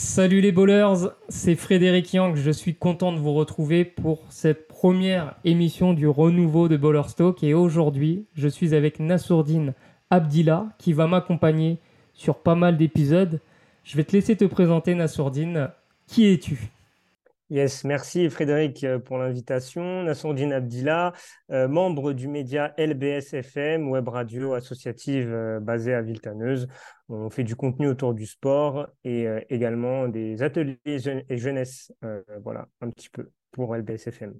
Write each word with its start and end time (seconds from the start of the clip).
Salut 0.00 0.40
les 0.40 0.52
bowlers, 0.52 1.08
c'est 1.28 1.56
Frédéric 1.56 2.14
Yang. 2.14 2.36
Je 2.36 2.52
suis 2.52 2.76
content 2.76 3.12
de 3.12 3.18
vous 3.18 3.34
retrouver 3.34 3.84
pour 3.84 4.22
cette 4.30 4.68
première 4.68 5.34
émission 5.42 5.92
du 5.92 6.06
renouveau 6.06 6.68
de 6.68 6.76
Bowler 6.76 7.02
Stock. 7.08 7.42
Et 7.42 7.52
aujourd'hui, 7.52 8.24
je 8.32 8.46
suis 8.46 8.76
avec 8.76 9.00
Nassourdine 9.00 9.74
Abdillah 10.10 10.66
qui 10.78 10.92
va 10.92 11.08
m'accompagner 11.08 11.80
sur 12.14 12.38
pas 12.38 12.54
mal 12.54 12.76
d'épisodes. 12.76 13.40
Je 13.82 13.96
vais 13.96 14.04
te 14.04 14.12
laisser 14.12 14.36
te 14.36 14.44
présenter, 14.44 14.94
Nassourdine. 14.94 15.70
Qui 16.06 16.26
es-tu? 16.26 16.70
Yes, 17.50 17.84
merci 17.84 18.28
Frédéric 18.28 18.84
euh, 18.84 18.98
pour 18.98 19.16
l'invitation. 19.16 20.02
Nassourdine 20.02 20.52
Abdillah, 20.52 21.14
euh, 21.50 21.66
membre 21.66 22.12
du 22.12 22.28
média 22.28 22.74
LBS 22.76 23.32
FM, 23.32 23.88
web 23.88 24.06
radio 24.06 24.52
associative 24.52 25.32
euh, 25.32 25.58
basée 25.58 25.94
à 25.94 26.02
Viltaneuse. 26.02 26.68
On 27.08 27.30
fait 27.30 27.44
du 27.44 27.56
contenu 27.56 27.88
autour 27.88 28.12
du 28.12 28.26
sport 28.26 28.88
et 29.02 29.26
également 29.48 30.08
des 30.08 30.42
ateliers 30.42 30.76
et 30.84 31.38
jeunesse. 31.38 31.90
voilà, 32.44 32.66
un 32.82 32.90
petit 32.90 33.08
peu 33.08 33.30
pour 33.50 33.74
LBS 33.74 34.08
FM. 34.08 34.34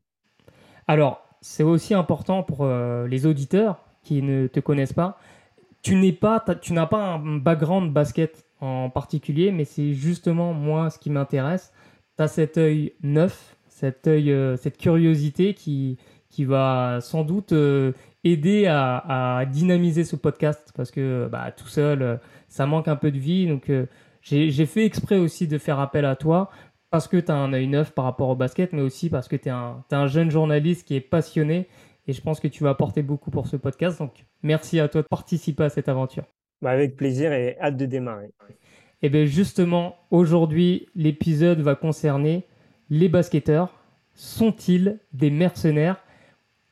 Alors, 0.87 1.27
c'est 1.41 1.63
aussi 1.63 1.95
important 1.95 2.43
pour 2.43 2.67
les 2.67 3.25
auditeurs 3.25 3.83
qui 4.03 4.21
ne 4.21 4.49
te 4.49 4.61
connaissent 4.61 4.93
pas. 4.93 5.19
Tu 5.81 5.95
n'es 5.95 6.13
pas, 6.13 6.45
n'as 6.69 6.87
pas 6.87 7.03
un 7.15 7.39
background 7.39 7.91
basket 7.91 8.45
en 8.61 8.91
particulier, 8.91 9.51
mais 9.51 9.65
c'est 9.65 9.95
justement 9.95 10.53
moi 10.53 10.91
ce 10.91 10.99
qui 10.99 11.09
m'intéresse 11.09 11.73
cet 12.27 12.59
œil 12.59 12.95
neuf, 13.03 13.57
cet 13.69 14.07
œil, 14.09 14.33
euh, 14.33 14.57
cette 14.57 14.77
curiosité 14.77 15.55
qui, 15.55 15.99
qui 16.29 16.45
va 16.45 16.99
sans 17.01 17.23
doute 17.23 17.53
euh, 17.53 17.93
aider 18.25 18.67
à, 18.67 19.45
dynamiser 19.51 20.05
ce 20.05 20.17
podcast 20.17 20.73
parce 20.75 20.91
que 20.91 21.29
bah, 21.31 21.53
tout 21.53 21.69
seul, 21.69 22.03
euh, 22.03 22.17
ça 22.49 22.67
manque 22.67 22.89
un 22.89 22.97
peu 22.97 23.13
de 23.13 23.19
vie. 23.19 23.47
Donc, 23.47 23.71
j'ai 24.23 24.67
fait 24.67 24.85
exprès 24.85 25.17
aussi 25.17 25.47
de 25.47 25.59
faire 25.59 25.79
appel 25.79 26.05
à 26.05 26.17
toi 26.17 26.51
parce 26.91 27.07
que 27.07 27.19
tu 27.19 27.31
as 27.31 27.37
un 27.37 27.53
œil 27.53 27.69
neuf 27.69 27.93
par 27.93 28.05
rapport 28.05 28.31
au 28.31 28.37
basket, 28.37 28.73
mais 28.73 28.83
aussi 28.83 29.11
parce 29.11 29.29
que 29.29 29.37
tu 29.37 29.49
es, 29.49 29.53
un 29.53 30.07
jeune 30.07 30.31
journaliste 30.31 30.87
qui 30.87 30.97
est 30.97 31.01
passionné 31.01 31.69
et 32.09 32.13
je 32.13 32.21
pense 32.23 32.41
que 32.41 32.49
tu 32.49 32.65
vas 32.65 32.71
apporter 32.71 33.03
beaucoup 33.03 33.31
pour 33.31 33.47
ce 33.47 33.57
podcast. 33.57 33.99
Donc, 33.99 34.25
merci 34.43 34.81
à 34.81 34.89
toi 34.89 35.03
de 35.03 35.07
participer 35.07 35.65
à 35.65 35.69
cette 35.69 35.89
aventure. 35.89 36.25
Bah 36.61 36.71
avec 36.71 36.97
plaisir 36.97 37.33
et 37.33 37.57
hâte 37.61 37.77
de 37.77 37.87
démarrer. 37.87 38.31
Et 39.01 39.07
eh 39.07 39.11
bien 39.11 39.27
justement, 39.27 39.97
aujourd'hui, 40.11 40.89
l'épisode 40.97 41.61
va 41.61 41.77
concerner 41.77 42.45
les 42.91 43.09
basketteurs. 43.09 43.71
Sont-ils 44.15 44.99
des 45.13 45.31
mercenaires? 45.31 45.99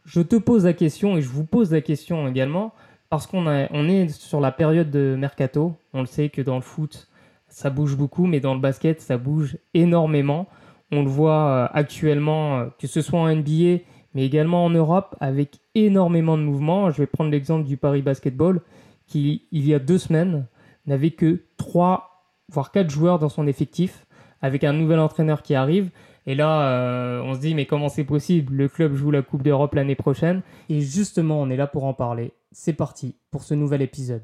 Je 0.04 0.20
te 0.20 0.34
pose 0.34 0.64
la 0.64 0.72
question 0.72 1.16
et 1.16 1.22
je 1.22 1.28
vous 1.28 1.44
pose 1.44 1.70
la 1.70 1.80
question 1.80 2.26
également 2.26 2.72
parce 3.10 3.28
qu'on 3.28 3.46
on 3.46 3.88
est 3.88 4.08
sur 4.08 4.40
la 4.40 4.50
période 4.50 4.90
de 4.90 5.14
mercato. 5.16 5.74
On 5.92 6.00
le 6.00 6.06
sait 6.06 6.28
que 6.28 6.42
dans 6.42 6.56
le 6.56 6.62
foot, 6.62 7.08
ça 7.48 7.70
bouge 7.70 7.96
beaucoup, 7.96 8.26
mais 8.26 8.40
dans 8.40 8.54
le 8.54 8.60
basket, 8.60 9.00
ça 9.00 9.18
bouge 9.18 9.56
énormément. 9.72 10.48
On 10.90 11.02
le 11.02 11.08
voit 11.08 11.48
euh, 11.48 11.68
actuellement, 11.72 12.58
euh, 12.58 12.66
que 12.78 12.86
ce 12.86 13.02
soit 13.02 13.20
en 13.20 13.32
NBA, 13.32 13.82
mais 14.14 14.26
également 14.26 14.64
en 14.64 14.70
Europe, 14.70 15.16
avec 15.20 15.58
énormément 15.74 16.36
de 16.36 16.42
mouvements. 16.42 16.90
Je 16.90 16.98
vais 16.98 17.06
prendre 17.06 17.30
l'exemple 17.30 17.66
du 17.66 17.76
Paris 17.76 18.02
Basketball, 18.02 18.60
qui, 19.06 19.46
il 19.52 19.66
y 19.66 19.74
a 19.74 19.78
deux 19.78 19.98
semaines, 19.98 20.46
n'avait 20.86 21.10
que 21.10 21.42
trois 21.56 22.15
voire 22.48 22.70
quatre 22.70 22.90
joueurs 22.90 23.18
dans 23.18 23.28
son 23.28 23.46
effectif, 23.46 24.06
avec 24.42 24.64
un 24.64 24.72
nouvel 24.72 24.98
entraîneur 24.98 25.42
qui 25.42 25.54
arrive. 25.54 25.90
Et 26.26 26.34
là, 26.34 26.62
euh, 26.70 27.20
on 27.22 27.34
se 27.34 27.38
dit, 27.38 27.54
mais 27.54 27.66
comment 27.66 27.88
c'est 27.88 28.04
possible? 28.04 28.54
Le 28.54 28.68
club 28.68 28.94
joue 28.94 29.10
la 29.10 29.22
Coupe 29.22 29.42
d'Europe 29.42 29.74
l'année 29.74 29.94
prochaine. 29.94 30.42
Et 30.68 30.80
justement, 30.80 31.40
on 31.40 31.50
est 31.50 31.56
là 31.56 31.66
pour 31.66 31.84
en 31.84 31.94
parler. 31.94 32.32
C'est 32.50 32.72
parti 32.72 33.16
pour 33.30 33.44
ce 33.44 33.54
nouvel 33.54 33.82
épisode. 33.82 34.22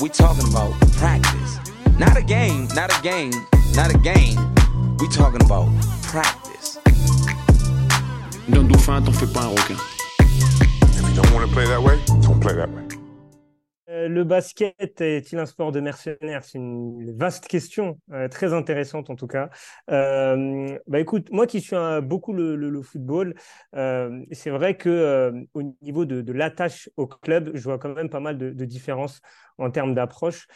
We 0.00 0.10
talking 0.10 0.48
about 0.52 0.74
practice. 0.98 1.60
Not 1.98 2.16
a 2.16 2.22
game, 2.22 2.66
not 2.74 2.90
a 2.90 3.00
game, 3.02 3.30
not 3.76 3.94
a 3.94 3.98
game. 3.98 4.36
We 4.98 5.08
talking 5.08 5.42
about 5.42 5.68
practice. 6.02 6.80
D'un 8.48 8.64
dauphin, 8.64 9.00
t'en 9.00 9.12
fais 9.12 9.32
pas 9.32 9.44
un 9.44 9.48
requin. 9.48 9.93
Euh, 13.88 14.08
le 14.08 14.24
basket 14.24 15.00
est-il 15.00 15.38
un 15.38 15.46
sport 15.46 15.70
de 15.70 15.78
mercenaires? 15.78 16.42
C'est 16.42 16.58
une 16.58 17.16
vaste 17.16 17.46
question, 17.46 18.00
euh, 18.12 18.28
très 18.28 18.52
intéressante 18.52 19.10
en 19.10 19.14
tout 19.14 19.26
cas. 19.26 19.50
Euh, 19.90 20.76
bah 20.86 20.98
écoute, 21.00 21.30
moi 21.30 21.46
qui 21.46 21.60
suis 21.60 21.76
beaucoup 22.02 22.32
le, 22.32 22.82
football, 22.82 23.34
c'est 23.72 24.50
vrai 24.50 24.76
que 24.76 25.32
au 25.54 25.62
niveau 25.82 26.04
de, 26.04 26.32
l'attache 26.32 26.90
au 26.96 27.06
club, 27.06 27.52
je 27.54 27.62
vois 27.62 27.78
quand 27.78 27.94
même 27.94 28.10
pas 28.10 28.20
mal 28.20 28.36
de, 28.36 28.50
de 28.50 28.64
différences 28.64 29.20
en 29.58 29.70
termes 29.70 29.94
d'approche. 29.94 30.48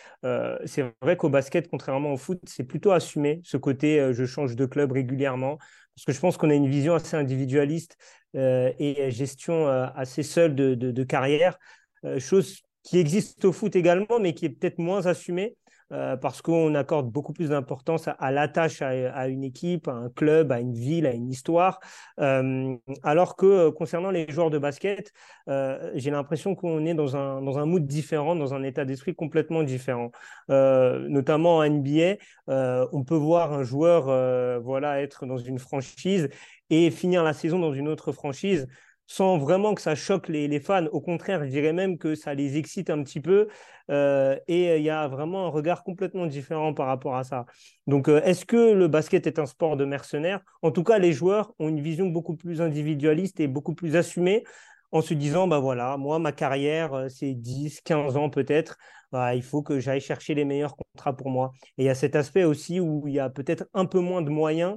c'est 0.65 0.93
vrai 1.03 1.17
qu'au 1.17 1.29
basket, 1.31 1.69
contrairement 1.69 2.13
au 2.13 2.17
foot, 2.17 2.41
c'est 2.45 2.65
plutôt 2.65 2.91
assumé 2.91 3.41
ce 3.45 3.57
côté 3.57 4.13
je 4.13 4.25
change 4.25 4.57
de 4.57 4.67
club 4.67 4.93
régulièrement 4.93 5.59
parce 5.98 6.04
que 6.04 6.12
je 6.12 6.20
pense 6.20 6.36
qu'on 6.36 6.50
a 6.50 6.54
une 6.54 6.69
vision 6.69 6.94
assez 6.94 7.16
individualiste 7.16 7.97
euh, 8.36 8.72
et 8.78 9.10
gestion 9.10 9.66
euh, 9.66 9.88
assez 9.97 10.22
seule 10.22 10.54
de, 10.54 11.03
carrière, 11.03 11.59
euh, 12.04 12.20
chose 12.20 12.62
qui 12.84 12.98
existe 12.98 13.44
au 13.44 13.53
foot 13.53 13.75
également, 13.75 14.20
mais 14.20 14.32
qui 14.32 14.44
est 14.47 14.50
peut-être 14.50 14.78
moins 14.78 15.06
assumée. 15.06 15.56
Parce 15.88 16.43
qu'on 16.43 16.75
accorde 16.75 17.10
beaucoup 17.10 17.32
plus 17.32 17.50
d'importance 17.50 18.09
à, 18.09 18.31
l'attache 18.31 18.82
à, 18.82 19.28
une 19.28 19.44
équipe, 19.44 19.88
à 19.88 19.93
un 19.93 20.10
club, 20.10 20.53
à 20.53 20.60
une 20.60 20.75
ville, 20.75 21.06
à 21.06 21.12
une 21.12 21.31
histoire. 21.31 21.81
alors 22.16 23.37
que 23.37 23.71
concernant 23.71 24.10
les 24.10 24.31
joueurs 24.31 24.50
de 24.50 24.59
basket, 24.59 25.12
j'ai 25.47 26.10
l'impression 26.10 26.54
qu'on 26.54 26.84
est 26.84 26.94
dans 26.94 27.16
un, 27.16 27.41
dans 27.43 27.59
un 27.59 27.66
mood 27.66 27.87
différent, 27.87 28.37
dans 28.37 28.54
un 28.54 28.62
état 28.62 28.84
d'esprit 28.84 29.15
complètement 29.15 29.62
différent. 29.62 30.10
notamment 30.48 31.59
en 31.59 31.69
NBA, 31.69 32.16
on 32.47 33.04
peut 33.04 33.16
voir 33.16 33.53
un 33.53 33.62
joueur 33.62 34.60
voilà, 34.60 35.00
être 35.03 35.27
dans 35.27 35.38
une 35.38 35.59
franchise 35.59 36.28
et 36.71 36.91
finir 36.91 37.22
la 37.22 37.32
saison 37.32 37.59
dans 37.59 37.72
une 37.72 37.88
autre 37.88 38.12
franchise 38.12 38.69
sans 39.09 39.39
vraiment 39.39 39.75
que 39.75 39.81
ça 39.81 39.95
choque 39.95 40.29
les, 40.29 40.61
fans. 40.61 40.87
Au 40.93 41.01
contraire, 41.01 41.43
je 41.45 41.49
dirais 41.49 41.73
même 41.73 41.97
que 41.99 42.15
ça 42.15 42.35
les 42.35 42.59
excite 42.59 42.91
un 42.91 43.03
petit 43.03 43.21
peu. 43.21 43.49
Euh, 43.91 44.39
et 44.49 44.77
il 44.77 44.83
y 44.83 44.91
a 44.91 45.09
vraiment 45.09 45.47
un 45.47 45.49
regard 45.49 45.83
complètement 45.83 46.27
différent 46.27 46.75
par 46.75 46.87
rapport 46.87 47.17
à 47.17 47.25
ça. 47.25 47.47
Donc, 47.87 48.09
euh, 48.09 48.21
est-ce 48.23 48.45
que 48.45 48.73
le 48.73 48.87
basket 48.87 49.27
est 49.27 49.39
un 49.39 49.47
sport 49.47 49.79
de 49.79 49.87
mercenaires? 49.87 50.41
En 50.61 50.71
tout 50.71 50.85
cas, 50.85 50.99
les 50.99 51.13
joueurs 51.13 51.55
ont 51.59 51.69
une 51.69 51.81
vision 51.81 52.07
beaucoup 52.07 52.37
plus 52.37 52.61
individualiste 52.61 53.41
et 53.41 53.49
beaucoup 53.49 53.75
plus 53.75 53.97
assumée 53.97 54.45
en 54.93 55.01
se 55.01 55.15
disant, 55.15 55.49
bah 55.49 55.59
voilà, 55.59 55.97
moi, 55.97 56.19
ma 56.19 56.33
carrière, 56.33 56.93
euh, 56.93 57.09
c'est 57.09 57.33
10, 57.33 57.81
15 57.81 58.19
ans 58.19 58.29
peut-être. 58.29 58.77
Bah, 59.11 59.35
il 59.35 59.43
faut 59.43 59.63
que 59.63 59.81
j'aille 59.81 60.03
chercher 60.03 60.35
les 60.35 60.45
meilleurs 60.45 60.77
contrats 60.77 61.17
pour 61.17 61.31
moi. 61.31 61.53
Et 61.79 61.85
il 61.85 61.87
y 61.87 61.89
a 61.89 61.95
cet 61.95 62.15
aspect 62.15 62.45
aussi 62.45 62.79
où 62.79 63.09
il 63.09 63.15
y 63.15 63.21
a 63.21 63.31
peut-être 63.31 63.65
un 63.73 63.87
peu 63.87 64.01
moins 64.01 64.21
de 64.21 64.29
moyens 64.29 64.77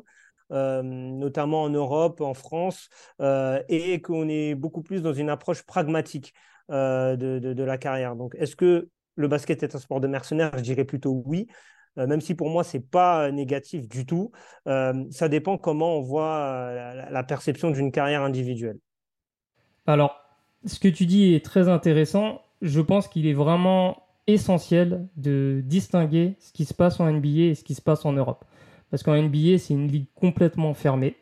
euh, 0.52 0.82
notamment 0.84 1.64
en 1.64 1.70
Europe, 1.70 2.20
en 2.22 2.34
France, 2.34 2.90
euh, 3.22 3.62
et 3.70 4.02
qu'on 4.02 4.28
est 4.28 4.54
beaucoup 4.56 4.82
plus 4.82 5.02
dans 5.02 5.14
une 5.14 5.30
approche 5.30 5.64
pragmatique 5.64 6.34
euh, 6.70 7.16
de, 7.16 7.64
la 7.64 7.78
carrière. 7.78 8.16
Donc, 8.16 8.36
est-ce 8.38 8.56
que 8.56 8.90
le 9.16 9.28
basket 9.28 9.64
est 9.64 9.76
un 9.76 9.80
sport 9.80 10.02
de 10.02 10.08
mercenaires? 10.08 10.52
Je 10.58 10.64
dirais 10.64 10.86
plutôt 10.86 11.24
oui. 11.26 11.48
même 11.96 12.22
si 12.22 12.36
pour 12.36 12.50
moi, 12.50 12.64
ce 12.64 12.78
n'est 12.78 12.84
pas 12.84 13.32
négatif 13.32 13.88
du 13.88 14.06
tout. 14.06 14.32
ça 14.66 15.30
dépend 15.30 15.58
comment 15.58 15.98
on 15.98 16.02
voit 16.02 16.72
la, 17.10 17.24
perception 17.24 17.72
d'une 17.72 17.92
carrière 17.92 18.22
individuelle. 18.22 18.78
Alors, 19.86 20.22
ce 20.66 20.80
que 20.80 20.88
tu 20.88 21.06
dis 21.06 21.34
est 21.34 21.44
très 21.44 21.70
intéressant. 21.70 22.42
Je 22.62 22.80
pense 22.80 23.08
qu'il 23.08 23.26
est 23.26 23.34
vraiment 23.34 24.04
essentiel 24.28 25.08
de 25.18 25.62
distinguer 25.66 26.36
ce 26.40 26.52
qui 26.52 26.66
se 26.66 26.74
passe 26.74 27.00
en 27.00 27.12
NBA 27.12 27.50
et 27.50 27.56
ce 27.56 27.64
qui 27.64 27.74
se 27.74 27.82
passe 27.82 28.06
en 28.06 28.14
Europe. 28.14 28.46
Parce 28.92 29.04
qu'en 29.04 29.16
NBA, 29.16 29.58
c'est 29.58 29.74
une 29.74 29.88
ligue 29.88 30.08
complètement 30.16 30.74
fermée, 30.74 31.16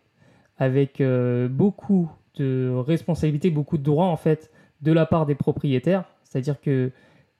avec 0.57 0.99
euh, 0.99 1.47
beaucoup 1.47 2.11
de 2.35 2.73
responsabilités, 2.75 3.51
beaucoup 3.51 3.77
de 3.77 3.83
droits 3.83 4.07
en 4.07 4.17
fait 4.17 4.51
de 4.81 4.91
la 4.91 5.05
part 5.05 5.25
des 5.25 5.35
propriétaires. 5.35 6.03
C'est-à-dire 6.23 6.59
que 6.59 6.91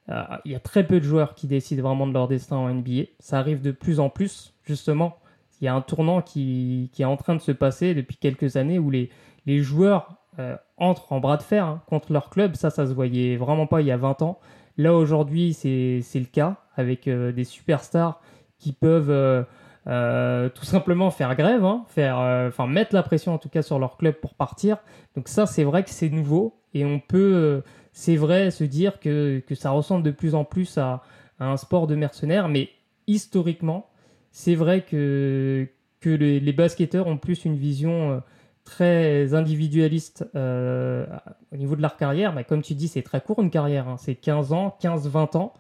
euh, 0.10 0.24
y 0.46 0.56
a 0.56 0.60
très 0.60 0.86
peu 0.86 1.00
de 1.00 1.06
joueurs 1.06 1.34
qui 1.34 1.48
décident 1.48 1.82
vraiment 1.82 2.08
de 2.08 2.14
leur 2.14 2.28
destin 2.28 2.58
en 2.58 2.70
NBA. 2.74 3.04
Ça 3.20 3.40
arrive 3.40 3.62
de 3.62 3.72
plus 3.72 4.00
en 4.00 4.10
plus, 4.10 4.54
justement. 4.64 5.18
Il 5.62 5.66
y 5.66 5.68
a 5.68 5.74
un 5.74 5.82
tournant 5.82 6.22
qui, 6.22 6.90
est 6.98 7.04
en 7.04 7.18
train 7.18 7.36
de 7.36 7.42
se 7.42 7.52
passer 7.52 7.94
depuis 7.94 8.16
quelques 8.16 8.56
années 8.56 8.80
où 8.80 8.92
les, 8.92 9.10
les 9.46 9.60
joueurs 9.60 10.16
euh, 10.38 10.56
entrent 10.78 11.12
en 11.12 11.20
bras 11.20 11.38
de 11.38 11.44
fer 11.44 11.66
hein, 11.66 11.82
contre 11.88 12.14
leur 12.14 12.30
club. 12.30 12.56
Ça, 12.56 12.70
ça 12.70 12.86
se 12.86 12.94
voyait 12.94 13.36
vraiment 13.36 13.68
pas 13.68 13.82
il 13.82 13.88
y 13.88 13.92
a 13.92 13.98
20 13.98 14.22
ans. 14.22 14.40
Là, 14.78 14.94
aujourd'hui, 14.94 15.54
c'est 15.54 16.02
le 16.16 16.26
cas 16.32 16.58
avec 16.78 17.10
des 17.10 17.44
superstars 17.44 18.22
qui 18.60 18.72
peuvent 18.72 19.46
euh, 19.88 20.50
tout 20.50 20.66
simplement 20.66 21.10
faire 21.10 21.36
grève, 21.36 21.64
hein, 21.64 21.86
faire, 21.88 22.20
euh, 22.20 22.50
enfin 22.50 22.68
mettre 22.68 22.94
la 22.94 23.02
pression 23.02 23.34
en 23.34 23.38
tout 23.38 23.50
cas 23.50 23.62
sur 23.62 23.80
leur 23.80 23.98
club 23.98 24.16
pour 24.16 24.34
partir. 24.34 24.78
Donc 25.16 25.28
ça, 25.28 25.46
c'est 25.46 25.64
vrai 25.64 25.84
que 25.84 25.90
c'est 25.90 26.10
nouveau 26.10 26.60
et 26.74 26.86
on 26.86 27.00
peut, 27.00 27.34
euh, 27.34 27.62
c'est 27.94 28.18
vrai, 28.18 28.52
se 28.52 28.64
dire 28.64 29.00
que, 29.00 29.42
que, 29.48 29.56
ça 29.56 29.72
ressemble 29.72 30.04
de 30.04 30.12
plus 30.12 30.36
en 30.36 30.44
plus 30.44 30.78
à, 30.78 31.02
un 31.40 31.56
sport 31.56 31.88
de 31.88 31.96
mercenaires, 31.96 32.50
mais 32.50 32.70
historiquement, 33.08 33.90
c'est 34.32 34.56
vrai 34.56 34.82
que, 34.82 35.68
que 36.02 36.10
les, 36.10 36.54
basketteurs 36.54 37.08
ont 37.08 37.18
plus 37.18 37.46
une 37.46 37.56
vision 37.56 38.22
très 38.66 39.34
individualiste 39.34 40.26
au 40.36 41.56
niveau 41.56 41.78
de 41.78 41.82
leur 41.82 41.96
carrière. 41.96 42.34
Mais 42.34 42.44
comme 42.44 42.62
tu 42.62 42.76
dis, 42.76 42.90
c'est 42.90 43.02
très 43.04 43.22
court 43.22 43.42
une 43.42 43.50
carrière. 43.50 43.88
Hein. 43.88 43.96
C'est 43.98 44.16
15 44.16 44.52
ans, 44.52 44.78
15-20 44.82 45.38
ans. 45.38 45.54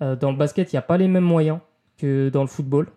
dans 0.00 0.30
le 0.30 0.36
basket, 0.36 0.70
il 0.70 0.76
n'y 0.76 0.80
a 0.80 0.82
pas 0.82 0.98
les 0.98 1.08
mêmes 1.08 1.24
moyens 1.24 1.60
que 1.96 2.28
dans 2.28 2.42
le 2.42 2.48
football. 2.48 2.88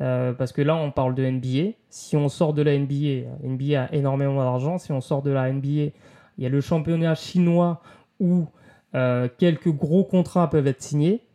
Parce 0.00 0.52
que 0.52 0.62
là, 0.62 0.76
on 0.76 0.90
parle 0.90 1.14
de 1.14 1.24
NBA. 1.24 1.72
Si 1.90 2.16
on 2.16 2.28
sort 2.28 2.54
de 2.54 2.62
la 2.62 2.76
NBA, 2.78 3.28
NBA 3.44 3.82
a 3.84 3.92
énormément 3.92 4.42
d'argent. 4.42 4.78
Si 4.78 4.92
on 4.92 5.00
sort 5.00 5.22
de 5.22 5.30
la 5.30 5.52
NBA, 5.52 5.68
il 5.68 5.92
y 6.38 6.46
a 6.46 6.48
le 6.48 6.60
championnat 6.62 7.14
chinois 7.14 7.82
où 8.18 8.46
quelques 8.92 9.68
gros 9.68 10.04
contrats 10.04 10.48
peuvent 10.48 10.66
être 10.66 10.82
signés. 10.82 11.26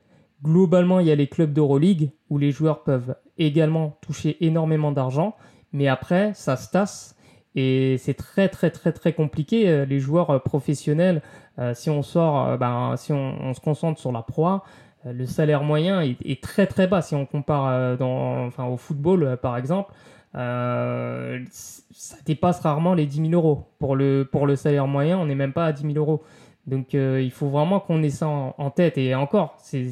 Globalement, 0.43 0.99
il 0.99 1.07
y 1.07 1.11
a 1.11 1.15
les 1.15 1.27
clubs 1.27 1.53
d'Euroleague 1.53 2.09
où 2.29 2.39
les 2.39 2.51
joueurs 2.51 2.83
peuvent 2.83 3.15
également 3.37 3.97
toucher 4.01 4.37
énormément 4.43 4.91
d'argent, 4.91 5.35
mais 5.73 5.87
après, 5.87 6.33
ça 6.33 6.57
se 6.57 6.71
tasse 6.71 7.15
et 7.55 7.97
c'est 7.99 8.13
très 8.13 8.49
très 8.49 8.69
très 8.69 8.91
très 8.91 9.13
compliqué. 9.13 9.69
Euh, 9.69 9.85
les 9.85 9.99
joueurs 9.99 10.29
euh, 10.29 10.39
professionnels, 10.39 11.21
euh, 11.57 11.73
si 11.73 11.89
on 11.89 12.03
sort, 12.03 12.57
ben, 12.57 12.95
si 12.97 13.13
on, 13.13 13.53
se 13.53 13.61
concentre 13.61 13.99
sur 13.99 14.11
la 14.11 14.21
proie, 14.21 14.63
le 15.05 15.25
salaire 15.25 15.63
moyen 15.63 16.01
est, 16.01 16.41
très 16.41 16.67
très 16.67 16.87
bas. 16.87 17.01
Si 17.01 17.15
on 17.15 17.25
compare 17.25 17.97
dans, 17.97 18.45
enfin, 18.45 18.65
au 18.65 18.77
football, 18.77 19.37
par 19.41 19.57
exemple, 19.57 19.93
ça 20.33 22.15
dépasse 22.25 22.59
rarement 22.59 22.93
les 22.93 23.05
10 23.05 23.29
000 23.29 23.33
euros. 23.33 23.65
Pour 23.79 23.95
le, 23.95 24.27
pour 24.29 24.47
le 24.47 24.55
salaire 24.55 24.87
moyen, 24.87 25.17
on 25.17 25.25
n'est 25.25 25.35
même 25.35 25.53
pas 25.53 25.67
à 25.67 25.71
10 25.71 25.93
000 25.93 25.93
euros. 25.97 26.23
Donc 26.67 26.95
euh, 26.95 27.21
il 27.21 27.31
faut 27.31 27.49
vraiment 27.49 27.79
qu'on 27.79 28.01
ait 28.03 28.09
ça 28.09 28.27
en, 28.27 28.69
tête. 28.69 28.97
Et 28.97 29.13
encore, 29.15 29.55
ces, 29.59 29.91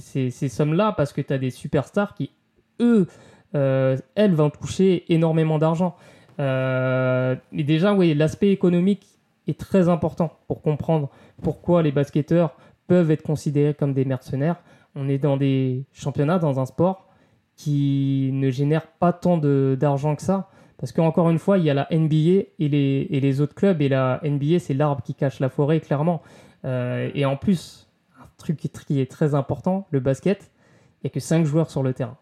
sommes-là, 0.50 0.94
parce 0.96 1.14
que 1.14 1.22
tu 1.22 1.34
as 1.34 1.38
des 1.38 1.52
superstars 1.52 2.16
qui, 2.16 2.32
eux, 2.80 3.08
euh, 3.56 3.98
elles, 4.16 4.34
vont 4.34 4.50
toucher 4.50 5.06
énormément 5.14 5.60
d'argent. 5.60 5.96
Euh, 6.40 7.36
et 7.52 7.64
déjà, 7.64 7.94
oui, 7.94 8.14
l'aspect 8.16 8.50
économique 8.50 9.06
est 9.48 9.60
très 9.60 9.88
important 9.90 10.38
pour 10.48 10.62
comprendre 10.62 11.10
pourquoi 11.42 11.84
les 11.84 11.92
basketteurs 11.92 12.56
peuvent 12.88 13.12
être 13.12 13.24
considérés 13.24 13.74
comme 13.74 13.94
des 13.94 14.06
mercenaires. 14.06 14.58
On 14.96 15.10
est 15.10 15.18
dans 15.18 15.38
des 15.38 15.86
championnats, 15.92 16.40
dans 16.40 16.60
un 16.60 16.66
sport 16.66 17.08
qui 17.56 18.30
ne 18.34 18.50
génère 18.50 18.88
pas 18.88 19.14
tant 19.14 19.38
d'argent 19.38 20.16
que 20.16 20.22
ça. 20.22 20.50
Parce 20.78 20.92
qu'encore 20.92 21.30
une 21.30 21.40
fois, 21.40 21.58
il 21.58 21.64
y 21.64 21.70
a 21.70 21.74
la 21.74 21.88
NBA 21.92 22.18
et 22.60 22.68
les, 22.68 23.08
et 23.10 23.20
les 23.20 23.42
autres 23.42 23.56
clubs. 23.56 23.82
Et 23.82 23.90
la 23.90 24.20
NBA, 24.24 24.60
c'est 24.60 24.74
l'arbre 24.74 25.02
qui 25.02 25.14
cache 25.14 25.40
la 25.40 25.50
forêt, 25.50 25.80
clairement. 25.80 26.22
Euh, 26.66 27.10
et 27.14 27.26
en 27.26 27.38
plus, 27.38 27.90
un 28.20 28.26
truc 28.38 28.58
qui 28.58 29.00
est 29.00 29.10
très 29.10 29.36
important, 29.36 29.88
le 29.92 30.00
basket, 30.00 30.52
il 30.98 31.06
n'y 31.06 31.08
a 31.08 31.14
que 31.14 31.20
5 31.20 31.46
joueurs 31.46 31.70
sur 31.70 31.84
le 31.84 31.94
terrain. 31.94 32.18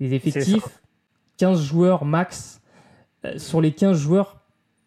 Les 0.00 0.14
effectifs, 0.14 0.82
15 1.38 1.60
joueurs 1.60 2.04
max. 2.04 2.60
Euh, 3.24 3.38
sur 3.38 3.60
les 3.60 3.72
15 3.72 3.98
joueurs, 3.98 4.40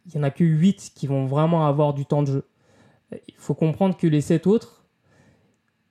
il 0.06 0.13
n'y 0.17 0.21
en 0.21 0.23
a 0.23 0.31
que 0.31 0.44
8 0.44 0.91
qui 0.95 1.07
vont 1.07 1.25
vraiment 1.25 1.67
avoir 1.67 1.94
du 1.94 2.06
temps 2.06 2.23
de 2.23 2.27
jeu. 2.27 2.47
Euh, 3.13 3.17
il 3.27 3.35
faut 3.38 3.53
comprendre 3.53 3.95
que 3.97 4.07
les 4.07 4.21
7 4.21 4.47
autres, 4.47 4.75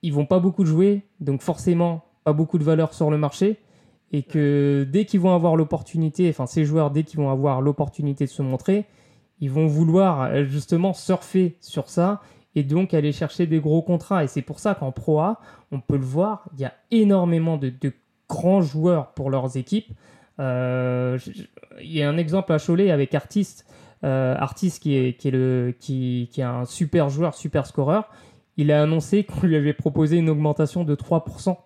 ils 0.05 0.13
vont 0.13 0.27
pas 0.27 0.39
beaucoup 0.39 0.65
jouer, 0.65 1.01
donc 1.19 1.41
forcément 1.41 2.05
pas 2.23 2.33
beaucoup 2.33 2.59
de 2.59 2.63
valeur 2.63 2.93
sur 2.93 3.09
le 3.09 3.17
marché, 3.17 3.57
et 4.11 4.21
que 4.21 4.87
dès 4.89 5.05
qu'ils 5.05 5.19
vont 5.19 5.33
avoir 5.33 5.55
l'opportunité, 5.55 6.29
enfin 6.29 6.45
ces 6.45 6.63
joueurs, 6.63 6.91
dès 6.91 7.03
qu'ils 7.03 7.19
vont 7.19 7.31
avoir 7.31 7.59
l'opportunité 7.59 8.25
de 8.25 8.29
se 8.29 8.43
montrer, 8.43 8.85
ils 9.39 9.49
vont 9.49 9.65
vouloir 9.65 10.43
justement 10.45 10.93
surfer 10.93 11.57
sur 11.59 11.89
ça 11.89 12.21
et 12.53 12.63
donc 12.63 12.93
aller 12.93 13.11
chercher 13.11 13.47
des 13.47 13.59
gros 13.59 13.81
contrats. 13.81 14.23
Et 14.23 14.27
c'est 14.27 14.43
pour 14.43 14.59
ça 14.59 14.75
qu'en 14.75 14.91
Pro 14.91 15.19
A, 15.19 15.39
on 15.71 15.81
peut 15.81 15.97
le 15.97 16.05
voir, 16.05 16.47
il 16.53 16.61
y 16.61 16.65
a 16.65 16.73
énormément 16.91 17.57
de, 17.57 17.73
grands 18.29 18.61
joueurs 18.61 19.11
pour 19.13 19.29
leurs 19.29 19.57
équipes. 19.57 19.91
Euh, 20.39 21.17
il 21.81 21.91
y 21.91 22.01
a 22.01 22.09
un 22.09 22.17
exemple 22.17 22.53
à 22.53 22.59
Cholet 22.59 22.91
avec 22.91 23.13
Artiste, 23.15 23.65
euh, 24.03 24.35
Artiste 24.37 24.81
qui 24.81 24.95
est, 24.95 25.17
qui, 25.17 25.29
est 25.29 25.31
le, 25.31 25.75
qui, 25.79 26.29
qui 26.31 26.41
est 26.41 26.45
un 26.45 26.65
super 26.65 27.09
joueur, 27.09 27.33
super 27.33 27.65
scoreur. 27.65 28.09
Il 28.57 28.71
a 28.71 28.81
annoncé 28.81 29.23
qu'on 29.23 29.47
lui 29.47 29.55
avait 29.55 29.73
proposé 29.73 30.17
une 30.17 30.29
augmentation 30.29 30.83
de 30.83 30.95
3%. 30.95 31.57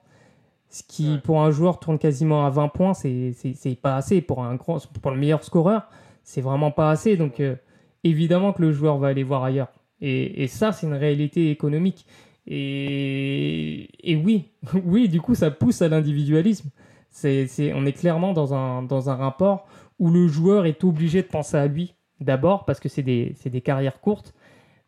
Ce 0.70 0.84
qui, 0.84 1.18
pour 1.24 1.42
un 1.42 1.50
joueur, 1.50 1.80
tourne 1.80 1.98
quasiment 1.98 2.46
à 2.46 2.50
20 2.50 2.68
points, 2.70 2.94
c'est 2.94 3.34
pas 3.82 3.96
assez. 3.96 4.22
Pour, 4.22 4.44
un 4.44 4.56
grand, 4.56 4.80
pour 5.02 5.12
le 5.12 5.18
meilleur 5.18 5.44
scoreur, 5.44 5.90
c'est 6.24 6.42
vraiment 6.42 6.72
pas 6.72 6.92
assez. 6.92 7.18
Donc, 7.18 7.40
euh, 7.40 7.56
évidemment 8.04 8.54
que 8.54 8.62
le 8.62 8.72
joueur 8.72 8.98
va 8.98 9.08
aller 9.08 9.24
voir 9.24 9.44
ailleurs. 9.44 9.70
Et, 10.02 10.48
ça, 10.48 10.72
c'est 10.72 10.88
une 10.88 10.94
réalité 10.94 11.52
économique. 11.52 12.06
Et, 12.48 13.90
oui, 14.24 14.50
oui, 14.86 15.10
du 15.10 15.22
coup, 15.22 15.36
ça 15.36 15.52
pousse 15.52 15.82
à 15.82 15.90
l'individualisme. 15.90 16.70
C'est, 17.10 17.74
on 17.74 17.86
est 17.86 17.94
clairement 17.94 18.34
dans 18.34 18.54
un, 18.54 18.84
dans 18.84 19.10
un 19.10 19.16
rapport 19.16 19.68
où 19.98 20.10
le 20.10 20.28
joueur 20.28 20.66
est 20.66 20.84
obligé 20.84 21.22
de 21.22 21.28
penser 21.28 21.58
à 21.58 21.68
lui 21.68 21.96
d'abord 22.22 22.66
parce 22.66 22.80
que 22.80 22.88
c'est 22.88 23.04
des, 23.04 23.36
des, 23.44 23.62
carrières 23.62 24.00
courtes. 24.00 24.34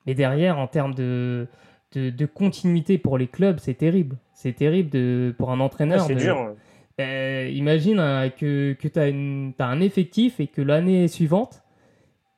Mais 0.05 0.13
derrière, 0.13 0.57
en 0.57 0.67
termes 0.67 0.93
de, 0.93 1.47
de, 1.93 2.25
continuité 2.25 2.97
pour 2.97 3.17
les 3.17 3.27
clubs, 3.27 3.59
c'est 3.59 3.73
terrible. 3.73 4.17
C'est 4.33 4.53
terrible 4.53 4.89
de, 4.89 5.33
pour 5.37 5.51
un 5.51 5.59
entraîneur. 5.59 6.05
c'est 6.05 6.15
dur. 6.15 6.55
Ben, 6.97 7.53
imagine 7.53 7.99
hein, 7.99 8.29
que, 8.29 8.73
que 8.73 8.87
tu 8.87 8.99
as, 8.99 9.63
as, 9.63 9.67
un 9.67 9.81
effectif 9.81 10.39
et 10.39 10.47
que 10.47 10.61
l'année 10.61 11.07
suivante, 11.07 11.63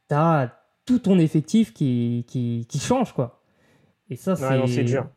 tu 0.09 0.15
as 0.15 0.53
tout 0.85 0.99
ton 0.99 1.17
effectif 1.17 1.73
qui, 1.73 2.25
qui, 2.27 2.65
qui 2.69 2.79
change, 2.79 3.13
quoi. 3.13 3.43
Et 4.09 4.15
ça, 4.15 4.35
c'est 4.35 4.83
dur. 4.83 5.07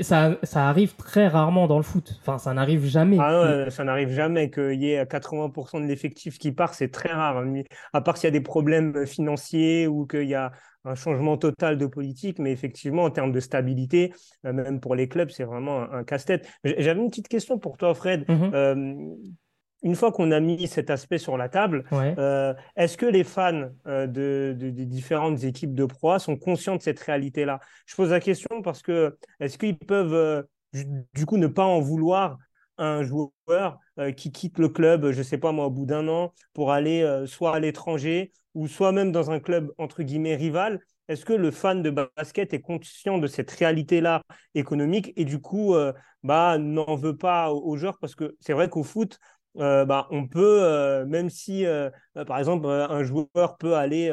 Ça, 0.00 0.36
ça 0.42 0.68
arrive 0.68 0.94
très 0.96 1.28
rarement 1.28 1.68
dans 1.68 1.78
le 1.78 1.84
foot. 1.84 2.18
Enfin, 2.20 2.38
ça 2.38 2.52
n'arrive 2.52 2.84
jamais. 2.84 3.16
Ah 3.18 3.70
ça 3.70 3.84
n'arrive 3.84 4.10
jamais 4.10 4.50
qu'il 4.50 4.82
y 4.82 4.92
ait 4.92 5.04
80% 5.04 5.80
de 5.80 5.86
l'effectif 5.86 6.38
qui 6.38 6.52
part. 6.52 6.74
C'est 6.74 6.90
très 6.90 7.12
rare. 7.12 7.42
À 7.92 8.00
part 8.00 8.16
s'il 8.16 8.26
y 8.26 8.28
a 8.28 8.32
des 8.32 8.42
problèmes 8.42 9.06
financiers 9.06 9.86
ou 9.86 10.06
qu'il 10.06 10.28
y 10.28 10.34
a 10.34 10.52
un 10.84 10.94
changement 10.94 11.36
total 11.36 11.78
de 11.78 11.86
politique. 11.86 12.38
Mais 12.38 12.52
effectivement, 12.52 13.04
en 13.04 13.10
termes 13.10 13.32
de 13.32 13.40
stabilité, 13.40 14.12
euh, 14.46 14.52
même 14.52 14.80
pour 14.80 14.94
les 14.94 15.08
clubs, 15.08 15.30
c'est 15.30 15.44
vraiment 15.44 15.82
un, 15.92 16.04
casse-tête. 16.04 16.48
J'avais 16.64 17.00
une 17.00 17.08
petite 17.08 17.28
question 17.28 17.58
pour 17.58 17.76
toi, 17.76 17.94
Fred. 17.94 18.24
Mm-hmm. 18.28 18.54
Euh, 18.54 19.14
une 19.84 19.96
fois 19.96 20.12
qu'on 20.12 20.30
a 20.30 20.38
mis 20.38 20.68
cet 20.68 20.90
aspect 20.90 21.18
sur 21.18 21.36
la 21.36 21.48
table, 21.48 21.84
euh, 21.92 22.54
est-ce 22.76 22.96
que 22.96 23.06
les 23.06 23.24
fans 23.24 23.68
euh, 23.86 24.06
de, 24.06 24.54
des 24.56 24.86
différentes 24.86 25.42
équipes 25.42 25.74
de 25.74 25.84
proie 25.84 26.20
sont 26.20 26.36
conscients 26.36 26.76
de 26.76 26.82
cette 26.82 27.00
réalité-là? 27.00 27.58
Je 27.86 27.96
pose 27.96 28.10
la 28.10 28.20
question 28.20 28.62
parce 28.62 28.80
que 28.80 29.16
est-ce 29.40 29.58
qu'ils 29.58 29.78
peuvent 29.78 30.46
du 30.72 31.26
coup 31.26 31.36
ne 31.36 31.48
pas 31.48 31.64
en 31.64 31.80
vouloir 31.80 32.38
un 32.78 33.02
joueur 33.02 33.78
qui 34.16 34.30
quitte 34.30 34.58
le 34.58 34.68
club, 34.68 35.10
je 35.10 35.18
ne 35.18 35.22
sais 35.22 35.36
pas 35.36 35.52
moi, 35.52 35.66
au 35.66 35.70
bout 35.70 35.84
d'un 35.84 36.06
an, 36.08 36.32
pour 36.54 36.70
aller 36.70 37.24
soit 37.26 37.54
à 37.56 37.58
l'étranger 37.58 38.32
ou 38.54 38.68
soit 38.68 38.92
même 38.92 39.12
dans 39.12 39.30
un 39.30 39.40
club 39.40 39.72
entre 39.78 40.02
guillemets 40.02 40.36
rival 40.36 40.80
est-ce 41.08 41.24
que 41.24 41.32
le 41.32 41.50
fan 41.50 41.82
de 41.82 41.90
basket 41.90 42.54
est 42.54 42.60
conscient 42.60 43.18
de 43.18 43.26
cette 43.26 43.50
réalité-là 43.50 44.22
économique 44.54 45.12
et 45.16 45.24
du 45.24 45.40
coup 45.40 45.74
bah, 46.22 46.58
n'en 46.58 46.94
veut 46.94 47.16
pas 47.16 47.52
aux 47.52 47.76
joueurs 47.76 47.98
Parce 47.98 48.14
que 48.14 48.36
c'est 48.40 48.52
vrai 48.52 48.68
qu'au 48.68 48.82
foot, 48.82 49.18
euh, 49.58 49.84
bah, 49.84 50.06
on 50.10 50.26
peut, 50.26 50.62
euh, 50.62 51.04
même 51.06 51.30
si, 51.30 51.66
euh, 51.66 51.90
par 52.26 52.38
exemple, 52.38 52.66
un 52.66 53.02
joueur 53.02 53.56
peut 53.58 53.74
aller 53.74 54.10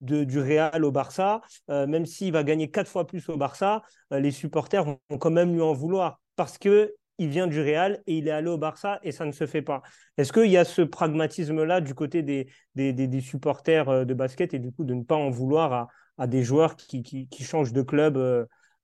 du 0.00 0.40
Real 0.40 0.84
au 0.84 0.92
Barça, 0.92 1.40
même 1.68 2.06
s'il 2.06 2.32
va 2.32 2.44
gagner 2.44 2.70
quatre 2.70 2.90
fois 2.90 3.06
plus 3.06 3.28
au 3.28 3.36
Barça, 3.36 3.82
les 4.10 4.30
supporters 4.30 4.84
vont, 4.84 4.98
quand 5.18 5.30
même 5.30 5.54
lui 5.54 5.62
en 5.62 5.72
vouloir. 5.72 6.20
Parce 6.36 6.58
que 6.58 6.94
il 7.18 7.28
vient 7.28 7.46
du 7.46 7.60
Real 7.60 8.02
et 8.06 8.18
il 8.18 8.28
est 8.28 8.32
allé 8.32 8.48
au 8.48 8.58
Barça 8.58 8.98
et 9.02 9.12
ça 9.12 9.24
ne 9.24 9.32
se 9.32 9.46
fait 9.46 9.62
pas. 9.62 9.82
Est-ce 10.16 10.32
qu'il 10.32 10.50
y 10.50 10.56
a 10.56 10.64
ce 10.64 10.82
pragmatisme-là 10.82 11.80
du 11.80 11.94
côté 11.94 12.22
des, 12.22 12.48
des, 12.74 13.20
supporters 13.20 14.04
de 14.04 14.14
basket 14.14 14.54
et 14.54 14.58
du 14.58 14.72
coup 14.72 14.84
de 14.84 14.94
ne 14.94 15.02
pas 15.02 15.16
en 15.16 15.30
vouloir 15.30 15.88
à, 16.18 16.26
des 16.26 16.42
joueurs 16.42 16.76
qui, 16.76 17.02
qui, 17.02 17.42
changent 17.42 17.72
de 17.72 17.82
club 17.82 18.16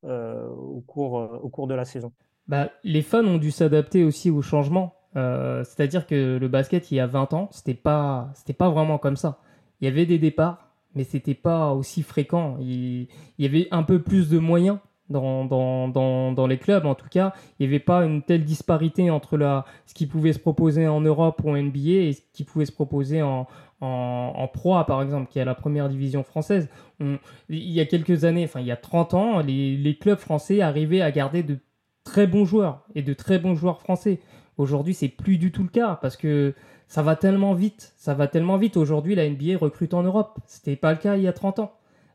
au, 0.02 0.80
cours, 0.86 1.14
au 1.42 1.48
cours 1.48 1.66
de 1.66 1.74
la 1.74 1.84
saison? 1.84 2.12
Bah, 2.48 2.70
Les 2.84 3.02
fans 3.02 3.24
ont 3.24 3.38
dû 3.38 3.50
s'adapter 3.50 4.04
aussi 4.04 4.30
au 4.30 4.42
changement. 4.42 4.94
Euh, 5.16 5.62
c'est-à-dire 5.64 6.06
que 6.06 6.38
le 6.38 6.48
basket, 6.48 6.90
il 6.90 6.96
y 6.96 7.00
a 7.00 7.06
20 7.06 7.32
ans, 7.34 7.48
c'était 7.52 7.74
pas, 7.74 8.32
pas 8.58 8.70
vraiment 8.70 8.98
comme 8.98 9.16
ça. 9.16 9.40
Il 9.80 9.84
y 9.84 9.88
avait 9.88 10.06
des 10.06 10.18
départs, 10.18 10.70
mais 10.94 11.04
c'était 11.04 11.34
pas 11.34 11.72
aussi 11.72 12.02
fréquent. 12.02 12.56
Il, 12.60 13.08
y 13.38 13.46
avait 13.46 13.68
un 13.70 13.82
peu 13.82 14.00
plus 14.02 14.28
de 14.28 14.38
moyens 14.38 14.78
dans, 15.12 16.46
les 16.48 16.58
clubs, 16.58 16.86
en 16.86 16.94
tout 16.94 17.08
cas. 17.08 17.32
Il 17.58 17.66
n'y 17.66 17.72
avait 17.72 17.84
pas 17.84 18.04
une 18.04 18.22
telle 18.22 18.44
disparité 18.44 19.10
entre 19.10 19.36
la, 19.36 19.64
ce 19.86 19.94
qui 19.94 20.06
pouvait 20.06 20.32
se 20.32 20.38
proposer 20.38 20.88
en 20.88 21.00
Europe 21.00 21.40
ou 21.44 21.50
en 21.50 21.56
NBA 21.56 21.78
et 21.78 22.12
ce 22.14 22.22
qui 22.32 22.44
pouvait 22.44 22.64
se 22.64 22.72
proposer 22.72 23.22
en, 23.22 23.46
en, 23.80 24.32
en 24.34 24.84
par 24.84 25.02
exemple, 25.02 25.30
qui 25.30 25.38
est 25.38 25.44
la 25.44 25.54
première 25.54 25.88
division 25.88 26.22
française. 26.22 26.68
il 27.00 27.18
y 27.48 27.80
a 27.80 27.86
quelques 27.86 28.24
années, 28.24 28.44
enfin 28.44 28.60
il 28.60 28.66
y 28.66 28.72
a 28.72 28.76
30 28.76 29.14
ans, 29.14 29.40
les, 29.40 29.76
les 29.76 29.96
clubs 29.96 30.18
français 30.18 30.60
arrivaient 30.60 31.02
à 31.02 31.10
garder 31.10 31.42
de 31.42 31.58
très 32.04 32.26
bons 32.26 32.44
joueurs 32.44 32.84
et 32.94 33.02
de 33.02 33.12
très 33.12 33.38
bons 33.38 33.54
joueurs 33.54 33.80
français. 33.80 34.20
Aujourd'hui, 34.58 34.94
c'est 34.94 35.08
plus 35.08 35.38
du 35.38 35.50
tout 35.50 35.62
le 35.62 35.68
cas 35.68 35.98
parce 36.00 36.16
que 36.16 36.54
ça 36.86 37.02
va 37.02 37.16
tellement 37.16 37.54
vite. 37.54 37.94
Ça 37.96 38.14
va 38.14 38.28
tellement 38.28 38.58
vite. 38.58 38.76
Aujourd'hui, 38.76 39.14
la 39.14 39.28
NBA 39.28 39.56
recrute 39.58 39.94
en 39.94 40.02
Europe. 40.02 40.38
C'était 40.46 40.76
pas 40.76 40.92
le 40.92 40.98
cas 40.98 41.16
il 41.16 41.22
y 41.22 41.28
a 41.28 41.32
30 41.32 41.60
ans. 41.60 41.72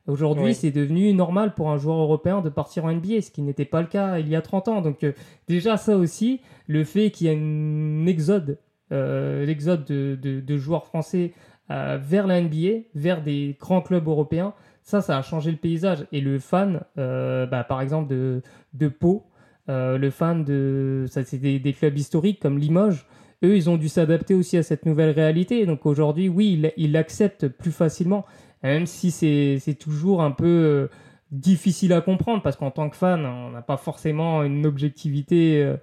Aujourd'hui, 0.07 0.53
c'est 0.53 0.71
devenu 0.71 1.13
normal 1.13 1.53
pour 1.53 1.69
un 1.69 1.77
joueur 1.77 1.97
européen 1.97 2.41
de 2.41 2.49
partir 2.49 2.85
en 2.85 2.93
NBA, 2.93 3.21
ce 3.21 3.29
qui 3.29 3.41
n'était 3.41 3.65
pas 3.65 3.81
le 3.81 3.87
cas 3.87 4.19
il 4.19 4.29
y 4.29 4.35
a 4.35 4.41
30 4.41 4.69
ans. 4.69 4.81
Donc, 4.81 5.03
euh, 5.03 5.11
déjà, 5.49 5.75
ça 5.75 5.97
aussi, 5.97 6.39
le 6.67 6.85
fait 6.85 7.11
qu'il 7.11 7.27
y 7.27 7.29
ait 7.29 7.37
un 7.37 8.05
exode, 8.07 8.57
euh, 8.93 9.45
l'exode 9.45 9.83
de, 9.85 10.57
joueurs 10.57 10.85
français 10.85 11.33
vers 11.69 12.25
la 12.25 12.41
NBA, 12.41 12.83
vers 12.95 13.21
des 13.21 13.57
grands 13.59 13.81
clubs 13.81 14.07
européens, 14.07 14.53
ça, 14.83 15.01
ça 15.01 15.17
a 15.17 15.21
changé 15.21 15.51
le 15.51 15.57
paysage. 15.57 16.07
Et 16.13 16.21
le 16.21 16.39
fan, 16.39 16.81
bah, 16.95 17.65
par 17.67 17.81
exemple, 17.81 18.09
de, 18.09 18.41
de 18.73 18.87
Pau, 18.87 19.25
le 19.67 20.09
fan 20.09 20.45
de. 20.45 21.05
Ça, 21.09 21.25
c'est 21.25 21.37
des, 21.37 21.59
des, 21.59 21.73
clubs 21.73 21.97
historiques 21.97 22.39
comme 22.39 22.57
Limoges. 22.57 23.05
Eux, 23.43 23.55
ils 23.55 23.69
ont 23.69 23.77
dû 23.77 23.87
s'adapter 23.87 24.33
aussi 24.33 24.57
à 24.57 24.63
cette 24.63 24.85
nouvelle 24.85 25.11
réalité. 25.11 25.65
Donc 25.65 25.85
aujourd'hui, 25.85 26.27
oui, 26.27 26.71
ils 26.75 26.91
l'acceptent 26.91 27.47
plus 27.47 27.71
facilement, 27.71 28.25
même 28.63 28.85
si 28.85 29.11
c'est 29.11 29.77
toujours 29.79 30.21
un 30.21 30.31
peu 30.31 30.89
difficile 31.31 31.93
à 31.93 32.01
comprendre 32.01 32.41
parce 32.41 32.55
qu'en 32.55 32.71
tant 32.71 32.89
que 32.89 32.95
fan, 32.95 33.25
on 33.25 33.51
n'a 33.51 33.61
pas 33.61 33.77
forcément 33.77 34.43
une 34.43 34.65
objectivité 34.65 35.61
euh, 35.61 35.77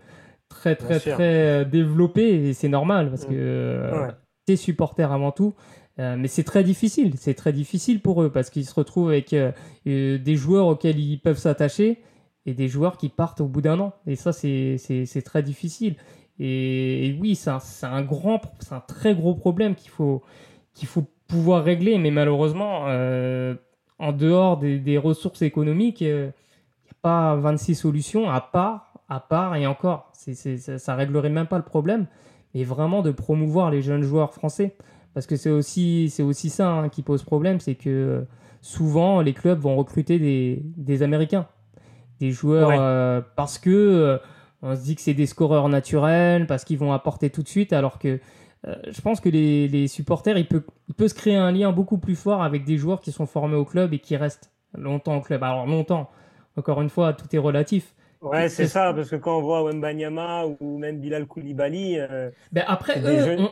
très 0.48 0.76
très 0.76 1.00
très 1.00 1.62
euh, 1.62 1.64
développée 1.64 2.48
et 2.48 2.54
c'est 2.54 2.68
normal 2.68 3.10
parce 3.10 3.26
mm. 3.26 3.30
que 3.30 3.34
euh, 3.34 4.10
ouais. 4.48 4.56
supporter 4.56 5.10
avant 5.12 5.32
tout. 5.32 5.54
mais 5.98 6.28
c'est 6.28 6.44
très 6.44 6.64
difficile, 6.64 7.14
c'est 7.16 7.34
très 7.34 7.52
difficile 7.52 8.00
pour 8.00 8.22
eux 8.22 8.30
parce 8.30 8.50
qu'ils 8.50 8.66
se 8.66 8.74
retrouvent 8.74 9.10
avec 9.10 9.34
des 9.84 10.36
joueurs 10.36 10.66
auxquels 10.66 10.98
ils 10.98 11.18
peuvent 11.18 11.38
s'attacher 11.38 12.02
et 12.46 12.52
des 12.52 12.68
joueurs 12.68 12.96
qui 12.98 13.08
partent 13.08 13.40
au 13.40 13.46
bout 13.46 13.62
d'un 13.62 13.78
an. 13.80 13.94
Et 14.06 14.16
ça, 14.16 14.32
c'est 14.32 15.22
très 15.24 15.42
difficile. 15.42 15.96
Et, 16.40 17.16
oui, 17.20 17.36
c'est 17.36 17.50
un, 17.50 17.60
un, 17.84 18.02
grand, 18.02 18.40
c'est 18.58 18.74
un 18.74 18.80
très 18.80 19.14
gros 19.14 19.36
problème 19.36 19.76
qu'il 19.76 19.90
faut, 19.90 20.20
qu'il 20.74 20.88
faut 20.88 21.06
pouvoir 21.34 21.64
régler. 21.64 21.98
Mais 21.98 22.10
malheureusement, 22.10 22.86
en 23.98 24.12
dehors 24.12 24.58
des, 24.58 24.98
ressources 24.98 25.42
économiques, 25.42 26.00
il 26.00 26.14
n'y 26.14 26.22
a 26.22 26.96
pas 27.02 27.34
26 27.36 27.74
solutions 27.74 28.30
à 28.30 28.40
part, 28.40 28.92
à 29.08 29.20
part 29.20 29.56
et 29.56 29.66
encore. 29.66 30.10
ça, 30.12 30.92
ne 30.92 30.96
réglerait 30.96 31.30
même 31.30 31.46
pas 31.46 31.58
le 31.58 31.64
problème, 31.64 32.06
mais 32.54 32.64
vraiment 32.64 33.02
de 33.02 33.10
promouvoir 33.10 33.70
les 33.70 33.82
jeunes 33.82 34.02
joueurs 34.02 34.32
français. 34.32 34.76
Parce 35.14 35.26
que 35.26 35.36
c'est 35.36 35.50
aussi, 35.50 36.12
aussi 36.20 36.50
ça 36.50 36.70
hein, 36.70 36.88
qui 36.88 37.02
pose 37.02 37.22
problème, 37.22 37.60
c'est 37.60 37.76
que 37.76 38.26
souvent 38.60 39.20
les 39.20 39.32
clubs 39.32 39.60
vont 39.60 39.76
recruter 39.76 40.18
des, 40.18 41.02
Américains, 41.02 41.46
des 42.18 42.32
joueurs 42.32 42.70
euh, 42.72 43.20
parce 43.36 43.58
que 43.58 43.70
euh, 43.70 44.18
on 44.62 44.74
se 44.74 44.82
dit 44.82 44.96
que 44.96 45.02
c'est 45.02 45.14
des 45.14 45.26
scoreurs 45.26 45.68
naturels, 45.68 46.46
parce 46.46 46.64
qu'ils 46.64 46.78
vont 46.78 46.92
apporter 46.92 47.30
tout 47.30 47.42
de 47.42 47.48
suite, 47.48 47.72
alors 47.72 47.98
que 47.98 48.18
euh, 48.66 48.74
je 48.90 49.00
pense 49.00 49.20
que 49.20 49.28
les, 49.28 49.88
supporters, 49.88 50.38
il 50.38 50.46
peut, 50.46 50.64
peut 50.96 51.08
se 51.08 51.14
créer 51.14 51.36
un 51.36 51.52
lien 51.52 51.72
beaucoup 51.72 51.98
plus 51.98 52.16
fort 52.16 52.42
avec 52.42 52.64
des 52.64 52.78
joueurs 52.78 53.00
qui 53.00 53.12
sont 53.12 53.26
formés 53.26 53.56
au 53.56 53.64
club 53.64 53.92
et 53.92 53.98
qui 53.98 54.16
restent 54.16 54.50
longtemps 54.76 55.16
au 55.16 55.20
club. 55.20 55.42
Alors 55.42 55.66
longtemps, 55.66 56.10
encore 56.56 56.80
une 56.80 56.88
fois, 56.88 57.12
tout 57.12 57.26
est 57.34 57.38
relatif. 57.38 57.94
Ouais, 58.22 58.48
c'est 58.48 58.66
ça, 58.66 58.94
parce 58.94 59.10
que 59.10 59.16
quand 59.16 59.38
on 59.38 59.42
voit 59.42 59.62
Wembanyama 59.64 60.46
ou 60.60 60.78
même 60.78 60.98
Bilal 60.98 61.26
Koulibaly. 61.26 61.98
Euh, 61.98 62.30
ben 62.52 62.64
après, 62.66 63.02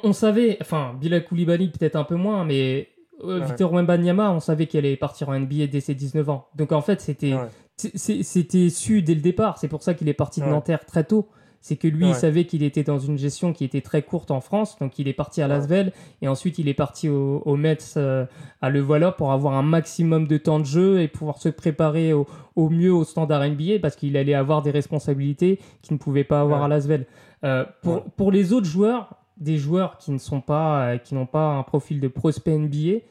on, 0.02 0.14
savait, 0.14 0.57
enfin, 0.62 0.97
Bilal 0.99 1.25
Koulibaly 1.25 1.69
peut-être 1.69 1.97
un 1.97 2.04
peu 2.04 2.14
moins, 2.14 2.47
mais 2.47 2.88
euh, 3.23 3.40
Victor 3.40 3.71
Wembanyama, 3.71 4.33
on 4.33 4.40
savait 4.40 4.66
qu'il 4.66 4.78
allait 4.78 4.97
partir 4.97 5.28
en 5.28 5.38
NBA 5.38 5.66
dès 5.66 5.81
ses 5.81 5.95
19 5.95 6.31
ans. 6.31 6.49
Donc 6.57 6.73
en 6.73 6.81
fait, 6.81 7.02
c'était 7.02 7.35
c'était 7.76 8.71
su 8.71 9.02
dès 9.02 9.14
le 9.14 9.21
départ. 9.21 9.59
C'est 9.59 9.69
pour 9.69 9.83
ça 9.83 9.92
qu'il 9.92 10.09
est 10.09 10.14
parti 10.14 10.40
de 10.40 10.47
Nanterre 10.47 10.87
très 10.87 11.04
tôt 11.04 11.28
c'est 11.62 11.76
que 11.76 11.87
lui, 11.87 12.09
il 12.09 12.14
savait 12.14 12.45
qu'il 12.45 12.64
était 12.64 12.83
dans 12.83 12.99
une 12.99 13.16
gestion 13.16 13.52
qui 13.52 13.64
était 13.64 13.81
très 13.81 14.02
courte 14.02 14.33
en 14.33 14.40
France, 14.40 14.76
donc 14.81 14.99
il 14.99 15.07
est 15.07 15.12
parti 15.12 15.40
à 15.42 15.47
Lasvel 15.47 15.92
et 16.21 16.26
ensuite 16.26 16.59
il 16.59 16.69
est 16.69 16.75
parti 16.75 17.09
au, 17.09 17.40
au 17.47 17.57
Mets 17.57 17.78
euh, 17.97 18.26
à 18.61 18.69
Le 18.69 18.81
Voilà 18.81 19.12
pour 19.12 19.31
avoir 19.31 19.54
un 19.54 19.62
maximum 19.62 20.26
de 20.26 20.38
temps 20.38 20.59
de 20.59 20.64
jeu 20.64 21.00
et 21.00 21.07
pouvoir 21.07 21.38
se 21.38 21.49
préparer 21.49 22.12
au, 22.12 22.26
mieux 22.57 22.92
au 22.92 23.04
standard 23.04 23.49
NBA 23.49 23.78
parce 23.81 23.95
qu'il 23.95 24.16
allait 24.16 24.35
avoir 24.35 24.62
des 24.62 24.73
responsabilités 24.73 25.61
qu'il 25.83 25.95
ne 25.95 25.99
pouvait 25.99 26.25
pas 26.25 26.40
avoir 26.40 26.64
à 26.64 26.69
Lasvel. 26.69 27.07
Euh, 27.45 27.64
pour, 27.81 28.02
pour 28.11 28.33
les 28.33 28.52
autres 28.52 28.66
joueurs, 28.66 29.14
des 29.37 29.57
joueurs 29.57 29.99
qui 29.99 30.11
ne 30.11 30.19
sont 30.19 30.40
pas, 30.40 30.87
euh, 30.87 30.99
qui 30.99 31.14
n'ont 31.14 31.26
pas 31.26 31.47
un 31.47 31.62
profil 31.62 32.00
de 32.00 32.09
prospect 32.09 32.59
NBA, 32.59 33.04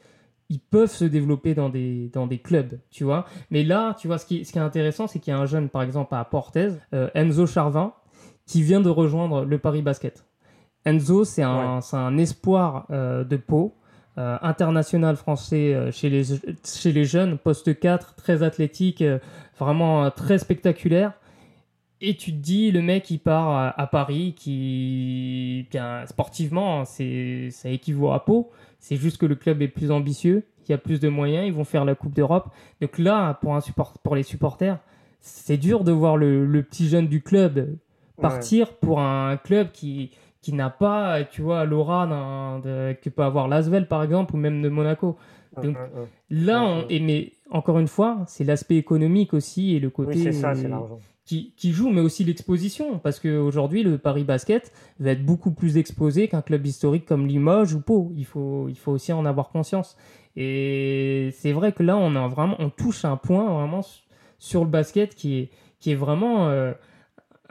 ils 0.50 0.60
peuvent 0.60 0.92
se 0.92 1.06
développer 1.06 1.54
dans 1.54 1.70
des, 1.70 2.10
dans 2.12 2.26
des 2.26 2.38
clubs, 2.38 2.78
tu 2.90 3.04
vois. 3.04 3.24
Mais 3.50 3.62
là, 3.62 3.96
tu 3.98 4.08
vois, 4.08 4.18
ce 4.18 4.26
qui, 4.26 4.44
ce 4.44 4.52
qui 4.52 4.58
est 4.58 4.62
intéressant, 4.62 5.06
c'est 5.06 5.20
qu'il 5.20 5.32
y 5.32 5.34
a 5.34 5.40
un 5.40 5.46
jeune, 5.46 5.70
par 5.70 5.82
exemple, 5.82 6.14
à 6.14 6.22
Portez, 6.26 6.72
Enzo 7.14 7.46
Charvin, 7.46 7.94
qui 8.46 8.62
vient 8.62 8.80
de 8.80 8.90
rejoindre 8.90 9.44
le 9.44 9.58
Paris 9.58 9.82
Basket. 9.82 10.24
Enzo, 10.84 11.24
c'est 11.24 11.42
un, 11.42 11.80
un, 11.92 12.18
espoir 12.18 12.86
euh, 12.90 13.24
de 13.24 13.36
Pau, 13.36 13.74
euh, 14.18 14.36
international 14.42 15.16
français 15.16 15.74
euh, 15.74 15.92
chez, 15.92 16.10
les, 16.10 16.24
chez 16.64 16.92
les 16.92 17.04
jeunes, 17.04 17.38
poste 17.38 17.78
4, 17.78 18.16
très 18.16 18.42
athlétique, 18.42 19.04
vraiment 19.58 20.10
très 20.10 20.38
spectaculaire. 20.38 21.12
Et 22.04 22.16
tu 22.16 22.32
te 22.32 22.38
dis, 22.38 22.72
le 22.72 22.82
mec, 22.82 23.08
il 23.12 23.20
part 23.20 23.74
à, 23.78 23.86
Paris, 23.86 24.34
qui, 24.36 25.68
bien, 25.70 26.04
sportivement, 26.06 26.84
c'est, 26.84 27.50
ça 27.52 27.68
équivaut 27.68 28.10
à 28.10 28.24
Pau. 28.24 28.50
C'est 28.80 28.96
juste 28.96 29.18
que 29.18 29.26
le 29.26 29.36
club 29.36 29.62
est 29.62 29.68
plus 29.68 29.92
ambitieux, 29.92 30.44
il 30.66 30.72
y 30.72 30.74
a 30.74 30.78
plus 30.78 30.98
de 30.98 31.08
moyens, 31.08 31.46
ils 31.46 31.52
vont 31.52 31.62
faire 31.62 31.84
la 31.84 31.94
Coupe 31.94 32.12
d'Europe. 32.12 32.48
Donc 32.80 32.98
là, 32.98 33.34
pour, 33.34 33.54
un 33.54 33.60
support, 33.60 33.98
pour 34.02 34.16
les 34.16 34.24
supporters, 34.24 34.80
c'est 35.20 35.58
dur 35.58 35.84
de 35.84 35.92
voir 35.92 36.16
le, 36.16 36.44
le 36.44 36.62
petit 36.64 36.88
jeune 36.88 37.06
du 37.06 37.22
club 37.22 37.76
partir 38.22 38.74
pour 38.74 39.00
un 39.00 39.36
club 39.36 39.70
qui, 39.72 40.10
qui 40.40 40.52
n'a 40.52 40.70
pas, 40.70 41.24
tu 41.24 41.42
vois, 41.42 41.64
l'aura 41.64 42.06
que 42.62 43.08
peut 43.08 43.22
avoir 43.22 43.48
l'Asvel, 43.48 43.86
par 43.86 44.02
exemple, 44.02 44.34
ou 44.34 44.38
même 44.38 44.62
de 44.62 44.68
Monaco. 44.68 45.16
Donc 45.62 45.76
là, 46.30 46.62
on, 46.62 46.86
et, 46.88 47.00
mais 47.00 47.32
encore 47.50 47.78
une 47.78 47.88
fois, 47.88 48.24
c'est 48.26 48.44
l'aspect 48.44 48.76
économique 48.76 49.34
aussi 49.34 49.74
et 49.74 49.80
le 49.80 49.90
côté 49.90 50.32
ça, 50.32 50.54
qui, 51.24 51.52
qui, 51.56 51.72
joue, 51.72 51.90
mais 51.90 52.00
aussi 52.00 52.24
l'exposition. 52.24 52.98
Parce 52.98 53.20
qu'aujourd'hui, 53.20 53.82
le 53.82 53.98
Paris 53.98 54.24
Basket 54.24 54.72
va 54.98 55.10
être 55.10 55.24
beaucoup 55.24 55.52
plus 55.52 55.76
exposé 55.76 56.28
qu'un 56.28 56.42
club 56.42 56.66
historique 56.66 57.04
comme 57.04 57.26
Limoges 57.26 57.74
ou 57.74 57.80
Pau. 57.80 58.10
Il 58.16 58.24
faut, 58.24 58.68
il 58.68 58.76
faut 58.76 58.92
aussi 58.92 59.12
en 59.12 59.24
avoir 59.26 59.50
conscience. 59.50 59.96
Et 60.36 61.30
c'est 61.34 61.52
vrai 61.52 61.72
que 61.72 61.82
là, 61.82 61.96
on, 61.96 62.16
a 62.16 62.26
vraiment, 62.26 62.56
on 62.58 62.70
touche 62.70 63.04
un 63.04 63.16
point 63.16 63.44
vraiment 63.44 63.82
sur 64.38 64.64
le 64.64 64.70
basket 64.70 65.14
qui 65.14 65.38
est, 65.38 65.50
qui 65.78 65.92
est 65.92 65.96
vraiment. 65.96 66.48
Euh, 66.48 66.72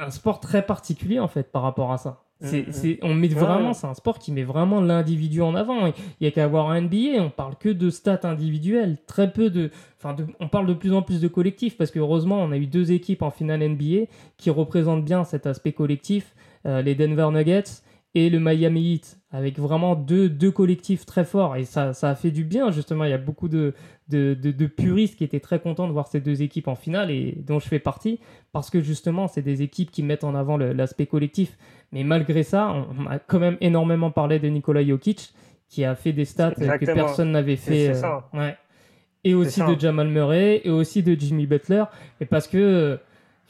un 0.02 0.12
sport 0.12 0.40
très 0.40 0.66
particulier 0.66 1.20
en 1.20 1.28
fait 1.28 1.52
par 1.52 1.62
rapport 1.62 1.92
à 1.92 1.98
ça. 1.98 2.24
Mm, 2.42 2.48
c'est, 2.72 2.94
mm. 2.94 2.98
on 3.04 3.14
met 3.14 3.28
vraiment, 3.28 3.74
c'est 3.74 3.88
un 3.88 3.94
sport 3.94 4.18
qui 4.18 4.32
met 4.32 4.44
vraiment 4.44 4.82
l'individu 4.82 5.42
en 5.42 5.54
avant. 5.56 5.88
Il 5.88 5.94
y 6.22 6.28
a 6.28 6.32
qu'à 6.32 6.48
voir 6.48 6.70
un 6.70 6.82
NBA, 6.82 7.20
on 7.20 7.30
parle 7.30 7.56
que 7.56 7.70
de 7.70 7.90
stats 7.90 8.22
individuelles, 8.24 8.98
très 9.06 9.32
peu 9.32 9.50
de, 9.50 9.70
enfin, 9.98 10.16
on 10.40 10.48
parle 10.48 10.66
de 10.66 10.74
plus 10.74 10.94
en 10.94 11.04
plus 11.04 11.22
de 11.22 11.28
collectifs 11.28 11.78
parce 11.78 11.92
que 11.92 12.00
heureusement, 12.00 12.42
on 12.42 12.52
a 12.52 12.58
eu 12.58 12.66
deux 12.66 12.92
équipes 12.92 13.22
en 13.22 13.30
finale 13.30 13.62
NBA 13.68 14.08
qui 14.38 14.50
représentent 14.50 15.06
bien 15.06 15.24
cet 15.24 15.46
aspect 15.46 15.72
collectif, 15.72 16.36
euh, 16.66 16.82
les 16.82 16.96
Denver 16.96 17.30
Nuggets 17.32 17.84
et 18.14 18.30
le 18.30 18.40
Miami 18.40 18.94
Heat, 18.94 19.20
avec 19.32 19.58
vraiment 19.58 19.96
deux, 19.96 20.30
deux 20.30 20.52
collectifs 20.52 21.06
très 21.06 21.24
forts. 21.24 21.56
Et 21.56 21.64
ça, 21.64 21.94
ça 21.94 22.10
a 22.10 22.16
fait 22.16 22.32
du 22.32 22.44
bien, 22.44 22.70
justement. 22.72 23.06
Il 23.06 23.10
y 23.10 23.14
a 23.14 23.18
beaucoup 23.18 23.48
de, 23.48 23.74
de, 24.10 24.34
de, 24.34 24.66
puristes 24.68 25.18
qui 25.18 25.24
étaient 25.24 25.40
très 25.40 25.60
contents 25.60 25.88
de 25.88 25.94
voir 25.94 26.08
ces 26.08 26.20
deux 26.20 26.42
équipes 26.42 26.68
en 26.68 26.76
finale 26.76 27.10
et 27.10 27.38
dont 27.48 27.60
je 27.60 27.68
fais 27.68 27.80
partie, 27.80 28.20
parce 28.52 28.70
que 28.70 28.82
justement, 28.82 29.28
c'est 29.28 29.42
des 29.42 29.62
équipes 29.62 29.92
qui 29.92 30.04
mettent 30.04 30.26
en 30.26 30.36
avant 30.36 30.58
l'aspect 30.58 31.06
collectif. 31.06 31.58
Mais 31.94 32.04
malgré 32.04 32.44
ça, 32.44 32.86
on, 32.98 33.06
a 33.08 33.20
quand 33.20 33.40
même 33.40 33.58
énormément 33.62 34.12
parlé 34.12 34.40
de 34.40 34.48
Nikola 34.50 34.86
Jokic, 34.86 35.34
qui 35.70 35.86
a 35.86 35.96
fait 35.96 36.12
des 36.12 36.26
stats 36.26 36.52
que 36.52 36.86
personne 36.86 37.32
n'avait 37.32 37.56
fait. 37.56 37.96
Euh, 37.96 38.20
ouais. 38.34 38.58
Et 39.24 39.36
aussi 39.36 39.62
de 39.62 39.80
Jamal 39.80 40.10
Murray, 40.10 40.62
et 40.66 40.70
aussi 40.70 41.02
de 41.02 41.18
Jimmy 41.18 41.46
Butler. 41.46 41.86
Et 42.20 42.26
parce 42.26 42.48
que 42.48 43.00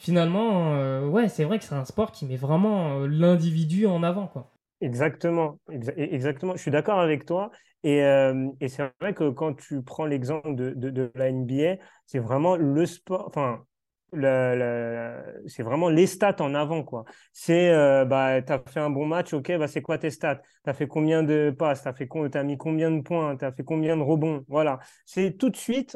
finalement, 0.01 0.73
euh, 0.73 1.05
ouais, 1.07 1.29
c'est 1.29 1.43
vrai 1.43 1.59
que 1.59 1.63
c'est 1.63 1.75
un 1.75 1.85
sport 1.85 2.11
qui 2.11 2.25
met 2.25 2.35
vraiment 2.35 3.01
euh, 3.01 3.07
l'individu 3.07 3.85
en 3.85 4.01
avant, 4.01 4.27
quoi. 4.27 4.51
Exactement, 4.81 5.59
exactement. 5.69 6.55
Je 6.55 6.61
suis 6.61 6.71
d'accord 6.71 6.99
avec 6.99 7.25
toi. 7.25 7.51
Et, 7.83 8.03
euh, 8.03 8.49
et 8.59 8.67
c'est 8.67 8.91
vrai 8.99 9.13
que 9.13 9.29
quand 9.29 9.53
tu 9.53 9.83
prends 9.83 10.05
l'exemple 10.05 10.55
de, 10.55 11.11
la 11.13 11.29
NBA, 11.29 11.77
c'est 12.07 12.17
vraiment 12.17 12.55
le 12.55 12.87
sport, 12.87 13.27
enfin, 13.27 13.63
c'est 14.11 15.63
vraiment 15.63 15.89
les 15.89 16.07
stats 16.07 16.37
en 16.39 16.55
avant. 16.55 16.83
quoi. 16.83 17.05
C'est, 17.31 17.71
bah, 18.05 18.41
tu 18.41 18.51
as 18.51 18.59
fait 18.67 18.79
un 18.79 18.89
bon 18.89 19.05
match, 19.05 19.33
ok, 19.33 19.55
bah, 19.59 19.67
c'est 19.67 19.83
quoi 19.83 19.99
tes 19.99 20.09
stats? 20.09 20.41
Tu 20.63 20.69
as 20.69 20.73
fait 20.73 20.87
combien 20.87 21.21
de 21.21 21.53
passes? 21.55 21.83
Tu 21.83 22.37
as, 22.37 22.43
mis 22.43 22.57
combien 22.57 22.89
de 22.89 23.01
points? 23.01 23.37
Tu 23.37 23.45
as 23.45 23.51
fait 23.51 23.63
combien 23.63 23.95
de 23.95 24.01
rebonds? 24.01 24.43
Voilà. 24.47 24.79
C'est 25.05 25.37
tout 25.37 25.51
de 25.51 25.57
suite, 25.57 25.95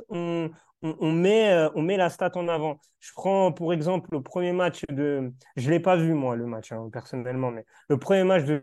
on, 0.81 1.11
met, 1.11 1.51
euh, 1.51 1.69
on 1.75 1.81
met 1.81 1.97
la 1.97 2.09
stat 2.09 2.31
en 2.35 2.47
avant. 2.47 2.79
Je 2.99 3.11
prends 3.13 3.51
pour 3.51 3.73
exemple 3.73 4.09
le 4.11 4.21
premier 4.21 4.51
match 4.51 4.83
de. 4.89 5.33
Je 5.55 5.65
ne 5.67 5.71
l'ai 5.71 5.79
pas 5.79 5.95
vu, 5.95 6.13
moi, 6.13 6.35
le 6.35 6.45
match, 6.45 6.71
hein, 6.71 6.89
personnellement, 6.91 7.51
mais 7.51 7.65
le 7.89 7.97
premier 7.97 8.23
match 8.23 8.43
de 8.45 8.61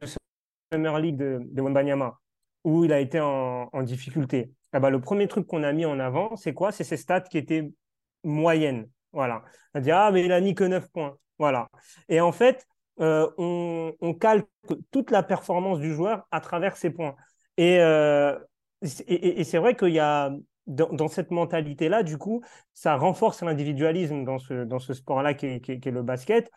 Summer 0.73 0.99
League 0.99 1.17
de, 1.17 1.41
de 1.43 1.63
Wembanyama, 1.63 2.19
où 2.65 2.85
il 2.85 2.93
a 2.93 3.01
été 3.01 3.21
en, 3.21 3.69
difficulté. 3.83 4.53
Ah 4.73 4.81
bah, 4.81 4.91
le 4.91 5.01
premier 5.01 5.29
truc 5.29 5.47
qu'on 5.47 5.63
a 5.63 5.73
mis 5.73 5.85
en 5.85 5.99
avant, 5.99 6.37
c'est 6.37 6.55
quoi? 6.55 6.73
C'est 6.73 6.85
ses 6.85 6.97
stats 6.97 7.21
qui 7.23 7.39
étaient 7.39 7.71
moyennes. 8.25 8.89
Voilà. 9.13 9.43
On 9.75 9.79
a 9.79 9.81
dit, 9.83 9.91
ah, 9.91 10.11
mais 10.13 10.25
il 10.25 10.33
a 10.33 10.41
ni 10.41 10.55
que 10.55 10.65
9 10.65 10.89
points. 10.91 11.17
Voilà. 11.39 11.69
Et 12.09 12.21
en 12.21 12.33
fait, 12.33 12.67
euh, 13.01 13.29
on, 13.39 14.15
calque 14.15 14.49
toute 14.91 15.11
la 15.11 15.23
performance 15.23 15.81
du 15.81 15.93
joueur 15.93 16.27
à 16.31 16.41
travers 16.41 16.77
ses 16.77 16.91
points. 16.91 17.17
Et, 17.57 17.81
euh, 17.81 18.39
et 19.07 19.45
c'est 19.45 19.59
vrai 19.59 19.77
qu'il 19.77 19.91
y 19.91 19.99
a, 19.99 20.33
dans, 20.67 21.09
cette 21.09 21.31
mentalité-là, 21.31 22.03
du 22.03 22.19
coup, 22.19 22.43
ça 22.73 22.97
renforce 22.97 23.43
l'individualisme 23.43 24.25
dans 24.25 24.39
ce, 24.39 24.65
dans 24.65 24.79
ce 24.79 24.95
sport-là 24.95 25.35
qui, 25.35 25.47
est 25.47 25.87
le 25.87 26.03
basket 26.03 26.51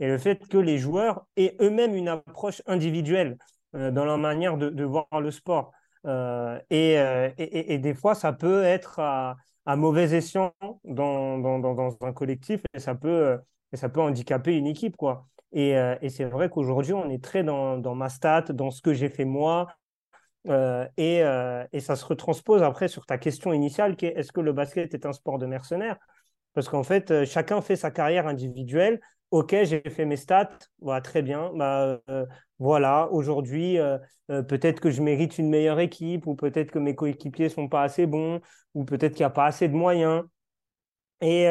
et 0.00 0.06
le 0.06 0.18
fait 0.18 0.46
que 0.48 0.58
les 0.58 0.78
joueurs 0.78 1.26
aient 1.36 1.56
eux-mêmes 1.60 1.94
une 1.94 2.08
approche 2.08 2.62
individuelle 2.66 3.38
euh, 3.74 3.90
dans 3.90 4.04
leur 4.04 4.18
manière 4.18 4.56
de, 4.56 4.84
voir 4.84 5.06
le 5.20 5.30
sport. 5.30 5.72
Et, 6.04 6.94
et, 6.94 7.74
et, 7.74 7.78
des 7.78 7.94
fois, 7.94 8.16
ça 8.16 8.32
peut 8.32 8.64
être 8.64 8.98
à, 8.98 9.36
à 9.66 9.76
mauvais 9.76 10.12
escient 10.12 10.52
dans, 10.84 11.38
dans, 11.38 11.60
dans, 11.60 11.96
un 12.00 12.12
collectif 12.12 12.60
et 12.74 12.80
ça 12.80 12.96
peut, 12.96 13.38
et 13.72 13.76
ça 13.76 13.88
peut 13.88 14.00
handicaper 14.00 14.56
une 14.56 14.66
équipe. 14.66 14.96
Quoi. 14.96 15.28
Et, 15.52 15.76
et 16.00 16.08
c'est 16.08 16.24
vrai 16.24 16.50
qu'aujourd'hui, 16.50 16.94
on 16.94 17.08
est 17.08 17.22
très 17.22 17.44
dans, 17.44 17.78
dans 17.78 17.94
ma 17.94 18.08
stat, 18.08 18.42
dans 18.50 18.72
ce 18.72 18.82
que 18.82 18.92
j'ai 18.92 19.08
fait 19.08 19.24
moi, 19.24 19.68
euh, 20.48 20.86
et, 20.96 21.22
euh, 21.22 21.64
et, 21.72 21.80
ça 21.80 21.94
se 21.94 22.04
retranspose 22.04 22.62
après 22.62 22.88
sur 22.88 23.06
ta 23.06 23.16
question 23.16 23.52
initiale 23.52 23.94
qui 23.94 24.06
est 24.06 24.14
est-ce 24.16 24.32
que 24.32 24.40
le 24.40 24.52
basket 24.52 24.92
est 24.92 25.06
un 25.06 25.12
sport 25.12 25.38
de 25.38 25.46
mercenaires? 25.46 25.98
Parce 26.54 26.68
qu'en 26.68 26.82
fait, 26.82 27.10
euh, 27.10 27.24
chacun 27.24 27.60
fait 27.62 27.76
sa 27.76 27.90
carrière 27.90 28.26
individuelle. 28.26 29.00
Ok, 29.30 29.54
j'ai 29.62 29.82
fait 29.88 30.04
mes 30.04 30.16
stats, 30.16 30.58
voilà, 30.80 31.00
très 31.00 31.22
bien. 31.22 31.52
Bah, 31.54 31.98
voilà, 32.58 33.08
aujourd'hui, 33.12 33.78
peut-être 34.28 34.78
que 34.78 34.90
je 34.90 35.00
mérite 35.00 35.38
une 35.38 35.48
meilleure 35.48 35.80
équipe, 35.80 36.26
ou 36.26 36.34
peut-être 36.34 36.70
que 36.70 36.78
mes 36.78 36.94
coéquipiers 36.94 37.48
sont 37.48 37.66
pas 37.66 37.82
assez 37.82 38.06
bons, 38.06 38.42
ou 38.74 38.84
peut-être 38.84 39.12
qu'il 39.12 39.22
n'y 39.22 39.26
a 39.26 39.30
pas 39.30 39.46
assez 39.46 39.68
de 39.68 39.74
moyens. 39.74 40.24
Et, 41.22 41.46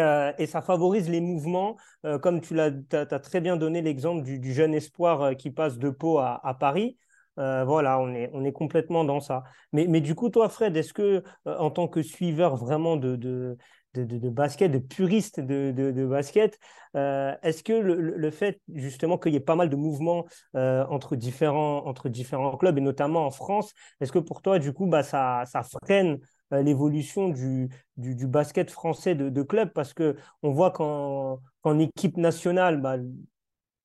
ça 0.45 0.62
favorise 0.62 1.10
les 1.10 1.21
mouvements, 1.21 1.75
comme 2.21 2.39
tu 2.39 2.53
l'as, 2.53 2.69
as, 2.91 3.19
très 3.19 3.41
bien 3.41 3.57
donné 3.57 3.81
l'exemple 3.81 4.21
du, 4.24 4.53
jeune 4.53 4.75
espoir 4.75 5.36
qui 5.36 5.50
passe 5.50 5.79
de 5.79 5.89
Pau 5.89 6.19
à 6.19 6.55
Paris. 6.60 7.00
Euh, 7.39 7.63
voilà, 7.63 8.00
on 8.00 8.13
est, 8.13 8.29
on 8.33 8.43
est 8.43 8.51
complètement 8.51 9.03
dans 9.03 9.19
ça. 9.19 9.43
Mais, 9.73 9.88
mais 9.88 10.01
du 10.01 10.15
coup, 10.15 10.29
toi, 10.29 10.50
Fred, 10.50 10.75
est-ce 10.75 10.93
que, 10.93 11.23
euh, 11.47 11.57
en 11.57 11.71
tant 11.71 11.88
que 11.88 12.01
suiveur 12.01 12.55
vraiment 12.57 12.97
de, 12.97 13.15
de, 13.15 13.57
de, 13.93 14.29
basket, 14.29 14.71
de 14.71 14.79
puriste 14.79 15.39
de, 15.39 15.71
de 15.71 16.05
basket, 16.05 16.59
euh, 16.95 17.33
est-ce 17.41 17.63
que 17.63 17.73
le, 17.73 18.31
fait 18.31 18.61
justement 18.73 19.17
qu'il 19.17 19.33
y 19.33 19.35
ait 19.35 19.39
pas 19.39 19.55
mal 19.55 19.69
de 19.69 19.75
mouvements 19.75 20.25
entre, 20.53 21.15
différents, 21.15 21.85
entre 21.85 22.09
différents 22.09 22.57
clubs, 22.57 22.77
et 22.77 22.81
notamment 22.81 23.25
en 23.25 23.31
France, 23.31 23.73
est-ce 24.01 24.11
que 24.11 24.19
pour 24.19 24.41
toi, 24.41 24.59
du 24.59 24.73
coup, 24.73 24.88
bah, 24.88 25.03
ça, 25.03 25.43
ça 25.45 25.63
freine 25.63 26.19
l'évolution 26.51 27.29
du, 27.29 27.69
du, 27.97 28.27
basket 28.27 28.71
français 28.71 29.15
de, 29.15 29.43
club? 29.43 29.71
Parce 29.73 29.93
que 29.93 30.17
on 30.43 30.51
voit 30.51 30.71
qu'en 30.71 31.79
équipe 31.79 32.17
nationale, 32.17 32.81
bah, 32.81 32.97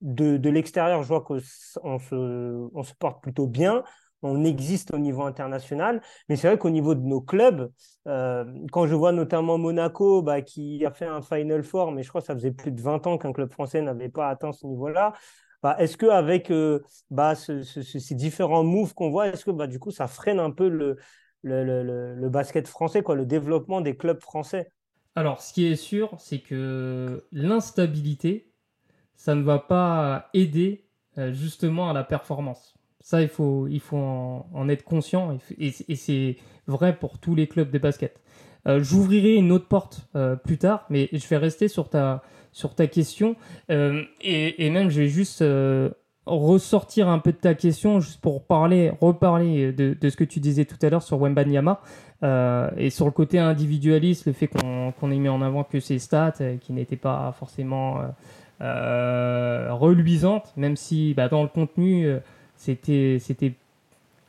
de, 0.07 0.49
l'extérieur, 0.49 1.03
je 1.03 1.09
vois 1.09 1.21
qu'on 1.21 1.41
se, 1.41 1.79
on 1.83 2.83
se 2.83 2.95
porte 2.95 3.23
plutôt 3.23 3.47
bien, 3.47 3.83
on 4.23 4.45
existe 4.45 4.95
au 4.95 4.99
niveau 4.99 5.23
international, 5.23 6.01
mais 6.29 6.37
c'est 6.37 6.49
vrai 6.49 6.59
qu'au 6.59 6.71
niveau 6.71 6.95
de 6.95 7.03
nos 7.03 7.21
clubs, 7.21 7.71
euh, 8.07 8.45
quand 8.73 8.87
je 8.87 8.95
vois 8.95 9.13
notamment 9.13 9.59
Monaco 9.59 10.23
bah, 10.23 10.43
qui 10.43 10.85
a 10.85 10.91
fait 10.91 11.07
un 11.07 11.23
Final 11.23 11.63
Four, 11.63 11.93
mais 11.93 12.03
je 12.03 12.09
crois 12.09 12.21
que 12.21 12.27
ça 12.27 12.35
faisait 12.35 12.53
plus 12.53 12.73
de 12.73 12.81
20 12.81 13.07
ans 13.07 13.19
qu'un 13.19 13.33
club 13.33 13.51
français 13.53 13.83
n'avait 13.83 14.09
pas 14.09 14.29
atteint 14.29 14.53
ce 14.53 14.67
niveau-là, 14.67 15.13
bah, 15.63 15.77
est-ce 15.79 15.97
qu'avec 15.97 16.51
euh, 16.51 16.81
bah, 17.11 17.35
ces 17.35 18.15
différents 18.15 18.65
moves 18.65 18.95
qu'on 18.95 19.11
voit, 19.11 19.29
est-ce 19.29 19.45
que 19.45 19.51
bah, 19.51 19.67
du 19.67 19.79
coup 19.79 19.91
ça 19.91 20.07
freine 20.07 20.39
un 20.39 20.51
peu 20.51 20.69
le, 20.69 20.97
le, 21.43 22.15
le, 22.15 22.29
basket 22.29 22.69
français, 22.69 23.03
quoi, 23.03 23.15
le 23.15 23.27
développement 23.27 23.81
des 23.81 23.97
clubs 23.97 24.21
français? 24.21 24.71
Alors, 25.15 25.41
ce 25.41 25.53
qui 25.53 25.67
est 25.67 25.77
sûr, 25.77 26.15
c'est 26.19 26.41
que 26.41 27.25
l'instabilité 27.33 28.53
ça 29.17 29.35
ne 29.35 29.43
va 29.43 29.59
pas 29.59 30.29
aider 30.35 30.85
euh, 31.19 31.33
justement 31.33 31.91
à 31.91 31.93
la 31.93 32.05
performance. 32.05 32.75
Ça, 33.01 33.23
il 33.23 33.29
faut, 33.29 33.67
il 33.69 33.81
faut 33.81 33.97
en, 33.97 34.69
être 34.69 34.85
conscient 34.85 35.39
et, 35.59 35.71
c'est 35.71 36.37
vrai 36.67 36.97
pour 36.97 37.19
tous 37.19 37.35
les 37.35 37.47
clubs 37.47 37.71
de 37.71 37.79
basket. 37.79 38.21
Euh, 38.67 38.83
j'ouvrirai 38.83 39.35
une 39.35 39.53
autre 39.53 39.69
porte 39.69 40.09
euh, 40.17 40.35
plus 40.35 40.59
tard, 40.59 40.85
mais 40.91 41.09
je 41.13 41.27
vais 41.29 41.37
rester 41.37 41.69
sur 41.69 41.89
ta, 41.89 42.23
sur 42.53 42.75
ta 42.75 42.87
question 42.89 43.37
et, 43.69 44.71
même 44.71 44.91
je 44.91 45.03
vais 45.03 45.09
juste 45.09 45.45
ressortir 46.27 47.09
un 47.09 47.21
peu 47.21 47.31
de 47.31 47.37
ta 47.37 47.55
question 47.55 48.01
juste 48.01 48.21
pour 48.21 48.45
parler, 48.45 48.91
reparler 49.01 49.73
de, 49.73 49.97
de 49.99 50.11
ce 50.11 50.17
que 50.17 50.25
tu 50.25 50.41
disais 50.41 50.65
tout 50.65 50.79
à 50.83 50.91
l'heure 50.91 51.03
sur 51.03 51.19
Wembanyama 51.21 51.81
et 52.77 52.91
sur 52.91 53.07
le 53.07 53.13
côté 53.13 53.39
individualiste, 53.39 54.27
le 54.27 54.33
fait 54.33 54.49
qu'on 54.49 55.11
ait 55.11 55.19
mis 55.19 55.29
en 55.29 55.43
avant 55.43 55.63
que 55.63 55.79
ses 55.79 55.99
stats 55.99 56.57
qui 56.61 56.73
n'étaient 56.73 56.97
pas 56.97 57.33
forcément 57.39 58.01
euh, 58.01 58.07
reluisante, 58.61 60.53
même 60.57 60.77
si 60.77 61.15
bah, 61.15 61.29
dans 61.29 61.43
le 61.43 61.49
contenu, 61.49 62.07
euh, 62.07 62.19
c'était, 62.57 63.19
c'était, 63.21 63.55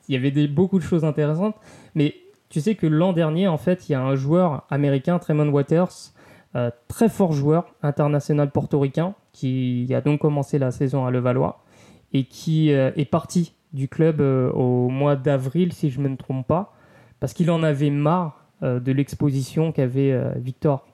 il 0.08 0.14
y 0.14 0.18
avait 0.18 0.32
des, 0.32 0.48
beaucoup 0.48 0.80
de 0.80 0.84
choses 0.84 1.06
intéressantes. 1.06 1.56
Mais 1.96 2.16
tu 2.50 2.62
sais 2.62 2.76
que 2.76 2.88
l'an 2.88 3.14
dernier, 3.14 3.48
en 3.48 3.58
fait, 3.58 3.90
il 3.90 3.94
y 3.94 3.96
a 3.96 4.02
un 4.02 4.16
joueur 4.16 4.66
américain, 4.70 5.20
Tremont 5.20 5.50
Waters, 5.50 6.12
euh, 6.56 6.72
très 6.88 7.10
fort 7.10 7.34
joueur 7.34 7.74
international 7.84 8.52
portoricain, 8.52 9.16
qui 9.34 9.92
a 9.94 10.02
donc 10.02 10.22
commencé 10.22 10.58
la 10.60 10.72
saison 10.72 11.06
à 11.06 11.12
Levallois 11.12 11.64
et 12.14 12.24
qui 12.24 12.70
est 12.70 13.10
parti 13.12 13.54
du 13.74 13.90
club 13.90 14.22
au 14.22 14.88
mois 14.88 15.18
d'avril, 15.18 15.74
si 15.74 15.90
je 15.90 16.00
ne 16.00 16.08
me 16.08 16.16
trompe 16.16 16.48
pas, 16.48 16.74
parce 17.20 17.34
qu'il 17.34 17.52
en 17.52 17.64
avait 17.64 17.90
marre 17.90 18.46
de 18.62 18.92
l'exposition 18.94 19.74
qu'avait 19.74 20.18
Victor 20.38 20.88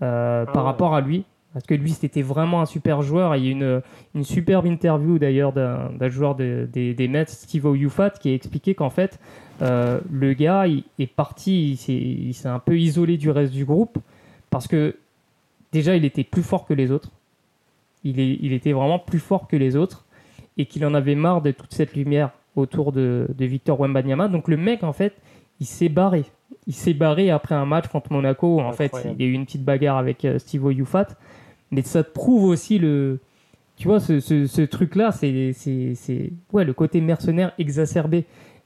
ah 0.00 0.46
par 0.54 0.62
rapport 0.64 0.94
à 0.94 1.00
lui 1.00 1.24
parce 1.56 1.64
que 1.64 1.72
lui 1.72 1.92
c'était 1.92 2.20
vraiment 2.20 2.60
un 2.60 2.66
super 2.66 3.00
joueur. 3.00 3.34
Il 3.34 3.46
y 3.46 3.48
a 3.48 3.50
une, 3.50 3.80
une 4.14 4.24
superbe 4.24 4.66
interview 4.66 5.18
d'ailleurs 5.18 5.54
d'un 5.54 6.08
joueur 6.10 6.34
des, 6.34 6.66
des 6.66 7.08
Mets, 7.08 7.24
Steve 7.28 7.64
Oyufat, 7.64 8.10
qui 8.10 8.28
a 8.28 8.34
expliqué 8.34 8.74
qu'en 8.74 8.90
fait 8.90 9.18
euh, 9.62 9.98
le 10.12 10.34
gars 10.34 10.66
il 10.66 10.84
est 10.98 11.06
parti, 11.06 11.78
il 11.88 12.34
s'est 12.34 12.46
un 12.46 12.58
peu 12.58 12.78
isolé 12.78 13.16
du 13.16 13.30
reste 13.30 13.54
du 13.54 13.64
groupe 13.64 13.96
parce 14.50 14.68
que 14.68 14.96
déjà 15.72 15.96
il 15.96 16.04
était 16.04 16.24
plus 16.24 16.42
fort 16.42 16.66
que 16.66 16.74
les 16.74 16.90
autres. 16.90 17.10
Il, 18.04 18.20
est, 18.20 18.36
il 18.42 18.52
était 18.52 18.72
vraiment 18.72 18.98
plus 18.98 19.18
fort 19.18 19.48
que 19.48 19.56
les 19.56 19.76
autres 19.76 20.04
et 20.58 20.66
qu'il 20.66 20.84
en 20.84 20.92
avait 20.92 21.14
marre 21.14 21.40
de 21.40 21.52
toute 21.52 21.72
cette 21.72 21.94
lumière 21.94 22.32
autour 22.54 22.92
de, 22.92 23.28
de 23.34 23.44
Victor 23.46 23.80
Wembanyama. 23.80 24.28
Donc 24.28 24.48
le 24.48 24.58
mec 24.58 24.84
en 24.84 24.92
fait 24.92 25.14
il 25.60 25.66
s'est 25.66 25.88
barré. 25.88 26.26
Il 26.66 26.74
s'est 26.74 26.92
barré 26.92 27.30
après 27.30 27.54
un 27.54 27.64
match 27.64 27.88
contre 27.88 28.12
Monaco 28.12 28.56
où 28.56 28.60
en 28.60 28.72
fait 28.72 28.92
il 29.18 29.22
y 29.22 29.26
a 29.26 29.30
eu 29.30 29.32
une 29.32 29.46
petite 29.46 29.64
bagarre 29.64 29.96
avec 29.96 30.22
euh, 30.26 30.38
Steve 30.38 30.66
Oyufat 30.66 31.06
mais 31.70 31.82
ça 31.82 32.04
te 32.04 32.10
prouve 32.10 32.44
aussi 32.44 32.78
le 32.78 33.20
tu 33.76 33.88
vois 33.88 34.00
ce, 34.00 34.20
ce, 34.20 34.62
truc 34.62 34.96
là 34.96 35.12
c'est 35.12 35.52
c'est 35.52 36.32
ouais 36.52 36.64
le 36.64 36.72
côté 36.72 37.00
mercenaire 37.00 37.52
exacerbé. 37.58 38.24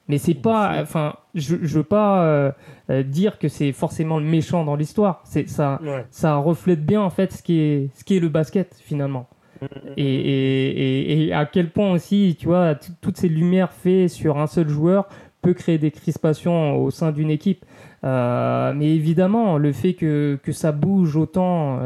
Mais 0.08 0.18
c'est 0.18 0.34
pas 0.34 0.80
enfin 0.80 1.14
je, 1.34 1.56
je 1.62 1.78
veux 1.78 1.84
pas 1.84 2.24
euh, 2.24 2.52
euh, 2.90 3.02
dire 3.04 3.38
que 3.38 3.46
c'est 3.48 3.70
forcément 3.72 4.18
le 4.18 4.24
méchant 4.24 4.64
dans 4.64 4.76
l'histoire. 4.76 5.22
C'est 5.24 5.48
ça 5.48 5.80
ça 6.10 6.36
reflète 6.36 6.84
bien 6.84 7.00
en 7.00 7.10
fait 7.10 7.32
ce 7.32 7.42
qui 7.42 7.58
est 7.58 7.90
ce 7.94 8.04
qui 8.04 8.16
est 8.16 8.20
le 8.20 8.28
basket 8.28 8.76
finalement. 8.84 9.28
Mm, 9.60 9.64
mm, 9.64 9.68
mm. 9.68 9.92
et, 9.96 10.04
et, 10.04 11.26
et, 11.26 11.32
à 11.32 11.44
quel 11.44 11.70
point 11.70 11.92
aussi 11.92 12.36
tu 12.38 12.46
vois 12.46 12.76
toutes 13.00 13.18
ces 13.18 13.28
lumières 13.28 13.72
faites 13.72 14.08
sur 14.08 14.38
un 14.38 14.46
seul 14.46 14.68
joueur 14.68 15.08
peut 15.42 15.54
créer 15.54 15.78
des 15.78 15.90
crispations 15.90 16.76
au 16.76 16.90
sein 16.90 17.12
d'une 17.12 17.30
équipe. 17.30 17.64
Euh, 18.02 18.72
mais 18.74 18.94
évidemment 18.94 19.58
le 19.58 19.72
fait 19.72 19.94
que, 19.94 20.38
que 20.42 20.52
ça 20.52 20.72
bouge 20.72 21.16
autant 21.16 21.80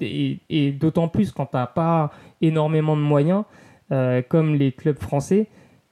et, 0.00 0.72
d'autant 0.72 1.08
plus 1.08 1.32
quand 1.32 1.46
tu 1.46 1.56
n'as 1.56 1.66
pas 1.66 2.10
énormément 2.40 2.96
de 2.96 3.02
moyens, 3.02 3.44
euh, 3.90 4.22
comme 4.26 4.54
les 4.54 4.72
clubs 4.72 4.98
français, 4.98 5.46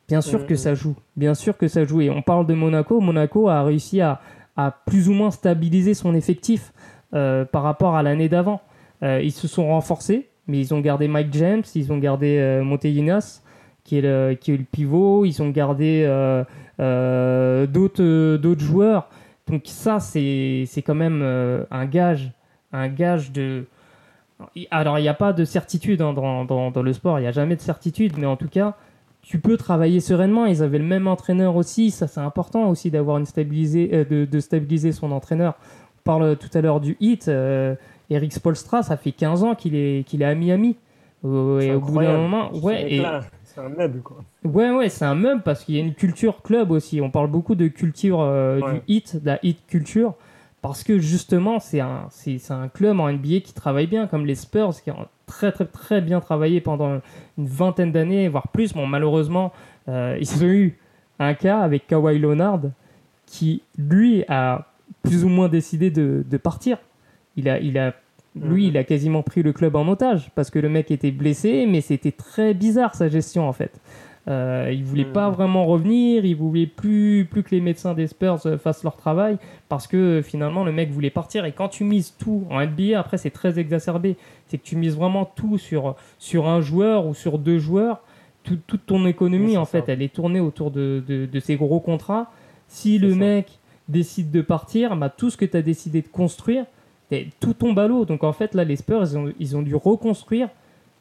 bien 0.08 0.20
sûr 0.20 0.46
que 0.46 0.54
ça 0.54 0.74
joue. 0.74 0.96
Bien 1.16 1.34
sûr 1.34 1.56
que 1.56 1.68
ça 1.68 1.84
joue. 1.84 2.02
Et 2.02 2.10
on 2.10 2.22
parle 2.22 2.46
de 2.46 2.54
Monaco. 2.54 3.00
Monaco 3.00 3.48
a 3.48 3.62
réussi 3.62 4.00
à, 4.00 4.20
plus 4.86 5.08
ou 5.08 5.12
moins 5.12 5.30
stabiliser 5.30 5.94
son 5.94 6.14
effectif 6.14 6.72
euh, 7.14 7.44
par 7.44 7.62
rapport 7.62 7.96
à 7.96 8.02
l'année 8.02 8.28
d'avant. 8.28 8.60
Euh, 9.02 9.20
ils 9.22 9.32
se 9.32 9.48
sont 9.48 9.68
renforcés, 9.68 10.28
mais 10.46 10.58
ils 10.58 10.74
ont 10.74 10.80
gardé 10.80 11.08
Mike 11.08 11.32
James, 11.32 11.62
ils 11.74 11.92
ont 11.92 11.98
gardé 11.98 12.60
Montejinas, 12.64 13.42
qui 13.84 13.98
est, 13.98 14.02
le, 14.02 14.34
qui 14.34 14.52
est 14.52 14.56
le 14.56 14.64
pivot, 14.64 15.24
ils 15.24 15.42
ont 15.42 15.50
gardé 15.50 16.04
d'autres, 16.78 18.36
d'autres 18.36 18.62
joueurs. 18.62 19.08
Donc 19.48 19.62
ça, 19.64 20.00
c'est, 20.00 20.64
c'est 20.66 20.82
quand 20.82 20.94
même 20.94 21.22
un 21.70 21.86
gage, 21.86 22.32
un 22.72 22.88
gage 22.88 23.32
de, 23.32 23.66
alors, 24.70 24.98
il 24.98 25.02
n'y 25.02 25.08
a 25.08 25.14
pas 25.14 25.32
de 25.32 25.44
certitude 25.44 26.02
hein, 26.02 26.12
dans, 26.12 26.82
le 26.82 26.92
sport, 26.92 27.18
il 27.18 27.22
n'y 27.22 27.28
a 27.28 27.32
jamais 27.32 27.56
de 27.56 27.60
certitude, 27.60 28.14
mais 28.18 28.26
en 28.26 28.36
tout 28.36 28.48
cas, 28.48 28.74
tu 29.22 29.38
peux 29.38 29.56
travailler 29.56 30.00
sereinement. 30.00 30.46
Ils 30.46 30.62
avaient 30.62 30.78
le 30.78 30.84
même 30.84 31.06
entraîneur 31.06 31.56
aussi, 31.56 31.90
ça 31.90 32.06
c'est 32.06 32.20
important 32.20 32.68
aussi 32.68 32.90
d'avoir 32.90 33.18
une 33.18 33.26
stabilisé, 33.26 33.90
euh, 33.92 34.26
de, 34.26 34.40
stabiliser 34.40 34.92
son 34.92 35.10
entraîneur. 35.10 35.54
On 35.98 36.02
parle 36.04 36.36
tout 36.36 36.50
à 36.54 36.60
l'heure 36.60 36.80
du 36.80 36.96
hit, 37.00 37.28
euh, 37.28 37.74
Eric 38.10 38.32
Spolstra, 38.32 38.82
ça 38.82 38.96
fait 38.96 39.12
15 39.12 39.42
ans 39.42 39.54
qu'il 39.54 39.74
est, 39.74 40.06
qu'il 40.06 40.22
est 40.22 40.26
à 40.26 40.34
Miami. 40.34 40.76
Euh, 41.24 41.60
et 41.60 41.74
au 41.74 41.80
bout 41.80 41.98
d'un 41.98 42.18
moment, 42.18 42.54
ouais, 42.54 43.02
c'est 43.42 43.60
un 43.60 43.70
meuble 43.70 44.02
quoi. 44.02 44.18
Ouais, 44.44 44.70
ouais, 44.70 44.90
c'est 44.90 45.06
un 45.06 45.14
meuble 45.14 45.42
parce 45.42 45.64
qu'il 45.64 45.76
y 45.76 45.78
a 45.78 45.80
une 45.80 45.94
culture 45.94 46.42
club 46.42 46.70
aussi. 46.70 47.00
On 47.00 47.10
parle 47.10 47.28
beaucoup 47.28 47.54
de 47.54 47.68
culture 47.68 48.18
du 48.58 48.82
hit, 48.86 49.16
de 49.16 49.26
la 49.26 49.38
hit 49.42 49.58
culture 49.66 50.14
parce 50.62 50.82
que 50.82 50.98
justement, 50.98 51.60
c'est 51.60 51.80
un, 51.80 52.06
c'est, 52.10 52.50
un 52.50 52.68
club 52.68 52.98
en 52.98 53.12
NBA 53.12 53.40
qui 53.40 53.52
travaille 53.54 53.86
bien, 53.86 54.06
comme 54.06 54.26
les 54.26 54.34
Spurs, 54.34 54.74
qui 54.82 54.90
ont 54.90 55.06
très 55.26 55.52
très 55.52 55.66
très 55.66 56.00
bien 56.00 56.20
travaillé 56.20 56.60
pendant 56.60 57.00
une 57.38 57.46
vingtaine 57.46 57.92
d'années, 57.92 58.28
voire 58.28 58.48
plus. 58.48 58.72
Bon, 58.72 58.86
malheureusement, 58.86 59.52
euh, 59.88 60.16
ils 60.20 60.44
ont 60.44 60.48
eu 60.48 60.78
un 61.18 61.34
cas 61.34 61.60
avec 61.60 61.86
Kawhi 61.86 62.18
Leonard, 62.18 62.62
qui 63.26 63.62
lui 63.78 64.24
a 64.28 64.66
plus 65.02 65.24
ou 65.24 65.28
moins 65.28 65.48
décidé 65.48 65.90
de, 65.90 66.24
de 66.28 66.36
partir. 66.36 66.78
Il 67.36 67.48
a, 67.48 67.58
il 67.58 67.78
a, 67.78 67.94
lui, 68.34 68.64
mhm. 68.64 68.68
il 68.70 68.76
a 68.76 68.84
quasiment 68.84 69.22
pris 69.22 69.42
le 69.42 69.52
club 69.52 69.76
en 69.76 69.86
otage 69.88 70.30
parce 70.34 70.50
que 70.50 70.58
le 70.58 70.68
mec 70.68 70.90
était 70.90 71.10
blessé, 71.10 71.66
mais 71.66 71.80
c'était 71.80 72.12
très 72.12 72.54
bizarre 72.54 72.94
sa 72.94 73.08
gestion 73.08 73.48
en 73.48 73.52
fait. 73.52 73.80
Euh, 74.28 74.72
il 74.72 74.82
voulait 74.82 75.04
pas 75.04 75.30
mm. 75.30 75.34
vraiment 75.34 75.66
revenir, 75.66 76.24
il 76.24 76.34
voulait 76.34 76.66
plus, 76.66 77.28
plus 77.30 77.44
que 77.44 77.50
les 77.52 77.60
médecins 77.60 77.94
des 77.94 78.08
Spurs 78.08 78.44
euh, 78.46 78.58
fassent 78.58 78.82
leur 78.82 78.96
travail 78.96 79.38
parce 79.68 79.86
que 79.86 79.96
euh, 79.96 80.22
finalement 80.22 80.64
le 80.64 80.72
mec 80.72 80.90
voulait 80.90 81.10
partir. 81.10 81.44
Et 81.44 81.52
quand 81.52 81.68
tu 81.68 81.84
mises 81.84 82.14
tout 82.18 82.44
en 82.50 82.60
NBA, 82.64 82.98
après 82.98 83.18
c'est 83.18 83.30
très 83.30 83.60
exacerbé, 83.60 84.16
c'est 84.48 84.58
que 84.58 84.64
tu 84.64 84.74
mises 84.74 84.96
vraiment 84.96 85.24
tout 85.24 85.58
sur, 85.58 85.94
sur 86.18 86.48
un 86.48 86.60
joueur 86.60 87.06
ou 87.06 87.14
sur 87.14 87.38
deux 87.38 87.58
joueurs. 87.58 88.00
toute 88.42 88.86
ton 88.86 89.06
économie 89.06 89.56
en 89.56 89.64
fait, 89.64 89.88
elle 89.88 90.02
est 90.02 90.12
tournée 90.12 90.40
autour 90.40 90.72
de, 90.72 91.02
de, 91.06 91.40
ces 91.40 91.56
gros 91.56 91.80
contrats. 91.80 92.30
Si 92.68 92.98
le 92.98 93.14
mec 93.14 93.58
décide 93.88 94.32
de 94.32 94.40
partir, 94.40 94.96
bah, 94.96 95.08
tout 95.08 95.30
ce 95.30 95.36
que 95.36 95.44
tu 95.44 95.56
as 95.56 95.62
décidé 95.62 96.02
de 96.02 96.08
construire, 96.08 96.64
tout 97.38 97.54
tombe 97.54 97.78
à 97.78 97.86
l'eau. 97.86 98.04
Donc 98.04 98.24
en 98.24 98.32
fait 98.32 98.54
là 98.54 98.64
les 98.64 98.74
Spurs 98.74 99.02
ils 99.02 99.18
ont, 99.18 99.32
ils 99.38 99.56
ont 99.56 99.62
dû 99.62 99.76
reconstruire, 99.76 100.48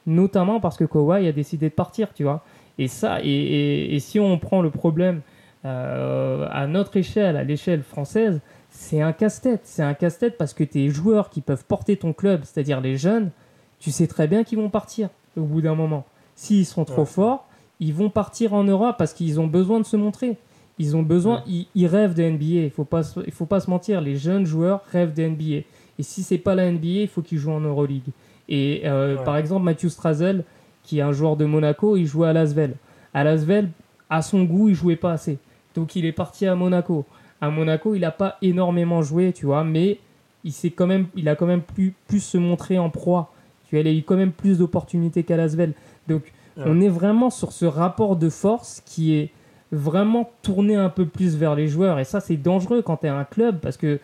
notamment 0.05 0.59
parce 0.59 0.77
que 0.77 0.83
Kawhi 0.83 1.27
a 1.27 1.31
décidé 1.31 1.69
de 1.69 1.73
partir, 1.73 2.13
tu 2.13 2.21
vois. 2.21 2.43
Et 2.77 2.87
ça, 2.87 3.19
et, 3.23 3.97
si 3.99 4.19
on 4.19 4.37
prend 4.37 4.61
le 4.61 4.69
problème 4.69 5.21
euh, 5.63 6.47
à 6.51 6.67
notre 6.67 6.97
échelle, 6.97 7.37
à 7.37 7.43
l'échelle 7.43 7.83
française, 7.83 8.41
c'est 8.69 9.01
un 9.01 9.13
casse-tête. 9.13 9.61
C'est 9.63 9.83
un 9.83 9.93
casse-tête 9.93 10.37
parce 10.37 10.53
que 10.53 10.63
tes 10.63 10.89
joueurs 10.89 11.29
qui 11.29 11.41
peuvent 11.41 11.65
porter 11.65 11.97
ton 11.97 12.13
club, 12.13 12.41
c'est-à-dire 12.43 12.81
les 12.81 12.97
jeunes, 12.97 13.31
tu 13.79 13.91
sais 13.91 14.07
très 14.07 14.27
bien 14.27 14.43
qu'ils 14.43 14.57
vont 14.57 14.69
partir 14.69 15.09
au 15.37 15.43
bout 15.43 15.61
d'un 15.61 15.75
moment. 15.75 16.05
S'ils 16.35 16.65
sont 16.65 16.85
trop 16.85 17.05
forts, 17.05 17.47
ils 17.79 17.93
vont 17.93 18.09
partir 18.09 18.53
en 18.53 18.63
Europe 18.63 18.95
parce 18.97 19.13
qu'ils 19.13 19.39
ont 19.39 19.47
besoin 19.47 19.79
de 19.79 19.85
se 19.85 19.95
montrer. 19.95 20.37
Ils 20.77 20.97
ont 20.97 21.03
besoin, 21.03 21.43
ils, 21.47 21.87
rêvent 21.87 22.13
de 22.13 22.23
NBA. 22.23 22.65
Il 22.65 22.69
faut 22.69 22.83
pas, 22.83 23.01
il 23.25 23.31
faut 23.31 23.45
pas 23.45 23.61
se 23.61 23.69
mentir. 23.69 24.01
Les 24.01 24.17
jeunes 24.17 24.45
joueurs 24.45 24.81
rêvent 24.91 25.13
de 25.13 25.23
NBA. 25.25 25.63
Et 25.97 26.03
si 26.03 26.23
c'est 26.23 26.37
pas 26.37 26.55
la 26.55 26.69
NBA, 26.69 26.87
il 26.87 27.07
faut 27.07 27.21
qu'ils 27.21 27.37
jouent 27.37 27.53
en 27.53 27.61
Euroleague. 27.61 28.09
Et 28.49 28.81
euh, 28.85 29.15
par 29.23 29.37
exemple, 29.37 29.63
Matthew 29.63 29.87
Strazel, 29.87 30.43
qui 30.85 30.99
est 30.99 31.01
un 31.01 31.11
joueur 31.11 31.35
de 31.35 31.45
Monaco, 31.45 31.97
il 31.97 32.05
jouait 32.05 32.27
à 32.27 32.33
Lasvel. 32.33 32.75
À 33.13 33.23
Lasvel, 33.23 33.69
à 34.09 34.21
son 34.21 34.43
goût, 34.43 34.69
il 34.69 34.75
jouait 34.75 34.95
pas 34.95 35.11
assez. 35.11 35.37
Donc 35.73 35.95
il 35.95 36.05
est 36.05 36.11
parti 36.11 36.45
à 36.45 36.55
Monaco. 36.55 37.05
À 37.41 37.49
Monaco, 37.49 37.95
il 37.95 38.01
n'a 38.01 38.11
pas 38.11 38.37
énormément 38.41 39.01
joué, 39.01 39.33
tu 39.33 39.45
vois, 39.45 39.63
mais 39.63 39.99
il, 40.43 40.53
quand 40.73 40.87
même, 40.87 41.07
il 41.15 41.27
a 41.27 41.35
quand 41.35 41.45
même 41.45 41.61
pu 41.61 41.93
plus 42.07 42.21
se 42.21 42.37
montrer 42.37 42.77
en 42.79 42.89
proie. 42.89 43.33
Tu 43.67 43.75
vois, 43.75 43.81
il 43.81 43.87
a 43.87 43.91
eu 43.91 44.03
quand 44.03 44.15
même 44.15 44.31
plus 44.31 44.59
d'opportunités 44.59 45.23
qu'à 45.23 45.37
Lasvel. 45.37 45.73
Donc 46.07 46.31
on 46.57 46.79
est 46.79 46.89
vraiment 46.89 47.29
sur 47.29 47.51
ce 47.51 47.65
rapport 47.65 48.15
de 48.15 48.29
force 48.29 48.81
qui 48.85 49.13
est 49.15 49.31
vraiment 49.71 50.31
tourné 50.41 50.75
un 50.75 50.89
peu 50.89 51.05
plus 51.05 51.35
vers 51.35 51.55
les 51.55 51.67
joueurs. 51.67 51.99
Et 51.99 52.05
ça, 52.05 52.21
c'est 52.21 52.37
dangereux 52.37 52.81
quand 52.81 52.97
tu 52.97 53.07
es 53.07 53.09
un 53.09 53.25
club 53.25 53.59
parce 53.59 53.75
que 53.75 53.99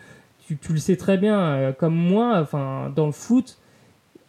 tu, 0.46 0.58
tu, 0.58 0.72
le 0.72 0.78
sais 0.78 0.96
très 0.96 1.16
bien, 1.16 1.38
euh, 1.40 1.72
comme 1.72 1.94
moi, 1.94 2.38
enfin, 2.40 2.92
dans 2.94 3.06
le 3.06 3.12
foot, 3.12 3.58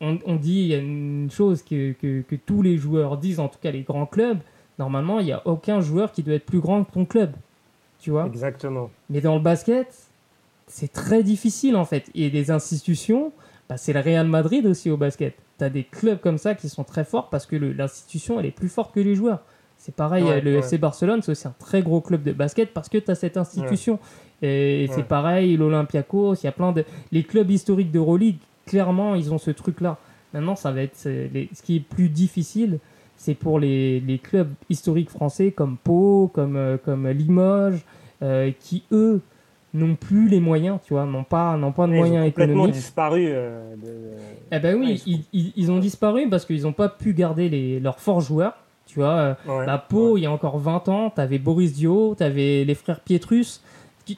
on, 0.02 0.36
dit, 0.36 0.62
il 0.62 0.68
y 0.68 0.74
a 0.74 0.78
une 0.78 1.30
chose 1.32 1.64
que, 1.64 1.94
que, 1.94 2.36
tous 2.46 2.62
les 2.62 2.78
joueurs 2.78 3.18
disent, 3.18 3.40
en 3.40 3.48
tout 3.48 3.60
cas 3.62 3.72
les 3.72 3.82
grands 3.82 4.06
clubs, 4.06 4.40
normalement, 4.80 5.20
il 5.20 5.26
n'y 5.26 5.32
a 5.32 5.42
aucun 5.46 5.82
joueur 5.82 6.12
qui 6.12 6.24
doit 6.24 6.36
être 6.36 6.46
plus 6.46 6.60
grand 6.60 6.84
que 6.84 6.92
ton 6.92 7.06
club. 7.06 7.32
Tu 8.00 8.12
vois? 8.12 8.26
Exactement. 8.26 8.90
Mais 9.10 9.22
dans 9.22 9.36
le 9.36 9.42
basket, 9.42 9.88
c'est 10.68 10.92
très 10.92 11.24
difficile 11.24 11.76
en 11.76 11.86
fait. 11.86 12.10
Et 12.16 12.30
des 12.30 12.52
institutions, 12.52 13.32
bah, 13.70 13.78
c'est 13.78 13.94
le 13.94 14.02
Real 14.02 14.28
Madrid 14.28 14.66
aussi 14.66 14.90
au 14.90 14.98
basket. 14.98 15.36
Tu 15.58 15.64
as 15.64 15.70
des 15.70 15.84
clubs 15.84 16.20
comme 16.20 16.38
ça 16.38 16.56
qui 16.56 16.68
sont 16.68 16.84
très 16.84 17.06
forts 17.06 17.30
parce 17.30 17.46
que 17.46 17.56
l'institution, 17.56 18.40
elle 18.40 18.46
est 18.46 18.52
plus 18.52 18.70
forte 18.70 18.94
que 18.94 19.00
les 19.00 19.16
joueurs. 19.16 19.40
C'est 19.78 19.96
pareil, 19.96 20.24
le 20.42 20.56
FC 20.56 20.78
Barcelone, 20.78 21.22
c'est 21.22 21.32
aussi 21.32 21.46
un 21.46 21.56
très 21.60 21.82
gros 21.82 22.00
club 22.00 22.24
de 22.24 22.32
basket 22.32 22.74
parce 22.74 22.88
que 22.88 22.98
tu 22.98 23.12
as 23.12 23.16
cette 23.16 23.36
institution. 23.36 24.00
Et 24.42 24.90
c'est 24.94 25.04
pareil, 25.04 25.58
l'Olympiakos, 25.58 26.36
il 26.36 26.46
y 26.46 26.48
a 26.48 26.52
plein 26.52 26.72
de. 26.72 26.86
Les 27.12 27.24
clubs 27.24 27.50
historiques 27.50 27.92
d'Euroleague, 27.92 28.38
clairement, 28.66 29.16
ils 29.16 29.34
ont 29.34 29.38
ce 29.38 29.52
truc-là. 29.52 29.98
Maintenant, 30.34 30.56
ça 30.56 30.72
va 30.72 30.82
être 30.82 30.98
ce 30.98 31.62
qui 31.64 31.78
est 31.78 31.80
plus 31.80 32.10
difficile, 32.10 32.80
c'est 33.16 33.36
pour 33.36 33.60
les, 33.60 34.00
les, 34.00 34.18
clubs 34.18 34.52
historiques 34.70 35.10
français 35.10 35.52
comme 35.52 35.78
Pau, 35.78 36.30
comme, 36.34 36.56
euh, 36.56 36.78
comme 36.84 37.08
Limoges, 37.08 37.86
euh, 38.22 38.52
qui 38.60 38.84
eux 38.92 39.22
n'ont 39.74 39.96
plus 39.96 40.28
les 40.28 40.40
moyens, 40.40 40.80
tu 40.86 40.94
vois, 40.94 41.06
n'ont 41.06 41.24
pas, 41.24 41.56
n'ont 41.58 41.72
pas 41.72 41.88
de 41.88 41.94
moyens 41.94 42.26
ils 42.26 42.28
ont 42.28 42.32
complètement 42.32 42.68
disparu. 42.68 43.28
Euh, 43.28 43.76
eh 44.52 44.60
ben 44.60 44.76
oui, 44.78 45.02
ils, 45.06 45.54
ils, 45.56 45.72
ont 45.72 45.80
disparu 45.80 46.28
parce 46.30 46.46
qu'ils 46.46 46.64
n'ont 46.64 46.74
pas 46.74 46.90
pu 46.90 47.14
garder 47.14 47.50
les, 47.50 47.80
leurs 47.80 48.00
forts 48.00 48.22
joueurs. 48.22 48.56
Tu 48.86 49.00
vois, 49.00 49.38
la 49.48 49.78
Pau, 49.78 50.18
il 50.18 50.22
y 50.22 50.26
a 50.26 50.32
encore 50.32 50.60
20 50.60 50.90
ans, 50.90 51.12
tu 51.16 51.22
avais 51.22 51.40
Boris 51.40 51.74
Dio, 51.74 52.16
tu 52.16 52.24
avais 52.24 52.64
les 52.66 52.76
frères 52.76 53.00
Pietrus, 53.00 53.64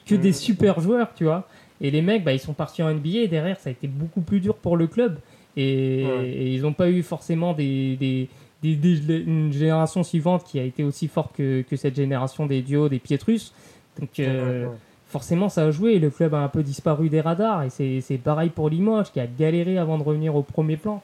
que 0.05 0.15
des 0.15 0.31
mm. 0.31 0.33
super 0.33 0.79
joueurs, 0.79 1.13
tu 1.15 1.25
vois. 1.25 1.47
Et 1.81 1.91
les 1.91 2.01
mecs, 2.01 2.23
bah, 2.23 2.33
ils 2.33 2.39
sont 2.39 2.53
partis 2.53 2.81
en 2.83 2.93
NBA 2.93 3.19
et 3.19 3.27
derrière, 3.27 3.59
ça 3.59 3.69
a 3.69 3.71
été 3.71 3.87
beaucoup 3.87 4.21
plus 4.21 4.39
dur 4.39 4.55
pour 4.55 4.77
le 4.77 4.87
club. 4.87 5.19
Et, 5.57 6.53
ils 6.53 6.61
n'ont 6.61 6.73
pas 6.73 6.89
eu 6.89 7.03
forcément 7.03 7.53
des, 7.53 7.95
des, 7.97 8.29
une 8.63 9.53
génération 9.53 10.03
suivante 10.03 10.43
qui 10.43 10.59
a 10.59 10.63
été 10.63 10.83
aussi 10.83 11.07
forte 11.07 11.35
que, 11.35 11.61
que 11.61 11.75
cette 11.75 11.95
génération 11.95 12.45
des 12.45 12.61
duos, 12.61 12.89
des 12.89 12.99
Pietrus. 12.99 13.53
Donc 13.99 14.19
euh, 14.19 14.67
forcément, 15.07 15.49
ça 15.49 15.63
a 15.63 15.71
joué. 15.71 15.99
Le 15.99 16.09
club 16.09 16.33
a 16.33 16.39
un 16.39 16.47
peu 16.47 16.63
disparu 16.63 17.09
des 17.09 17.21
radars. 17.21 17.63
Et 17.63 18.01
c'est 18.01 18.17
pareil 18.17 18.49
pour 18.49 18.69
Limoges, 18.69 19.11
qui 19.11 19.19
a 19.19 19.27
galéré 19.27 19.77
avant 19.77 19.97
de 19.97 20.03
revenir 20.03 20.35
au 20.35 20.43
premier 20.43 20.77
plan. 20.77 21.01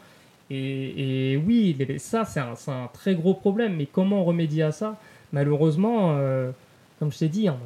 Et, 0.50 1.34
et 1.34 1.38
oui, 1.38 1.78
ça, 1.98 2.26
c'est 2.26 2.42
un, 2.42 2.56
un, 2.68 2.88
très 2.94 3.16
gros 3.16 3.34
problème. 3.34 3.76
Mais 3.78 3.86
comment 3.86 4.24
remédier 4.24 4.64
à 4.64 4.72
ça? 4.72 4.98
Malheureusement, 5.32 6.16
euh, 6.18 6.52
comme 7.00 7.12
je 7.12 7.20
t'ai 7.20 7.30
dit, 7.30 7.42
il 7.42 7.44
n'y 7.44 7.50
a 7.50 7.58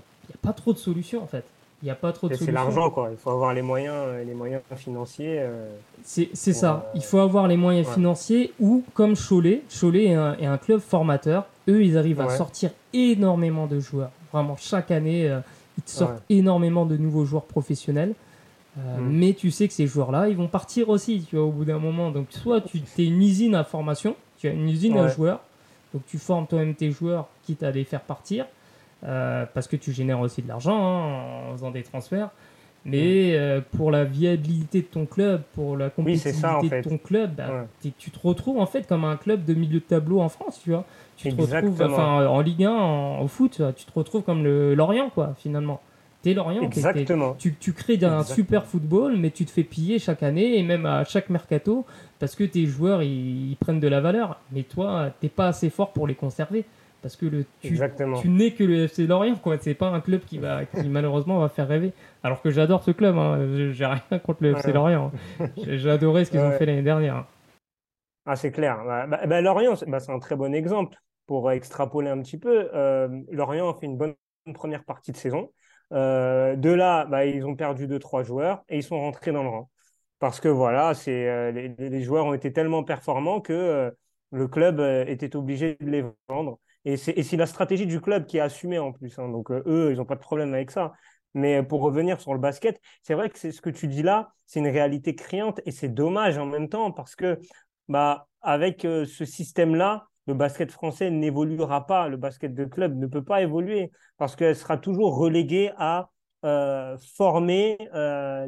pas 0.42 0.54
trop 0.54 0.74
de 0.74 0.78
solutions 0.78 1.24
en 1.24 1.28
fait. 1.28 1.46
Il 1.82 1.86
n'y 1.86 1.92
a 1.92 1.96
pas 1.96 2.14
trop 2.14 2.30
de 2.30 2.36
C'est 2.36 2.52
l'argent, 2.52 2.90
quoi. 2.90 3.10
Il 3.12 3.18
faut 3.18 3.32
avoir 3.32 3.54
les 3.54 3.62
moyens, 3.62 3.96
euh, 3.96 4.24
les 4.24 4.34
moyens 4.34 4.62
financiers. 4.76 5.40
Euh, 5.40 5.70
c'est 6.04 6.34
ça. 6.34 6.92
Il 6.96 7.04
faut 7.04 7.20
avoir 7.20 7.48
les 7.48 7.58
moyens 7.58 7.88
financiers 7.88 8.54
ou, 8.60 8.84
comme 8.94 9.16
Cholet, 9.16 9.62
Cholet 9.80 10.06
est 10.06 10.46
un, 10.46 10.58
club 10.58 10.80
formateur. 10.80 11.46
Eux, 11.68 11.84
ils 11.84 11.98
arrivent 11.98 12.22
à 12.22 12.30
sortir 12.30 12.72
énormément 12.94 13.68
de 13.68 13.80
joueurs. 13.80 14.12
Vraiment, 14.32 14.56
chaque 14.58 14.92
année, 14.92 15.30
euh, 15.30 15.40
ils 15.78 15.90
sortent 15.90 16.24
énormément 16.30 16.86
de 16.86 16.98
nouveaux 16.98 17.26
joueurs 17.26 17.46
professionnels. 17.46 18.14
Mm. 18.78 18.82
Mais 19.00 19.34
tu 19.34 19.52
sais 19.52 19.68
que 19.68 19.74
ces 19.74 19.88
joueurs-là, 19.88 20.28
ils 20.28 20.36
vont 20.36 20.48
partir 20.48 20.90
aussi, 20.90 21.26
tu 21.30 21.36
vois, 21.36 21.46
au 21.46 21.52
bout 21.52 21.66
d'un 21.66 21.80
moment. 21.80 22.12
Donc, 22.12 22.28
soit 22.30 22.62
tu 22.62 22.82
es 22.98 23.06
une 23.06 23.22
usine 23.22 23.56
à 23.56 23.64
formation, 23.64 24.16
tu 24.38 24.48
as 24.48 24.52
une 24.52 24.70
usine 24.70 24.98
à 24.98 25.08
joueurs, 25.08 25.40
donc 25.94 26.04
tu 26.08 26.18
formes 26.18 26.46
toi-même 26.46 26.76
tes 26.76 26.92
joueurs, 26.92 27.28
quitte 27.44 27.64
à 27.64 27.72
les 27.72 27.84
faire 27.84 28.02
partir. 28.02 28.46
Euh, 29.06 29.46
parce 29.54 29.68
que 29.68 29.76
tu 29.76 29.92
génères 29.92 30.20
aussi 30.20 30.42
de 30.42 30.48
l'argent 30.48 30.76
hein, 30.76 31.50
en 31.50 31.52
faisant 31.54 31.72
des 31.72 31.84
transferts. 31.84 32.30
Mais 32.88 33.36
euh, 33.36 33.62
pour 33.76 33.90
la 33.90 34.04
viabilité 34.04 34.82
de 34.82 34.86
ton 34.86 35.08
club, 35.08 35.42
pour 35.54 35.76
la 35.76 35.90
compétitivité 35.90 36.70
de 36.70 36.82
ton 36.88 36.98
club, 37.00 37.36
bah, 37.36 37.66
tu 37.82 38.12
te 38.12 38.20
retrouves 38.20 38.60
en 38.60 38.68
fait 38.68 38.88
comme 38.88 39.06
un 39.06 39.18
club 39.18 39.44
de 39.44 39.56
milieu 39.56 39.80
de 39.80 39.86
tableau 39.86 40.22
en 40.22 40.30
France, 40.30 40.62
tu 40.64 40.70
vois. 40.70 40.86
Tu 41.18 41.34
te 41.34 41.42
retrouves, 41.42 41.82
enfin, 41.82 42.28
en 42.28 42.42
Ligue 42.42 42.64
1, 42.64 43.20
au 43.22 43.28
foot, 43.28 43.62
tu 43.76 43.86
te 43.86 43.92
retrouves 43.92 44.22
comme 44.22 44.44
le 44.44 44.76
Lorient, 44.76 45.10
quoi, 45.10 45.34
finalement. 45.38 45.82
T'es 46.22 46.36
Lorient. 46.36 46.62
Exactement. 46.62 47.36
tu, 47.38 47.56
tu, 47.60 47.74
crées 47.74 48.00
un 48.04 48.24
super 48.24 48.66
football, 48.66 49.16
mais 49.18 49.32
tu 49.32 49.46
te 49.46 49.52
fais 49.52 49.64
piller 49.64 49.98
chaque 49.98 50.22
année 50.22 50.58
et 50.58 50.64
même 50.64 50.86
à 50.86 51.04
chaque 51.06 51.30
mercato 51.30 51.86
parce 52.20 52.36
que 52.36 52.44
tes 52.44 52.66
joueurs 52.66 53.04
ils, 53.04 53.56
prennent 53.60 53.80
de 53.80 53.88
la 53.88 54.02
valeur, 54.02 54.40
mais 54.52 54.64
toi 54.64 55.12
t'es 55.20 55.30
pas 55.30 55.48
assez 55.48 55.70
fort 55.70 55.92
pour 55.92 56.08
les 56.08 56.16
conserver. 56.16 56.66
Parce 57.06 57.18
que 57.18 57.28
le, 57.28 57.46
tu, 57.62 57.80
tu 58.20 58.30
n'es 58.30 58.50
que 58.50 58.64
le 58.64 58.86
FC 58.86 59.06
Lorient, 59.06 59.36
quoi. 59.36 59.60
C'est 59.60 59.76
pas 59.76 59.90
un 59.90 60.02
club 60.02 60.22
qui, 60.22 60.40
va, 60.40 60.66
qui 60.66 60.90
malheureusement 60.90 61.38
va 61.38 61.50
faire 61.50 61.68
rêver. 61.68 61.94
Alors 62.24 62.42
que 62.42 62.50
j'adore 62.50 62.82
ce 62.84 62.90
club, 62.90 63.16
hein. 63.16 63.70
j'ai 63.74 63.86
rien 63.86 64.02
contre 64.24 64.42
le 64.42 64.54
FC 64.54 64.74
Lorient. 64.74 65.12
J'ai 65.56 65.92
adoré 65.92 66.26
ce 66.26 66.32
qu'ils 66.32 66.40
ont 66.40 66.50
fait 66.54 66.66
l'année 66.66 66.82
dernière. 66.82 67.28
Ah, 68.26 68.36
c'est 68.36 68.52
clair. 68.52 68.84
Bah, 68.84 69.06
bah, 69.06 69.20
bah 69.28 69.40
Lorient, 69.40 69.76
c'est 69.76 70.10
un 70.10 70.18
très 70.18 70.36
bon 70.36 70.52
exemple 70.56 70.98
pour 71.28 71.52
extrapoler 71.52 72.10
un 72.10 72.20
petit 72.24 72.40
peu. 72.40 72.72
Euh, 72.74 73.08
Lorient 73.30 73.70
a 73.70 73.76
fait 73.76 73.86
une 73.86 73.98
bonne 73.98 74.16
première 74.56 74.84
partie 74.84 75.12
de 75.12 75.18
saison. 75.18 75.52
Euh, 75.94 76.56
de 76.56 76.72
là, 76.72 77.06
ils 77.24 77.46
ont 77.46 77.56
perdu 77.56 77.86
deux 77.86 78.00
trois 78.00 78.24
joueurs 78.24 78.64
et 78.68 78.78
ils 78.78 78.84
sont 78.84 79.00
rentrés 79.00 79.32
dans 79.32 79.44
le 79.44 79.50
rang. 79.50 79.70
Parce 80.18 80.40
que 80.40 80.48
voilà, 80.48 80.96
c'est 80.96 81.30
euh, 81.30 81.52
les, 81.52 81.68
les, 81.78 82.02
joueurs 82.02 82.26
ont 82.26 82.34
été 82.34 82.52
tellement 82.52 82.84
performants 82.84 83.42
que 83.42 83.94
le 84.32 84.48
club 84.48 84.80
était 85.08 85.36
obligé 85.36 85.78
de 85.80 85.86
les 85.86 86.04
vendre. 86.28 86.58
Et 86.86 86.98
c'est 86.98 87.36
la 87.36 87.48
stratégie 87.48 87.88
du 87.88 88.00
club 88.00 88.28
qui 88.28 88.38
est 88.38 88.42
assumée 88.42 88.78
en 88.78 88.92
plus. 88.92 89.18
Hein. 89.18 89.30
Donc, 89.30 89.50
euh, 89.50 89.64
eux, 89.66 89.92
ils 89.92 89.98
n'ont 89.98 90.06
pas 90.06 90.16
de 90.16 90.20
problème 90.20 90.54
avec 90.54 90.70
ça. 90.70 90.94
Mais 91.34 91.64
pour 91.64 91.82
revenir 91.82 92.22
sur 92.22 92.34
le 92.34 92.40
basket, 92.40 92.80
c'est 93.02 93.16
vrai 93.16 93.30
que 93.30 93.38
ce 93.52 93.60
que 93.60 93.72
tu 93.72 93.88
dis 93.88 94.04
là, 94.04 94.30
c'est 94.46 94.60
une 94.60 94.68
réalité 94.68 95.16
criante 95.16 95.60
et 95.66 95.72
c'est 95.72 95.90
dommage 95.90 96.38
en 96.38 96.46
même 96.46 96.70
temps 96.70 96.92
parce 96.92 97.16
que 97.16 97.40
bah, 97.90 98.28
avec 98.42 98.86
euh, 98.86 99.06
ce 99.06 99.26
système-là, 99.26 100.08
le 100.28 100.36
basket 100.36 100.72
français 100.72 101.10
n'évoluera 101.10 101.88
pas. 101.88 102.08
Le 102.08 102.18
basket 102.18 102.54
de 102.54 102.66
club 102.66 102.96
ne 102.96 103.08
peut 103.08 103.24
pas 103.24 103.42
évoluer 103.42 103.92
parce 104.18 104.36
qu'elle 104.36 104.56
sera 104.56 104.78
toujours 104.78 105.18
reléguée 105.18 105.72
à 105.78 106.10
euh, 106.46 106.98
former 107.18 107.78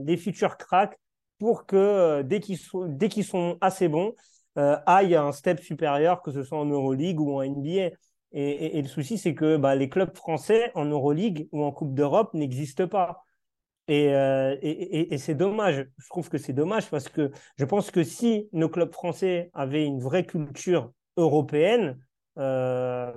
les 0.04 0.18
futurs 0.18 0.58
cracks 0.58 0.98
pour 1.40 1.66
que 1.66 2.22
dès 2.22 2.40
qu'ils 2.40 2.58
sont, 2.58 2.98
sont, 3.24 3.58
assez 3.62 3.88
bons, 3.88 4.14
aillent 4.56 5.16
à 5.16 5.24
un 5.24 5.32
step 5.32 5.60
supérieur, 5.60 6.22
que 6.22 6.32
ce 6.32 6.44
soit 6.44 6.58
en 6.58 6.66
Euroleague 6.66 7.20
ou 7.20 7.34
en 7.34 7.44
NBA. 7.44 7.92
Et, 8.34 8.82
le 8.82 8.88
souci, 8.88 9.18
c'est 9.18 9.34
que 9.34 9.58
bah, 9.58 9.76
les 9.76 9.90
clubs 9.90 10.16
français 10.16 10.72
en 10.76 10.86
Euroleague 10.86 11.48
ou 11.52 11.64
en 11.64 11.72
Coupe 11.72 11.94
d'Europe 11.94 12.34
n'existent 12.34 12.88
pas. 12.88 13.24
Euh, 13.90 14.58
et, 14.62 15.18
c'est 15.18 15.36
dommage. 15.36 15.88
Je 15.98 16.10
trouve 16.10 16.30
que 16.30 16.38
c'est 16.38 16.54
dommage 16.54 16.90
parce 16.90 17.08
que 17.08 17.32
je 17.58 17.66
pense 17.66 17.90
que 17.90 18.04
si 18.04 18.50
nos 18.52 18.70
clubs 18.70 18.92
français 18.92 19.50
avaient 19.54 19.86
une 19.86 20.02
vraie 20.02 20.26
culture 20.26 20.92
européenne, 21.16 21.98
euh, 22.38 23.14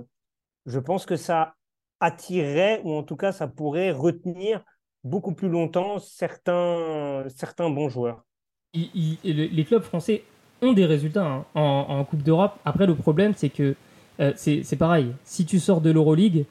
je 0.67 0.79
pense 0.79 1.07
que 1.07 1.17
ça 1.17 1.55
attirerait, 1.99 2.81
ou 2.85 2.95
en 2.95 3.03
tout 3.03 3.17
cas, 3.17 3.33
ça 3.33 3.49
pourrait 3.49 3.91
retenir 3.91 4.63
beaucoup 5.05 5.33
plus 5.33 5.49
longtemps 5.49 5.99
certains, 5.99 7.25
certains 7.35 7.69
bons 7.69 7.89
joueurs. 7.89 8.25
les 8.73 9.65
clubs 9.67 9.83
français 9.83 10.23
ont 10.63 10.73
des 10.73 10.87
résultats 10.87 11.27
hein, 11.27 11.45
en, 11.55 12.05
Coupe 12.05 12.23
d'Europe. 12.23 12.55
Après, 12.65 12.87
le 12.87 12.95
problème, 12.95 13.35
c'est 13.35 13.51
que 13.51 13.75
euh, 14.19 14.33
c'est 14.37 14.79
pareil. 14.79 15.07
Si 15.25 15.45
tu 15.45 15.59
sors 15.59 15.81
de 15.81 15.91
l'Euroleague, 15.91 16.45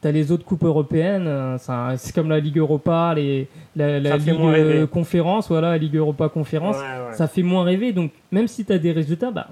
tu 0.00 0.08
as 0.08 0.12
les 0.12 0.32
autres 0.32 0.44
coupes 0.44 0.64
européennes. 0.64 1.26
Euh, 1.26 1.56
c'est 1.96 2.14
comme 2.14 2.28
la 2.28 2.40
Ligue 2.40 2.58
Europa, 2.58 3.14
les, 3.14 3.48
la, 3.76 3.98
Ligue 3.98 4.30
euh, 4.30 4.86
Conférence, 4.86 5.48
voilà, 5.48 5.70
la 5.70 5.78
Ligue 5.78 5.96
Europa 5.96 6.28
Conférence. 6.28 6.76
Ça 7.12 7.28
fait 7.28 7.42
moins 7.42 7.64
rêver. 7.64 7.92
Donc, 7.92 8.10
même 8.30 8.48
si 8.48 8.64
tu 8.64 8.72
as 8.72 8.78
des 8.78 8.92
résultats, 8.92 9.30
bah, 9.30 9.48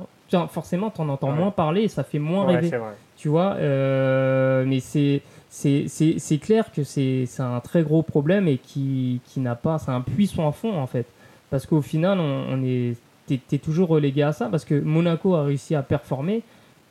forcément, 0.48 0.90
tu 0.90 1.00
en 1.00 1.08
entends 1.08 1.32
moins 1.32 1.50
parler 1.50 1.82
et 1.82 1.88
ça 1.88 2.04
fait 2.04 2.18
moins 2.18 2.46
rêver. 2.46 2.70
Tu 3.16 3.28
vois, 3.28 3.56
mais 3.58 4.80
c'est 4.80 5.22
c'est 5.50 6.38
clair 6.40 6.72
que 6.72 6.84
c'est 6.84 7.26
un 7.38 7.60
très 7.60 7.82
gros 7.82 8.02
problème 8.02 8.48
et 8.48 8.58
qui, 8.58 9.20
qui 9.26 9.40
n'a 9.40 9.54
pas. 9.54 9.78
C'est 9.78 9.90
un 9.90 10.00
puits 10.00 10.26
sans 10.26 10.52
fond, 10.52 10.78
en 10.78 10.86
fait. 10.86 11.06
Parce 11.50 11.66
qu'au 11.66 11.82
final, 11.82 12.18
on, 12.20 12.62
est. 12.64 12.96
T'es 13.26 13.58
toujours 13.58 13.88
relégué 13.88 14.22
à 14.22 14.32
ça 14.32 14.46
parce 14.46 14.64
que 14.64 14.74
Monaco 14.74 15.36
a 15.36 15.44
réussi 15.44 15.76
à 15.76 15.82
performer 15.82 16.42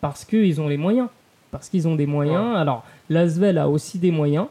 parce 0.01 0.25
qu'ils 0.25 0.61
ont 0.61 0.67
les 0.67 0.77
moyens. 0.77 1.07
Parce 1.51 1.69
qu'ils 1.69 1.87
ont 1.87 1.95
des 1.95 2.05
moyens. 2.05 2.55
Alors, 2.55 2.83
l'Asvel 3.09 3.57
a 3.57 3.67
aussi 3.69 3.97
des 3.97 4.11
moyens. 4.11 4.47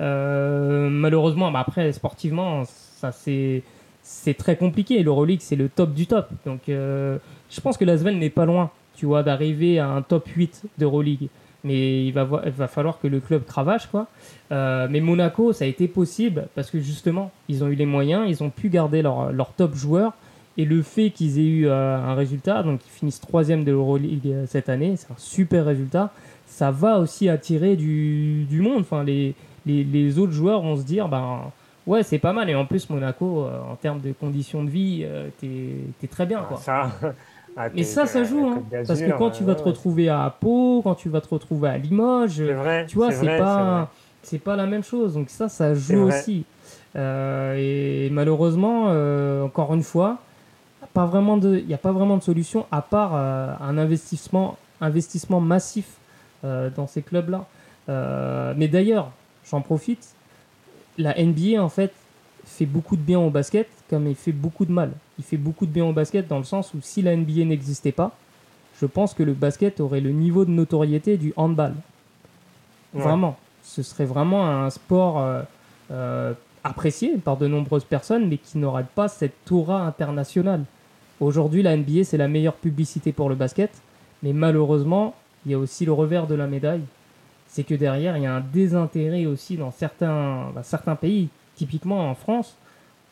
Euh, 0.00 0.88
malheureusement, 0.88 1.50
bah 1.50 1.60
après, 1.60 1.92
sportivement, 1.92 2.62
ça 2.64 3.12
c'est 3.12 3.62
c'est 4.02 4.34
très 4.34 4.56
compliqué. 4.56 5.02
L'Euroleague, 5.02 5.40
c'est 5.42 5.56
le 5.56 5.68
top 5.68 5.92
du 5.92 6.06
top. 6.06 6.28
Donc, 6.46 6.68
euh, 6.68 7.18
je 7.50 7.60
pense 7.60 7.76
que 7.76 7.84
l'Asvel 7.84 8.18
n'est 8.18 8.30
pas 8.30 8.46
loin, 8.46 8.70
tu 8.94 9.04
vois, 9.04 9.22
d'arriver 9.22 9.78
à 9.78 9.88
un 9.88 10.00
top 10.00 10.26
8 10.28 10.62
d'Euroleague 10.78 11.28
mais 11.64 12.06
il 12.06 12.12
va, 12.12 12.28
il 12.46 12.52
va 12.52 12.68
falloir 12.68 12.98
que 13.00 13.08
le 13.08 13.20
club 13.20 13.44
cravache 13.44 13.86
quoi. 13.86 14.06
Euh, 14.52 14.86
mais 14.90 15.00
Monaco, 15.00 15.52
ça 15.52 15.64
a 15.64 15.68
été 15.68 15.88
possible 15.88 16.48
parce 16.54 16.70
que 16.70 16.78
justement, 16.80 17.30
ils 17.48 17.64
ont 17.64 17.68
eu 17.68 17.74
les 17.74 17.86
moyens, 17.86 18.24
ils 18.28 18.42
ont 18.42 18.50
pu 18.50 18.68
garder 18.68 19.02
leur, 19.02 19.32
leur 19.32 19.52
top 19.52 19.74
joueur 19.74 20.12
et 20.58 20.64
le 20.64 20.82
fait 20.82 21.10
qu'ils 21.10 21.38
aient 21.38 21.48
eu 21.48 21.66
euh, 21.66 21.96
un 21.96 22.14
résultat, 22.14 22.62
donc 22.62 22.80
ils 22.84 22.90
finissent 22.90 23.20
troisième 23.20 23.64
de 23.64 23.70
l'Euroleague 23.70 24.26
euh, 24.26 24.44
cette 24.46 24.68
année, 24.68 24.96
c'est 24.96 25.10
un 25.10 25.16
super 25.16 25.64
résultat. 25.64 26.10
Ça 26.46 26.70
va 26.70 26.98
aussi 26.98 27.28
attirer 27.28 27.76
du, 27.76 28.44
du 28.44 28.60
monde. 28.60 28.80
Enfin, 28.80 29.04
les, 29.04 29.34
les, 29.64 29.84
les, 29.84 30.18
autres 30.18 30.32
joueurs 30.32 30.62
vont 30.62 30.76
se 30.76 30.82
dire, 30.82 31.08
ben 31.08 31.52
ouais, 31.86 32.02
c'est 32.02 32.18
pas 32.18 32.32
mal. 32.32 32.50
Et 32.50 32.54
en 32.54 32.66
plus, 32.66 32.90
Monaco, 32.90 33.46
en 33.46 33.76
termes 33.76 34.00
de 34.00 34.12
conditions 34.12 34.64
de 34.64 34.70
vie, 34.70 35.06
t'es 35.40 35.46
es 36.02 36.06
très 36.06 36.26
bien. 36.26 36.42
Quoi. 36.42 36.56
Ça, 36.56 36.90
ah, 37.56 37.68
mais 37.72 37.82
ça, 37.84 38.06
ça 38.06 38.24
joue. 38.24 38.46
Hein. 38.46 38.62
parce 38.86 39.00
que 39.00 39.16
quand 39.16 39.30
tu 39.30 39.44
vas 39.44 39.54
te 39.54 39.62
retrouver 39.62 40.08
à 40.08 40.34
Pau, 40.40 40.80
quand 40.82 40.94
tu 40.94 41.10
vas 41.10 41.20
te 41.20 41.28
retrouver 41.28 41.68
à 41.68 41.78
Limoges, 41.78 42.42
tu 42.88 42.96
vois, 42.96 43.12
c'est 43.12 43.38
pas, 43.38 43.90
c'est 44.22 44.42
pas 44.42 44.56
la 44.56 44.66
même 44.66 44.82
chose. 44.82 45.14
Donc 45.14 45.28
ça, 45.28 45.48
ça 45.48 45.74
joue 45.74 46.08
aussi. 46.08 46.44
Euh, 46.96 47.54
et 47.56 48.10
malheureusement, 48.10 48.86
euh, 48.88 49.44
encore 49.44 49.74
une 49.74 49.82
fois, 49.82 50.18
pas 50.98 51.06
vraiment 51.06 51.36
de, 51.36 51.58
il 51.58 51.66
n'y 51.66 51.74
a 51.74 51.78
pas 51.78 51.92
vraiment 51.92 52.16
de 52.16 52.22
solution 52.22 52.66
à 52.70 52.82
part 52.82 53.12
euh, 53.14 53.54
un 53.60 53.78
investissement, 53.78 54.56
investissement 54.80 55.40
massif 55.40 55.86
dans 56.42 56.86
ces 56.86 57.02
clubs-là. 57.02 57.46
mais 58.56 58.68
d'ailleurs, 58.68 59.10
j'en 59.50 59.60
profite. 59.60 60.14
La 60.96 61.14
NBA, 61.20 61.60
en 61.60 61.68
fait, 61.68 61.92
fait 62.44 62.66
beaucoup 62.66 62.96
de 62.96 63.02
bien 63.02 63.18
au 63.18 63.30
basket 63.30 63.68
comme 63.88 64.06
il 64.06 64.14
fait 64.14 64.32
beaucoup 64.32 64.64
de 64.64 64.72
mal. 64.72 64.90
Il 65.18 65.24
fait 65.24 65.36
beaucoup 65.36 65.66
de 65.66 65.70
bien 65.70 65.84
au 65.84 65.92
basket 65.92 66.26
dans 66.28 66.38
le 66.38 66.44
sens 66.44 66.74
où 66.74 66.78
si 66.80 67.02
la 67.02 67.16
NBA 67.16 67.44
n'existait 67.44 67.92
pas, 67.92 68.12
je 68.80 68.86
pense 68.86 69.14
que 69.14 69.22
le 69.22 69.32
basket 69.32 69.80
aurait 69.80 70.00
le 70.00 70.10
niveau 70.10 70.44
de 70.44 70.50
notoriété 70.50 71.16
du 71.16 71.32
handball. 71.36 71.74
Vraiment. 72.94 73.36
Ce 73.62 73.82
serait 73.82 74.04
vraiment 74.04 74.48
un 74.48 74.70
sport 74.70 75.20
euh, 75.20 75.42
euh, 75.90 76.32
apprécié 76.64 77.16
par 77.18 77.36
de 77.36 77.46
nombreuses 77.46 77.84
personnes, 77.84 78.28
mais 78.28 78.38
qui 78.38 78.58
n'aurait 78.58 78.86
pas 78.94 79.08
cette 79.08 79.50
aura 79.50 79.82
internationale. 79.82 80.64
Aujourd'hui, 81.20 81.62
la 81.62 81.76
NBA, 81.76 82.04
c'est 82.04 82.16
la 82.16 82.28
meilleure 82.28 82.54
publicité 82.54 83.12
pour 83.12 83.28
le 83.28 83.34
basket, 83.34 83.70
mais 84.22 84.32
malheureusement, 84.32 85.14
il 85.44 85.52
y 85.52 85.54
a 85.54 85.58
aussi 85.58 85.84
le 85.84 85.92
revers 85.92 86.26
de 86.26 86.34
la 86.34 86.46
médaille. 86.46 86.82
C'est 87.48 87.64
que 87.64 87.74
derrière, 87.74 88.16
il 88.16 88.22
y 88.22 88.26
a 88.26 88.34
un 88.34 88.40
désintérêt 88.40 89.26
aussi 89.26 89.56
dans 89.56 89.70
certains, 89.70 90.50
bah, 90.54 90.62
certains 90.62 90.96
pays 90.96 91.28
typiquement 91.56 92.08
en 92.08 92.14
France, 92.14 92.56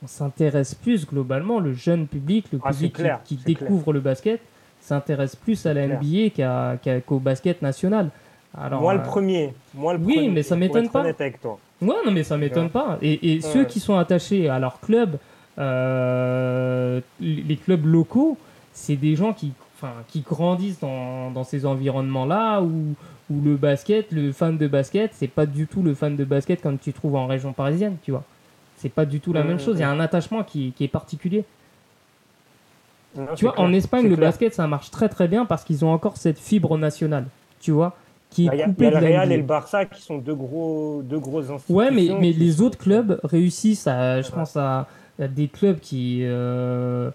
on 0.03 0.07
s'intéresse 0.07 0.75
plus 0.75 1.07
globalement, 1.07 1.59
le 1.59 1.73
jeune 1.73 2.07
public, 2.07 2.47
le 2.53 2.61
ah, 2.63 2.71
public 2.71 2.97
qui, 3.25 3.37
découvre 3.37 3.93
le 3.93 4.01
basket, 4.01 4.41
s'intéresse 4.81 5.35
plus 5.35 5.67
à 5.67 5.75
la 5.75 5.89
NBA 5.89 7.01
qu'au 7.07 7.19
basket 7.19 7.61
national. 7.63 8.11
Alors, 8.57 8.81
moi 8.81 8.95
le 8.95 9.01
euh, 9.01 9.03
premier. 9.03 9.55
Moi 9.75 9.95
le 9.95 10.01
oui, 10.01 10.29
mais 10.29 10.43
ça 10.43 10.55
m'étonne 10.57 10.89
pas. 10.89 11.01
Avec 11.01 11.41
toi. 11.41 11.59
Ouais, 11.83 11.95
non, 12.05 12.13
mais 12.13 12.23
ça 12.23 12.37
m'étonne 12.37 12.71
pas. 12.71 12.99
Et, 13.03 13.41
ceux 13.41 13.65
qui 13.65 13.81
sont 13.81 13.97
attachés 13.97 14.49
à 14.49 14.59
leur 14.59 14.81
club, 14.81 15.19
les 15.59 17.57
clubs 17.57 17.85
locaux, 17.87 18.37
c'est 18.73 18.97
des 18.97 19.17
gens 19.17 19.33
qui, 19.33 19.53
qui 20.09 20.21
grandissent 20.21 20.81
dans, 20.81 21.31
dans 21.31 21.45
ces 21.45 21.67
environnements-là 21.67 22.61
où, 22.63 22.95
où 23.31 23.41
le 23.43 23.57
basket, 23.57 24.13
le 24.13 24.33
fan 24.33 24.57
de 24.57 24.67
basket, 24.67 25.13
c'est 25.15 25.29
pas 25.29 25.47
du 25.47 25.67
tout 25.67 25.83
le 25.83 25.95
fan 25.95 26.17
de 26.17 26.25
basket 26.25 26.63
comme 26.63 26.79
tu 26.79 26.93
trouves 26.93 27.17
en 27.17 27.27
région 27.27 27.53
parisienne, 27.53 27.97
tu 28.03 28.11
vois. 28.11 28.25
C'est 28.77 28.93
pas 28.93 29.07
du 29.07 29.21
tout 29.21 29.33
la 29.33 29.43
même 29.43 29.59
chose. 29.59 29.77
Il 29.79 29.81
y 29.81 29.85
a 29.85 29.91
un 29.91 30.01
attachement 30.01 30.45
qui, 30.45 30.75
est 30.79 30.89
particulier. 30.89 31.45
tu 33.35 33.47
vois, 33.47 33.59
en 33.59 33.73
Espagne, 33.73 34.09
le 34.09 34.17
basket, 34.17 34.55
ça 34.55 34.67
marche 34.67 34.91
très 34.91 35.09
très 35.09 35.29
bien 35.29 35.47
parce 35.47 35.65
qu'ils 35.65 35.85
ont 35.85 35.91
encore 35.91 36.19
cette 36.19 36.39
fibre 36.39 36.77
nationale. 36.77 37.27
Tu 37.61 37.71
vois 37.71 37.97
qui 38.31 38.47
est 38.47 38.51
Il 38.53 38.59
y 38.59 38.63
a, 38.63 38.67
le 38.67 38.97
Real 38.99 39.33
et 39.33 39.37
le 39.37 39.43
Barça 39.43 39.87
qui 39.87 40.03
sont 40.03 40.19
deux 40.19 40.35
gros, 40.35 41.01
deux 41.03 41.19
grosses 41.19 41.49
institutions. 41.49 41.75
Ouais, 41.75 41.91
mais, 41.91 42.09
mais 42.21 42.33
les 42.33 42.61
autres 42.61 42.77
clubs 42.77 43.19
réussissent 43.25 43.87
à, 43.87 44.21
je 44.21 44.31
pense 44.31 44.57
à, 44.57 44.87
des 45.19 45.49
clubs 45.49 45.81
qui, 45.81 46.21
euh, 46.23 47.11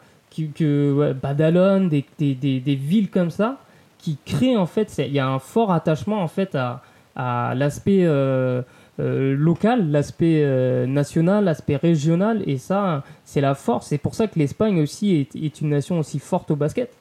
que 0.56 1.14
Badalone, 1.14 1.90
des, 1.90 2.06
des, 2.18 2.34
des, 2.36 2.76
villes 2.76 3.10
comme 3.10 3.32
ça, 3.32 3.58
qui 3.98 4.18
créent 4.26 4.58
en 4.58 4.66
fait, 4.66 4.94
il 4.98 5.14
y 5.14 5.20
a 5.20 5.28
un 5.28 5.40
fort 5.40 5.72
attachement 5.72 6.22
en 6.22 6.28
fait 6.28 6.56
à, 6.56 6.82
à 7.16 7.54
l'aspect 7.56 8.06
euh, 8.06 8.62
euh, 9.02 9.36
local, 9.36 9.90
l'aspect 9.90 10.44
euh, 10.44 10.86
national, 10.86 11.46
l'aspect 11.46 11.76
régional, 11.76 12.44
et 12.46 12.58
ça, 12.58 13.04
c'est 13.26 13.42
la 13.42 13.56
force. 13.56 13.88
C'est 13.88 13.98
pour 13.98 14.16
ça 14.16 14.28
que 14.28 14.38
l'Espagne 14.38 14.82
aussi 14.82 15.28
est, 15.34 15.62
une 15.62 15.70
nation 15.70 15.98
aussi 16.00 16.20
forte 16.20 16.52
au 16.52 16.56
basket. 16.56 16.92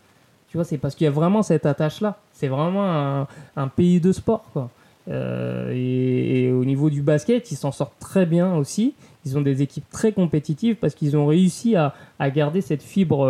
Tu 0.49 0.57
vois, 0.57 0.65
c'est 0.65 0.79
parce 0.79 0.95
qu'il 0.95 1.05
y 1.05 1.09
a 1.09 1.11
vraiment 1.11 1.43
cette 1.43 1.67
attache-là. 1.67 2.17
C'est 2.33 2.49
vraiment 2.49 3.27
un, 3.57 3.69
pays 3.69 4.01
de 4.01 4.13
sport. 4.13 4.71
Euh, 5.09 5.73
et, 5.75 6.51
au 6.53 6.65
niveau 6.65 6.91
du 6.91 7.03
basket, 7.03 7.51
ils 7.51 7.57
s'en 7.57 7.73
sortent 7.73 7.99
très 7.99 8.25
bien 8.25 8.55
aussi. 8.55 8.95
Ils 9.25 9.37
ont 9.37 9.43
des 9.43 9.63
équipes 9.63 9.89
très 9.91 10.13
compétitives 10.13 10.77
parce 10.77 10.95
qu'ils 10.95 11.17
ont 11.17 11.27
réussi 11.27 11.77
à, 11.77 11.95
garder 12.31 12.61
cette 12.61 12.83
fibre 12.83 13.27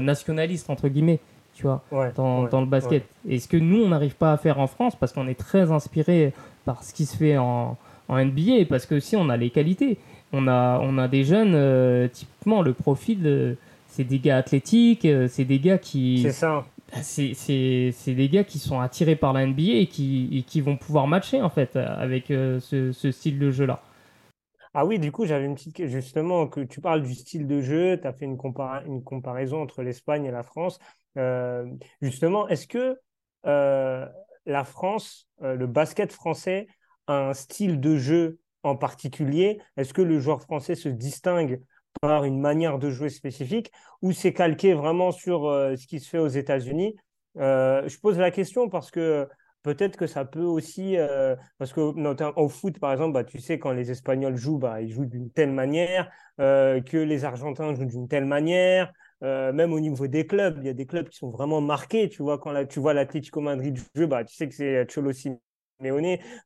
nationaliste, 0.00 0.70
entre 0.70 0.88
guillemets, 0.88 1.20
tu 1.54 1.64
vois, 1.64 1.82
dans, 2.16 2.48
le 2.60 2.66
basket. 2.66 3.04
Et 3.28 3.38
ce 3.38 3.46
que 3.46 3.58
nous, 3.58 3.82
on 3.82 3.88
n'arrive 3.88 4.16
pas 4.16 4.32
à 4.32 4.38
faire 4.38 4.58
en 4.58 4.66
France 4.66 4.96
parce 4.96 5.12
qu'on 5.12 5.28
est 5.28 5.38
très 5.38 5.70
inspiré 5.70 6.32
par 6.64 6.82
ce 6.82 6.94
qui 6.94 7.04
se 7.04 7.16
fait 7.16 7.36
en, 7.36 7.76
en 8.08 8.24
NBA 8.24 8.64
parce 8.68 8.86
que 8.86 8.98
si 8.98 9.16
on 9.16 9.28
a 9.28 9.36
les 9.36 9.50
qualités. 9.50 9.98
On 10.32 10.46
a, 10.46 10.78
on 10.80 10.96
a 10.98 11.08
des 11.08 11.24
jeunes, 11.24 11.54
euh, 11.54 12.06
typiquement, 12.06 12.62
le 12.62 12.72
profil, 12.72 13.18
euh, 13.24 13.54
c'est 13.88 14.04
des 14.04 14.20
gars 14.20 14.36
athlétiques, 14.36 15.04
euh, 15.04 15.26
c'est 15.28 15.44
des 15.44 15.58
gars 15.58 15.78
qui. 15.78 16.22
C'est 16.22 16.32
ça. 16.32 16.64
Bah, 16.92 16.98
c'est 17.02 17.92
des 18.06 18.28
gars 18.28 18.44
qui 18.44 18.58
sont 18.58 18.80
attirés 18.80 19.16
par 19.16 19.32
la 19.32 19.46
NBA 19.46 19.62
et 19.62 19.86
qui, 19.86 20.44
qui 20.46 20.60
vont 20.60 20.76
pouvoir 20.76 21.06
matcher, 21.06 21.40
en 21.40 21.50
fait, 21.50 21.76
avec 21.76 22.26
ce, 22.28 22.90
ce, 22.92 23.10
style 23.12 23.38
de 23.38 23.52
jeu-là. 23.52 23.80
Ah 24.72 24.86
oui, 24.86 24.98
du 24.98 25.10
coup, 25.10 25.26
j'avais 25.26 25.46
une 25.46 25.54
petite. 25.54 25.86
Justement, 25.86 26.46
que 26.46 26.60
tu 26.60 26.80
parles 26.80 27.02
du 27.02 27.14
style 27.14 27.46
de 27.46 27.60
jeu, 27.60 27.98
tu 28.00 28.06
as 28.06 28.12
fait 28.12 28.24
une, 28.24 28.36
comparaison 28.36 29.62
entre 29.62 29.82
l'Espagne 29.82 30.24
et 30.26 30.30
la 30.30 30.42
France. 30.42 30.78
justement, 32.00 32.48
est-ce 32.48 32.66
que 32.66 32.96
la 33.44 34.64
France, 34.64 35.28
le 35.40 35.66
basket 35.66 36.12
français, 36.12 36.68
un 37.08 37.34
style 37.34 37.80
de 37.80 37.96
jeu 37.96 38.38
en 38.62 38.76
particulier? 38.76 39.60
Est-ce 39.76 39.92
que 39.94 40.02
le 40.02 40.20
joueur 40.20 40.42
français 40.42 40.74
se 40.74 40.88
distingue 40.88 41.60
par 42.00 42.24
une 42.24 42.40
manière 42.40 42.78
de 42.78 42.90
jouer 42.90 43.10
spécifique 43.10 43.72
ou 44.02 44.12
c'est 44.12 44.32
calqué 44.32 44.74
vraiment 44.74 45.12
sur 45.12 45.46
euh, 45.46 45.76
ce 45.76 45.86
qui 45.86 46.00
se 46.00 46.08
fait 46.08 46.18
aux 46.18 46.28
États-Unis? 46.28 46.96
Euh, 47.38 47.88
Je 47.88 47.98
pose 47.98 48.18
la 48.18 48.30
question 48.30 48.68
parce 48.68 48.90
que 48.90 49.28
peut-être 49.62 49.96
que 49.96 50.06
ça 50.06 50.24
peut 50.24 50.42
aussi, 50.42 50.96
euh, 50.96 51.36
parce 51.58 51.72
que 51.72 51.80
au 51.80 52.48
foot 52.48 52.78
par 52.78 52.92
exemple, 52.92 53.14
bah, 53.14 53.24
tu 53.24 53.40
sais 53.40 53.58
quand 53.58 53.72
les 53.72 53.90
Espagnols 53.90 54.36
jouent, 54.36 54.58
bah, 54.58 54.80
ils 54.82 54.90
jouent 54.90 55.06
d'une 55.06 55.30
telle 55.30 55.52
manière, 55.52 56.10
que 56.38 56.96
les 56.96 57.24
Argentins 57.24 57.74
jouent 57.74 57.84
d'une 57.84 58.08
telle 58.08 58.24
manière. 58.24 58.92
même 59.22 59.72
au 59.72 59.80
niveau 59.80 60.06
des 60.06 60.26
clubs, 60.26 60.58
il 60.60 60.66
y 60.66 60.70
a 60.70 60.74
des 60.74 60.86
clubs 60.86 61.08
qui 61.08 61.18
sont 61.18 61.30
vraiment 61.30 61.60
marqués. 61.60 62.08
Tu 62.08 62.22
vois, 62.22 62.38
quand 62.38 62.66
tu 62.66 62.80
vois 62.80 62.94
l'Atlético 62.94 63.40
Madrid 63.40 63.78
jouer, 63.94 64.06
bah, 64.06 64.24
tu 64.24 64.34
sais 64.34 64.48
que 64.48 64.54
c'est 64.54 64.86
Cholo 64.90 65.12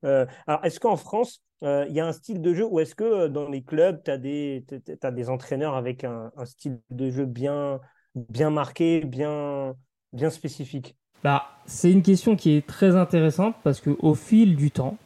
euh, 0.05 0.27
alors, 0.47 0.65
est-ce 0.65 0.81
qu'en 0.81 0.97
France, 0.97 1.43
euh, 1.63 1.87
il 1.89 1.95
y 1.95 2.01
a 2.01 2.07
un 2.07 2.13
style 2.13 2.41
de 2.41 2.55
jeu 2.55 2.65
ou 2.65 2.81
est-ce 2.81 2.95
que 2.95 3.05
euh, 3.05 3.29
dans 3.29 3.49
les 3.49 3.63
clubs, 3.63 4.03
tu 4.05 4.11
as 4.11 4.19
des, 4.19 4.65
as 5.03 5.11
des 5.11 5.31
entraîneurs 5.31 5.75
avec 5.75 6.05
un, 6.05 6.31
style 6.45 6.81
de 6.91 7.11
jeu 7.11 7.25
bien, 7.27 7.81
bien 8.15 8.51
marqué, 8.51 9.01
bien, 9.05 9.75
bien 10.13 10.31
spécifique? 10.31 10.97
Bah, 11.25 11.49
C'est 11.67 11.91
une 11.91 12.03
question 12.03 12.37
qui 12.37 12.57
est 12.57 12.67
très 12.67 12.95
intéressante 12.95 13.57
parce 13.65 13.81
qu'au 13.81 14.15
fil 14.15 14.55
du 14.55 14.71
temps, 14.71 14.97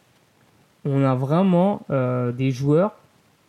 on 0.84 1.04
a 1.04 1.14
vraiment 1.14 1.80
euh, 1.90 2.32
des 2.32 2.50
joueurs 2.50 2.92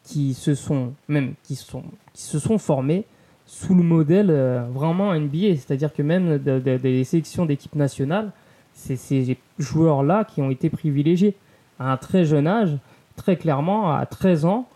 qui 0.03 0.34
se 0.34 0.55
sont 0.55 0.93
même 1.08 1.34
qui 1.43 1.55
sont 1.55 1.84
qui 2.13 2.23
se 2.23 2.39
sont 2.39 2.58
formés 2.58 3.05
sous 3.45 3.73
le 3.73 3.84
modèle 3.84 4.29
euh, 4.29 4.63
vraiment 4.71 5.13
NBA, 5.13 5.55
c'est-à-dire 5.55 5.91
que 5.93 6.03
même 6.03 6.38
des 6.38 7.03
sélections 7.03 7.45
d'équipe 7.45 7.75
nationale, 7.75 8.32
c'est 8.73 8.95
ces 8.95 9.38
joueurs-là 9.58 10.23
qui 10.23 10.41
ont 10.41 10.51
été 10.51 10.69
privilégiés 10.69 11.36
à 11.79 11.91
un 11.91 11.97
très 11.97 12.25
jeune 12.25 12.47
âge, 12.47 12.77
très 13.15 13.38
clairement 13.38 13.95
à 13.95 14.05
13 14.05 14.45
ans. 14.45 14.67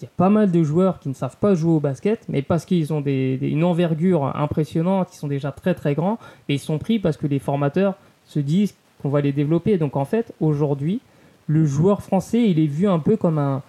Il 0.00 0.04
y 0.04 0.06
a 0.06 0.10
pas 0.14 0.28
mal 0.28 0.50
de 0.50 0.62
joueurs 0.62 0.98
qui 0.98 1.08
ne 1.08 1.14
savent 1.14 1.38
pas 1.38 1.54
jouer 1.54 1.72
au 1.72 1.80
basket, 1.80 2.26
mais 2.28 2.42
parce 2.42 2.66
qu'ils 2.66 2.92
ont 2.92 3.00
des, 3.00 3.38
une 3.40 3.64
envergure 3.64 4.36
impressionnante, 4.36 5.08
ils 5.14 5.16
sont 5.16 5.28
déjà 5.28 5.52
très 5.52 5.74
très 5.74 5.94
grands, 5.94 6.18
et 6.48 6.54
ils 6.54 6.58
sont 6.58 6.78
pris 6.78 6.98
parce 6.98 7.16
que 7.16 7.26
les 7.26 7.38
formateurs 7.38 7.94
se 8.26 8.38
disent 8.38 8.74
qu'on 9.00 9.08
va 9.08 9.22
les 9.22 9.32
développer. 9.32 9.78
Donc 9.78 9.96
en 9.96 10.04
fait, 10.04 10.34
aujourd'hui, 10.40 11.00
le 11.46 11.64
joueur 11.64 12.02
français, 12.02 12.48
il 12.48 12.58
est 12.58 12.66
vu 12.66 12.86
un 12.88 12.98
peu 12.98 13.16
comme 13.16 13.38
un. 13.38 13.62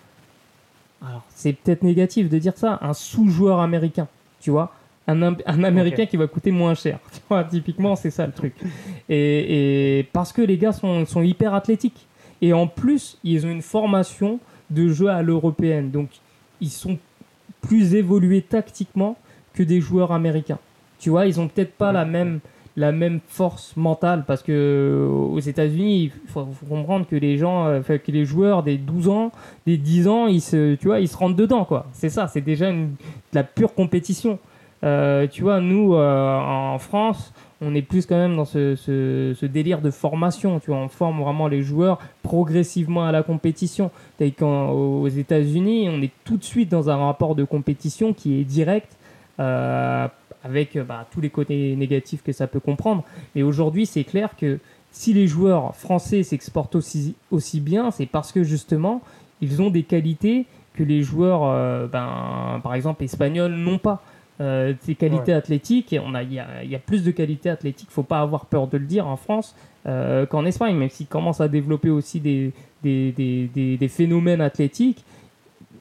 Alors, 1.08 1.24
c'est 1.30 1.54
peut-être 1.54 1.84
négatif 1.84 2.28
de 2.28 2.38
dire 2.40 2.58
ça, 2.58 2.80
un 2.82 2.94
sous-joueur 2.94 3.60
américain, 3.60 4.08
tu 4.42 4.50
vois. 4.50 4.74
Un, 5.08 5.22
un 5.22 5.64
américain 5.64 6.06
qui 6.06 6.18
va 6.18 6.28
coûter 6.28 6.52
moins 6.52 6.74
cher. 6.74 7.00
Tu 7.14 7.22
vois, 7.30 7.46
typiquement, 7.46 7.96
c'est 7.96 8.12
ça 8.12 8.26
le 8.26 8.34
truc. 8.34 8.54
Et, 9.08 10.00
et, 10.00 10.04
parce 10.04 10.34
que 10.34 10.42
les 10.42 10.58
gars 10.58 10.74
sont, 10.74 11.06
sont 11.06 11.22
hyper 11.22 11.54
athlétiques. 11.54 12.08
Et 12.42 12.52
en 12.52 12.68
plus, 12.68 13.18
ils 13.24 13.46
ont 13.46 13.50
une 13.50 13.62
formation 13.62 14.40
de 14.70 14.90
jeu 14.90 15.08
à 15.10 15.22
l'européenne. 15.22 15.92
Donc, 15.92 16.10
ils 16.62 16.70
sont 16.70 16.98
plus 17.62 17.96
évolués 17.96 18.42
tactiquement 18.42 19.18
que 19.54 19.64
des 19.64 19.82
joueurs 19.82 20.12
américains. 20.12 20.60
Tu 21.00 21.10
vois, 21.10 21.26
ils 21.26 21.40
ont 21.40 21.48
peut-être 21.48 21.74
pas 21.74 21.92
la 21.92 22.06
même 22.06 22.40
la 22.78 22.92
même 22.92 23.20
force 23.28 23.76
mentale 23.76 24.24
parce 24.28 24.44
que 24.44 24.52
euh, 24.52 25.08
aux 25.08 25.40
États-Unis, 25.40 26.12
il 26.26 26.32
faut, 26.32 26.48
comprendre 26.70 27.08
que 27.08 27.16
les 27.16 27.40
gens, 27.40 27.66
euh, 27.66 27.82
que 27.82 28.12
les 28.12 28.24
joueurs 28.24 28.62
des 28.62 28.78
12 28.78 29.10
ans, 29.10 29.32
des 29.66 29.78
10 29.78 30.08
ans, 30.08 30.28
ils 30.28 30.42
se, 30.42 30.76
tu 30.76 30.86
vois, 30.86 31.00
ils 31.00 31.08
se 31.08 31.18
rentrent 31.18 31.36
dedans 31.36 31.66
quoi. 31.66 31.88
C'est 31.92 32.10
ça, 32.10 32.28
c'est 32.28 32.42
déjà 32.42 32.72
de 32.72 32.88
la 33.34 33.44
pure 33.44 33.74
compétition. 33.74 34.38
Euh, 34.84 35.26
tu 35.26 35.42
vois, 35.42 35.60
nous 35.60 35.96
en 35.96 36.78
France, 36.78 37.34
on 37.62 37.74
est 37.74 37.82
plus 37.82 38.06
quand 38.06 38.18
même 38.18 38.36
dans 38.36 38.46
ce, 38.46 39.46
délire 39.46 39.82
de 39.82 39.92
formation. 39.92 40.60
Tu 40.60 40.72
vois, 40.72 40.80
on 40.80 40.90
forme 40.90 41.22
vraiment 41.22 41.48
les 41.48 41.64
joueurs 41.64 42.00
progressivement 42.24 43.06
à 43.06 43.12
la 43.12 43.24
compétition. 43.24 43.92
Qu'aux 44.38 45.08
États-Unis, 45.08 45.90
on 45.90 46.02
est 46.02 46.12
tout 46.24 46.38
de 46.38 46.44
suite 46.44 46.70
dans 46.70 46.90
un 46.90 46.98
rapport 46.98 47.36
de 47.36 47.44
compétition 47.44 48.14
qui 48.14 48.40
est 48.40 48.44
direct. 48.44 48.96
Euh, 49.40 50.08
avec 50.44 50.78
bah, 50.78 51.06
tous 51.12 51.20
les 51.20 51.30
côtés 51.30 51.76
négatifs 51.76 52.24
que 52.24 52.32
ça 52.32 52.48
peut 52.48 52.60
comprendre. 52.60 53.04
Mais 53.36 53.44
aujourd'hui, 53.44 53.86
c'est 53.86 54.04
clair 54.04 54.36
que 54.38 54.60
si 54.92 55.14
les 55.14 55.28
joueurs 55.28 55.76
français 55.76 56.24
s'exportent 56.24 56.76
aussi, 56.76 57.16
aussi 57.32 57.60
bien, 57.60 57.92
c'est 57.92 58.06
parce 58.06 58.32
que 58.32 58.44
justement, 58.44 59.02
ils 59.42 59.62
ont 59.62 59.70
des 59.70 59.84
qualités 59.84 60.46
que 60.74 60.84
les 60.84 61.04
joueurs, 61.04 61.44
euh, 61.44 61.88
ben, 61.88 62.60
par 62.64 62.74
exemple, 62.76 63.04
espagnols 63.04 63.54
n'ont 63.54 63.80
pas. 63.80 64.02
Euh, 64.40 64.74
ces 64.82 64.96
qualités 64.96 65.34
athlétiques, 65.34 65.92
il 65.92 65.96
y 65.96 66.40
a, 66.40 66.64
y 66.64 66.76
a, 66.76 66.80
plus 66.80 67.04
de 67.04 67.12
qualités 67.12 67.50
athlétiques, 67.50 67.90
faut 67.90 68.04
pas 68.04 68.22
avoir 68.22 68.46
peur 68.46 68.68
de 68.68 68.78
le 68.78 68.86
dire 68.86 69.08
en 69.08 69.18
France 69.18 69.56
qu'en 70.30 70.44
Espagne, 70.46 70.76
même 70.76 70.90
s'ils 70.90 71.08
commencent 71.08 71.40
à 71.40 71.48
développer 71.48 71.90
aussi 71.90 72.20
des, 72.20 72.52
des, 72.84 73.14
des, 73.14 73.78
des, 73.78 73.88
phénomènes 73.88 74.42
athlétiques, 74.42 75.06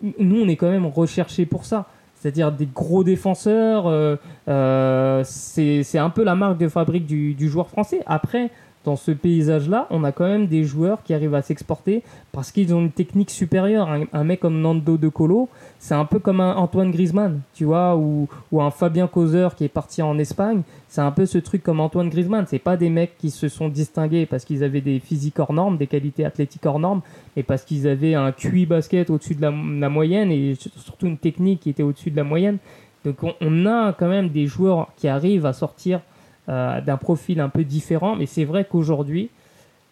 nous 0.01 0.43
on 0.43 0.47
est 0.47 0.55
quand 0.55 0.71
même 0.71 0.87
recherché 0.87 1.45
pour 1.45 1.65
ça 1.65 1.87
c'est-à-dire 2.27 2.51
des 2.51 2.67
gros 2.67 3.05
défenseurs. 3.05 3.87
Euh, 3.87 4.17
euh, 4.49 5.23
c'est 5.25 5.99
un 5.99 6.11
peu 6.11 6.25
la 6.25 6.35
marque 6.35 6.59
de 6.59 6.69
fabrique 6.69 7.07
du, 7.07 7.35
du 7.35 7.49
joueur 7.49 7.69
français. 7.69 8.01
Après, 8.07 8.51
dans 8.87 8.95
ce 8.95 9.11
paysage-là, 9.11 9.89
on 9.91 10.05
a 10.05 10.13
quand 10.13 10.27
même 10.27 10.47
des 10.47 10.63
joueurs 10.63 11.03
qui 11.03 11.13
arrivent 11.13 11.35
à 11.35 11.43
s'exporter 11.43 12.05
parce 12.31 12.53
qu'ils 12.53 12.73
ont 12.73 12.81
une 12.81 12.93
technique 12.93 13.31
supérieure. 13.31 13.91
Un, 14.13 14.25
mec 14.25 14.39
comme 14.39 14.61
Nando 14.61 14.97
De 14.97 15.09
Colo, 15.09 15.49
c'est 15.81 15.95
un 15.95 16.05
peu 16.05 16.21
comme 16.21 16.41
un 16.41 16.55
Antoine 16.55 16.93
Griezmann, 16.93 17.41
tu 17.53 17.65
vois, 17.65 17.97
ou, 17.97 18.29
un 18.53 18.71
Fabien 18.71 19.09
Causeur 19.09 19.57
qui 19.57 19.65
est 19.65 19.69
parti 19.69 20.03
en 20.03 20.17
Espagne. 20.19 20.63
C'est 20.89 21.01
un 21.01 21.11
peu 21.11 21.27
ce 21.27 21.39
truc 21.39 21.65
comme 21.65 21.81
Antoine 21.81 22.09
Griezmann. 22.09 22.47
C'est 22.47 22.61
pas 22.61 22.77
des 22.77 22.89
mecs 22.89 23.19
qui 23.19 23.31
se 23.31 23.49
sont 23.49 23.69
distingués 23.69 24.25
parce 24.25 24.45
qu'ils 24.45 24.63
avaient 24.63 24.81
des 24.81 25.01
physiques 25.01 25.41
hors 25.41 25.53
normes, 25.53 25.79
des 25.79 25.89
qualités 25.89 26.25
athlétiques 26.25 26.65
hors 26.65 26.79
normes, 26.79 27.03
mais 27.37 27.43
parce 27.43 27.65
qu'ils 27.65 27.89
avaient 27.89 28.15
un 28.15 28.31
QI 28.31 28.67
basket 28.67 29.11
au-dessus 29.11 29.35
de 29.35 29.43
la, 29.43 29.51
moyenne 29.51 30.31
et 30.31 30.55
surtout 30.77 31.09
une 31.09 31.19
technique 31.19 31.59
qui 31.59 31.71
était 31.71 31.83
au-dessus 31.83 32.13
de 32.13 32.17
la 32.17 32.25
moyenne. 32.25 32.59
Donc 33.05 33.25
on, 33.25 33.35
on 33.41 33.67
a 33.67 33.93
quand 33.93 34.09
même 34.09 34.29
des 34.29 34.47
joueurs 34.47 34.93
qui 34.97 35.09
arrivent 35.09 35.47
à 35.47 35.53
sortir 35.53 36.01
euh, 36.49 36.81
d'un 36.81 36.97
profil 36.97 37.41
un 37.41 37.49
peu 37.49 37.65
différent. 37.65 38.17
Mais 38.17 38.27
c'est 38.27 38.45
vrai 38.45 38.65
qu'aujourd'hui, 38.65 39.31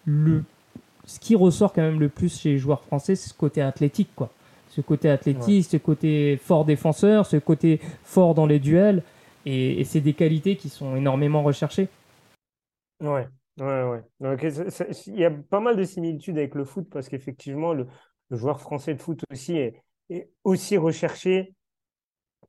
le, 0.05 0.45
ce 1.07 1.19
qui 1.19 1.35
ressort 1.35 1.73
quand 1.73 1.83
même 1.83 2.01
le 2.01 2.09
plus 2.09 2.41
chez 2.41 2.51
les 2.51 2.59
joueurs 2.59 2.83
français, 2.83 3.17
c'est 3.17 3.31
ce 3.31 3.35
côté 3.35 3.61
athlétique, 3.63 4.11
quoi. 4.15 4.31
Ce 4.71 4.81
côté 4.81 5.09
athlétique, 5.09 5.67
ce 5.67 5.77
côté 5.77 6.37
fort 6.37 6.65
défenseur, 6.65 7.27
ce 7.27 7.37
côté 7.37 7.81
fort 8.03 8.35
dans 8.35 8.47
les 8.47 8.59
duels. 8.59 9.03
Et, 9.47 9.85
c'est 9.85 10.01
des 10.01 10.15
qualités 10.15 10.57
qui 10.57 10.69
sont 10.69 10.97
énormément 10.97 11.43
recherchées. 11.43 11.89
Ouais, 13.01 13.29
ouais, 13.61 14.03
ouais. 14.21 14.37
il 15.07 15.19
y 15.19 15.25
a 15.25 15.31
pas 15.31 15.61
mal 15.61 15.77
de 15.77 15.85
similitudes 15.85 16.39
avec 16.39 16.55
le 16.55 16.65
foot 16.65 16.89
parce 16.91 17.09
qu'effectivement, 17.09 17.73
le, 17.73 17.87
joueur 18.31 18.61
français 18.61 18.95
de 18.95 19.03
foot 19.03 19.23
aussi 19.31 19.57
est, 19.57 19.83
est, 20.11 20.29
aussi 20.43 20.77
recherché 20.77 21.55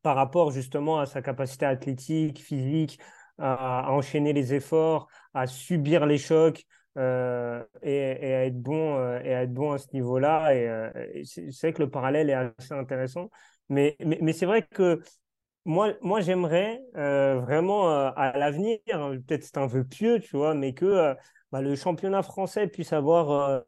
par 0.02 0.16
rapport 0.16 0.52
justement 0.52 1.00
à 1.00 1.06
sa 1.06 1.22
capacité 1.22 1.66
athlétique, 1.66 2.40
physique, 2.40 3.00
à, 3.38 3.92
enchaîner 3.92 4.34
les 4.34 4.54
efforts, 4.54 5.08
à 5.34 5.48
subir 5.48 6.06
les 6.06 6.18
chocs 6.18 6.64
euh, 6.98 7.64
et, 7.82 8.02
à 8.34 8.46
être 8.46 8.62
bon, 8.62 8.98
euh, 8.98 9.20
et 9.24 9.34
à 9.34 9.44
être 9.44 9.54
bon 9.54 9.72
à 9.72 9.78
ce 9.78 9.88
niveau-là. 9.94 10.54
Et, 10.56 10.68
euh, 10.68 10.90
c'est 11.24 11.52
vrai 11.62 11.74
que 11.74 11.84
le 11.84 11.90
parallèle 11.90 12.30
est 12.30 12.34
assez 12.34 12.74
intéressant. 12.74 13.30
Mais, 13.70 13.98
mais, 14.06 14.34
c'est 14.34 14.46
vrai 14.46 14.62
que 14.62 15.02
moi, 15.66 15.94
moi 16.02 16.22
j'aimerais 16.22 16.82
vraiment 16.94 17.90
à 17.90 18.38
l'avenir, 18.38 18.80
hein, 18.94 19.18
peut-être 19.28 19.44
c'est 19.44 19.58
un 19.58 19.66
vœu 19.66 19.84
pieux, 19.84 20.20
tu 20.20 20.38
vois, 20.38 20.54
mais 20.54 20.74
que 20.74 21.16
bah, 21.56 21.62
le 21.62 21.76
championnat 21.78 22.22
français 22.22 22.68
puisse 22.68 22.92
avoir 22.92 23.32
euh, 23.32 23.62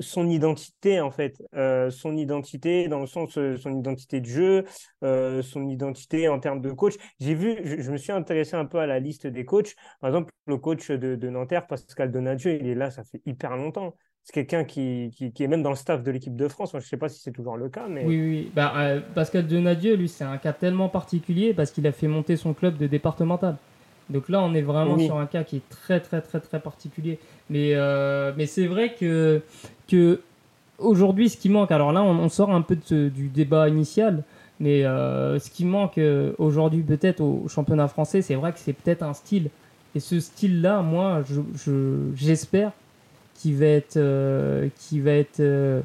son 0.00 0.28
identité 0.28 1.00
en 1.00 1.10
fait, 1.10 1.42
euh, 1.54 1.90
son 1.90 2.16
identité 2.16 2.88
dans 2.88 3.00
le 3.00 3.06
sens 3.06 3.36
euh, 3.38 3.56
son 3.56 3.76
identité 3.78 4.20
de 4.20 4.26
jeu, 4.26 4.64
son 5.02 5.68
identité 5.68 6.28
en 6.28 6.40
termes 6.40 6.60
de 6.60 6.70
coach. 6.70 6.94
J'ai 7.20 7.34
vu, 7.34 7.58
je, 7.64 7.90
me 7.90 7.96
suis 7.96 8.12
intéressé 8.12 8.56
un 8.56 8.64
peu 8.64 8.78
à 8.78 8.86
la 8.86 9.00
liste 9.00 9.26
des 9.26 9.44
coachs. 9.44 9.74
Par 10.00 10.08
exemple, 10.08 10.32
le 10.46 10.56
coach 10.56 10.90
de, 10.90 11.28
Nanterre, 11.28 11.66
Pascal 11.66 12.10
Donadieu, 12.10 12.58
il 12.60 12.66
est 12.66 12.74
là, 12.74 12.90
ça 12.90 13.04
fait 13.04 13.20
hyper 13.26 13.56
longtemps. 13.56 13.94
C'est 14.22 14.32
quelqu'un 14.32 14.64
qui, 14.64 15.10
qui, 15.34 15.44
est 15.44 15.48
même 15.48 15.62
dans 15.62 15.70
le 15.70 15.76
staff 15.76 16.02
de 16.02 16.10
l'équipe 16.10 16.34
de 16.34 16.48
France. 16.48 16.70
je 16.72 16.78
ne 16.78 16.82
sais 16.82 16.96
pas 16.96 17.10
si 17.10 17.20
c'est 17.20 17.32
toujours 17.32 17.58
le 17.58 17.68
cas, 17.68 17.86
mais 17.88 18.06
oui, 18.06 18.20
oui. 18.22 18.52
Bah, 18.54 18.72
Pascal 19.14 19.46
Donadieu, 19.46 19.96
lui, 19.96 20.08
c'est 20.08 20.24
un 20.24 20.38
cas 20.38 20.54
tellement 20.54 20.88
particulier 20.88 21.52
parce 21.52 21.70
qu'il 21.70 21.86
a 21.86 21.92
fait 21.92 22.08
monter 22.08 22.36
son 22.36 22.54
club 22.54 22.78
de 22.78 22.86
départemental. 22.86 23.58
Donc 24.10 24.28
là, 24.28 24.42
on 24.42 24.54
est 24.54 24.62
vraiment 24.62 24.98
sur 24.98 25.18
un 25.18 25.26
cas 25.26 25.44
qui 25.44 25.56
est 25.56 25.68
très, 25.68 26.00
très, 26.00 26.20
très, 26.20 26.40
très 26.40 26.60
particulier. 26.60 27.18
Mais, 27.48 27.70
euh, 27.74 28.32
mais 28.36 28.46
c'est 28.46 28.66
vrai 28.66 28.94
que, 28.98 29.40
que 29.88 30.20
aujourd'hui, 30.78 31.30
ce 31.30 31.36
qui 31.36 31.48
manque, 31.48 31.70
alors 31.72 31.92
là, 31.92 32.02
on, 32.02 32.28
sort 32.28 32.50
un 32.50 32.62
peu 32.62 32.76
du 32.76 33.28
débat 33.28 33.68
initial, 33.68 34.22
mais 34.60 34.84
euh, 34.84 35.38
ce 35.38 35.50
qui 35.50 35.64
manque 35.64 35.98
euh, 35.98 36.32
aujourd'hui, 36.38 36.82
peut-être 36.82 37.20
au 37.20 37.48
championnat 37.48 37.88
français, 37.88 38.22
c'est 38.22 38.34
vrai 38.34 38.52
que 38.52 38.58
c'est 38.58 38.74
peut-être 38.74 39.02
un 39.02 39.14
style. 39.14 39.48
Et 39.94 40.00
ce 40.00 40.20
style-là, 40.20 40.82
moi, 40.82 41.22
j'espère 42.14 42.72
je, 43.36 43.40
qu'il 43.40 43.56
va 43.56 43.66
être, 43.66 43.98
va 43.98 45.12
être 45.12 45.82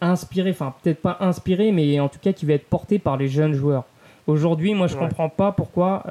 inspiré, 0.00 0.50
enfin, 0.50 0.74
peut-être 0.82 1.00
pas 1.00 1.16
inspiré, 1.20 1.72
mais 1.72 2.00
en 2.00 2.08
tout 2.08 2.18
cas, 2.20 2.32
qui 2.32 2.44
va 2.44 2.54
être 2.54 2.66
porté 2.66 2.98
par 2.98 3.16
les 3.16 3.28
jeunes 3.28 3.54
joueurs. 3.54 3.84
Aujourd'hui, 4.26 4.74
moi, 4.74 4.88
je 4.88 4.96
ne 4.96 5.00
comprends 5.00 5.28
pas 5.28 5.52
pourquoi 5.52 6.02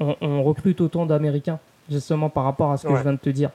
on, 0.00 0.42
recrute 0.42 0.80
autant 0.80 1.06
d'Américains, 1.06 1.58
justement 1.90 2.28
par 2.28 2.44
rapport 2.44 2.72
à 2.72 2.76
ce 2.76 2.86
que 2.86 2.96
je 2.96 3.02
viens 3.02 3.12
de 3.12 3.18
te 3.18 3.30
dire. 3.30 3.50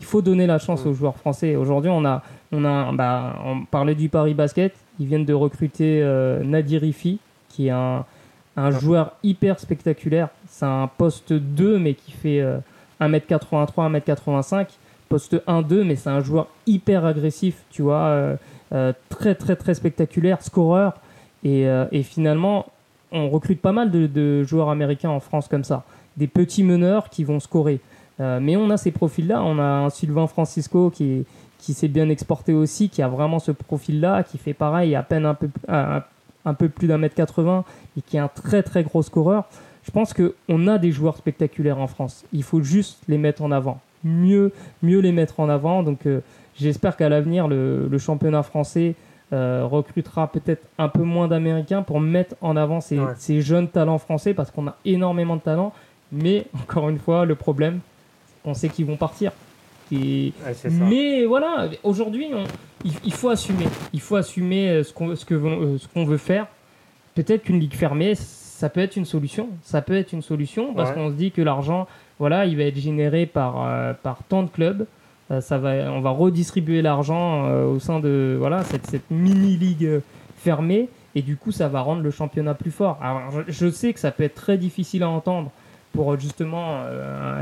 Il 0.00 0.06
faut 0.06 0.20
donner 0.20 0.46
la 0.46 0.58
chance 0.58 0.84
aux 0.84 0.92
joueurs 0.92 1.16
français. 1.16 1.56
Aujourd'hui, 1.56 1.90
on 1.90 2.04
a, 2.04 2.22
on 2.52 2.64
a, 2.64 2.92
bah, 2.92 3.38
on 3.44 3.64
parlait 3.64 3.94
du 3.94 4.08
Paris 4.08 4.34
Basket. 4.34 4.74
Ils 5.00 5.06
viennent 5.06 5.24
de 5.24 5.32
recruter 5.32 6.02
euh, 6.02 6.42
Nadir 6.42 6.84
Ifi, 6.84 7.18
qui 7.48 7.68
est 7.68 7.70
un, 7.70 8.04
un 8.56 8.70
joueur 8.70 9.12
hyper 9.22 9.58
spectaculaire. 9.58 10.28
C'est 10.48 10.66
un 10.66 10.88
poste 10.98 11.32
2, 11.32 11.78
mais 11.78 11.94
qui 11.94 12.12
fait 12.12 12.44
1m83, 13.00 13.96
euh, 13.96 13.98
1m85. 13.98 14.66
Poste 15.08 15.36
1-2, 15.46 15.84
mais 15.84 15.96
c'est 15.96 16.10
un 16.10 16.20
joueur 16.20 16.48
hyper 16.66 17.06
agressif, 17.06 17.62
tu 17.70 17.82
vois, 17.82 18.36
euh, 18.72 18.92
très 19.08 19.36
très 19.36 19.54
très 19.54 19.74
spectaculaire, 19.74 20.42
scoreur. 20.42 20.94
Et, 21.44 21.64
et, 21.92 22.02
finalement, 22.02 22.66
on 23.12 23.28
recrute 23.30 23.60
pas 23.60 23.72
mal 23.72 23.90
de, 23.90 24.42
joueurs 24.44 24.70
américains 24.70 25.10
en 25.10 25.20
France 25.20 25.48
comme 25.48 25.64
ça, 25.64 25.84
des 26.16 26.26
petits 26.26 26.62
meneurs 26.62 27.10
qui 27.10 27.24
vont 27.24 27.40
scorer. 27.40 27.80
Euh, 28.20 28.40
mais 28.40 28.56
on 28.56 28.70
a 28.70 28.76
ces 28.76 28.90
profils-là. 28.90 29.42
On 29.42 29.58
a 29.58 29.62
un 29.62 29.90
Sylvain 29.90 30.26
Francisco 30.26 30.90
qui, 30.90 31.26
qui 31.58 31.74
s'est 31.74 31.88
bien 31.88 32.08
exporté 32.08 32.52
aussi, 32.52 32.88
qui 32.88 33.02
a 33.02 33.08
vraiment 33.08 33.38
ce 33.38 33.50
profil-là, 33.52 34.22
qui 34.22 34.38
fait 34.38 34.54
pareil, 34.54 34.94
à 34.94 35.02
peine 35.02 35.26
un 35.26 35.34
peu, 35.34 35.48
un, 35.68 36.54
peu 36.54 36.68
plus 36.68 36.86
d'un 36.86 36.98
mètre 36.98 37.14
80 37.14 37.64
et 37.96 38.02
qui 38.02 38.16
est 38.16 38.20
un 38.20 38.28
très 38.28 38.62
très 38.62 38.84
gros 38.84 39.02
scoreur. 39.02 39.44
je 39.82 39.90
pense 39.90 40.14
qu'on 40.14 40.68
a 40.68 40.78
des 40.78 40.92
joueurs 40.92 41.16
spectaculaires 41.16 41.78
en 41.78 41.86
France. 41.86 42.24
Il 42.32 42.42
faut 42.42 42.62
juste 42.62 43.00
les 43.08 43.18
mettre 43.18 43.42
en 43.42 43.50
avant. 43.50 43.80
Mieux, 44.04 44.52
mieux 44.82 45.00
les 45.00 45.12
mettre 45.12 45.40
en 45.40 45.48
avant. 45.48 45.82
Donc 45.82 46.06
euh, 46.06 46.20
j'espère 46.58 46.96
qu'à 46.96 47.08
l'avenir, 47.08 47.48
le, 47.48 47.98
championnat 47.98 48.42
français 48.42 48.94
euh, 49.32 49.64
recrutera 49.64 50.30
peut-être 50.30 50.68
un 50.78 50.88
peu 50.88 51.02
moins 51.02 51.26
d'Américains 51.28 51.82
pour 51.82 52.00
mettre 52.00 52.36
en 52.40 52.56
avant 52.56 52.80
ces, 52.80 53.00
ces 53.16 53.40
jeunes 53.40 53.68
talents 53.68 53.98
français 53.98 54.34
parce 54.34 54.50
qu'on 54.50 54.68
a 54.68 54.76
énormément 54.84 55.36
de 55.36 55.40
talents. 55.40 55.72
Mais 56.12 56.46
encore 56.62 56.88
une 56.88 56.98
fois, 56.98 57.24
le 57.24 57.34
problème, 57.34 57.80
on 58.44 58.54
sait 58.54 58.68
qu'ils 58.68 58.86
vont 58.86 58.96
partir. 58.96 59.32
mais 59.90 61.24
voilà, 61.24 61.68
aujourd'hui, 61.82 62.28
il, 63.04 63.12
faut 63.12 63.28
assumer. 63.28 63.66
Il 63.92 64.00
faut 64.00 64.16
assumer 64.16 64.68
euh, 64.68 64.82
ce 64.82 64.92
qu'on 64.92 65.14
ce 65.14 65.24
que, 65.24 65.78
ce 65.78 65.88
qu'on 65.88 66.04
veut 66.04 66.18
faire. 66.18 66.46
Peut-être 67.14 67.44
qu'une 67.44 67.58
ligue 67.58 67.74
fermée, 67.74 68.14
ça 68.14 68.68
peut 68.68 68.80
être 68.80 68.96
une 68.96 69.04
solution. 69.04 69.48
Ça 69.62 69.82
peut 69.82 69.96
être 69.96 70.12
une 70.12 70.22
solution 70.22 70.74
parce 70.74 70.92
qu'on 70.92 71.08
se 71.10 71.14
dit 71.14 71.30
que 71.30 71.42
l'argent, 71.42 71.86
voilà, 72.18 72.46
il 72.46 72.56
va 72.56 72.64
être 72.64 72.78
généré 72.78 73.26
par, 73.26 73.64
euh, 73.66 73.92
par 73.92 74.18
tant 74.28 74.42
de 74.42 74.48
clubs. 74.48 74.86
Euh, 75.30 75.40
ça 75.40 75.58
va, 75.58 75.92
on 75.92 76.00
va 76.00 76.10
redistribuer 76.10 76.82
l'argent 76.82 77.46
euh, 77.46 77.66
au 77.66 77.80
sein 77.80 77.98
de 77.98 78.36
voilà, 78.38 78.62
cette, 78.62 78.86
cette 78.86 79.10
mini-ligue 79.10 80.00
fermée 80.36 80.88
et 81.14 81.22
du 81.22 81.36
coup, 81.36 81.50
ça 81.50 81.68
va 81.68 81.80
rendre 81.80 82.02
le 82.02 82.10
championnat 82.10 82.54
plus 82.54 82.70
fort. 82.70 82.98
Alors, 83.02 83.42
je, 83.48 83.70
sais 83.70 83.92
que 83.92 84.00
ça 84.00 84.10
peut 84.10 84.22
être 84.22 84.34
très 84.34 84.58
difficile 84.58 85.02
à 85.02 85.08
entendre 85.08 85.50
pour 85.92 86.18
justement 86.20 86.82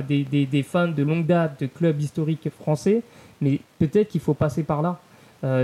des, 0.06 0.22
des, 0.22 0.46
des, 0.46 0.62
fans 0.62 0.86
de 0.86 1.02
longue 1.02 1.26
date 1.26 1.60
de 1.60 1.66
clubs 1.66 2.00
historiques 2.00 2.48
français, 2.50 3.02
mais 3.40 3.58
peut-être 3.80 4.10
qu'il 4.10 4.20
faut 4.20 4.34
passer 4.34 4.62
par 4.62 4.80
là. 4.80 5.00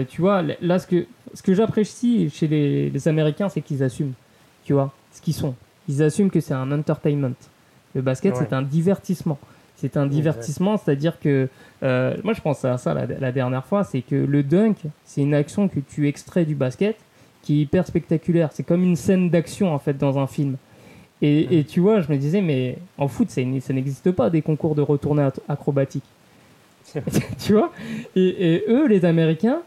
tu 0.09 0.23
vois, 0.23 0.43
là, 0.61 0.81
ce 0.81 0.89
que, 0.89 1.07
ce 1.33 1.41
que 1.41 1.55
j'apprécie 1.55 2.29
chez 2.31 2.49
les, 2.49 2.91
les 2.91 3.07
Américains, 3.07 3.49
c'est 3.49 3.61
qu'ils 3.61 3.85
assument. 3.85 4.15
Tu 4.65 4.73
vois, 4.73 4.93
ce 5.13 5.21
qu'ils 5.21 5.35
sont. 5.35 5.55
Ils 5.89 6.03
assument 6.03 6.31
que 6.31 6.41
c'est 6.41 6.55
un 6.55 6.73
entertainment. 6.73 7.37
Le 7.95 8.03
basket, 8.03 8.37
c'est 8.37 8.53
un 8.53 8.63
divertissement. 8.63 9.39
C'est 9.81 9.97
un 9.97 10.07
divertissement, 10.07 10.77
c'est-à-dire 10.77 11.19
que 11.19 11.49
euh, 11.83 12.15
moi 12.23 12.35
je 12.35 12.41
pense 12.43 12.65
à 12.67 12.77
ça 12.77 12.93
la, 12.93 13.33
dernière 13.33 13.65
fois, 13.65 13.83
c'est 13.83 14.03
que 14.03 14.15
le 14.15 14.43
dunk, 14.43 14.77
c'est 15.07 15.23
une 15.23 15.33
action 15.33 15.69
que 15.69 15.81
tu 15.81 16.07
extrais 16.07 16.45
du 16.45 16.55
basket 16.55 16.97
qui 17.43 17.59
est 17.59 17.63
hyper 17.63 17.87
spectaculaire. 17.87 18.51
C'est 18.53 18.63
comme 18.63 18.85
une 18.85 18.97
scène 18.97 19.31
d'action 19.31 19.73
en 19.73 19.79
fait 19.79 19.97
dans 19.97 20.19
un 20.19 20.27
film. 20.27 20.57
Et, 21.23 21.67
tu 21.69 21.81
vois, 21.81 22.01
je 22.01 22.11
me 22.11 22.17
disais, 22.17 22.41
mais 22.41 22.79
en 22.97 23.07
foot, 23.07 23.31
ça, 23.31 23.43
ça 23.61 23.73
n'existe 23.75 24.11
pas 24.11 24.31
des 24.31 24.41
concours 24.41 24.75
de 24.75 24.81
retournée 24.81 25.29
acrobatique. 25.49 26.05
tu 27.39 27.53
vois? 27.53 27.73
Et, 28.17 28.55
et, 28.55 28.65
eux, 28.69 28.87
les 28.89 29.05
Américains, 29.05 29.61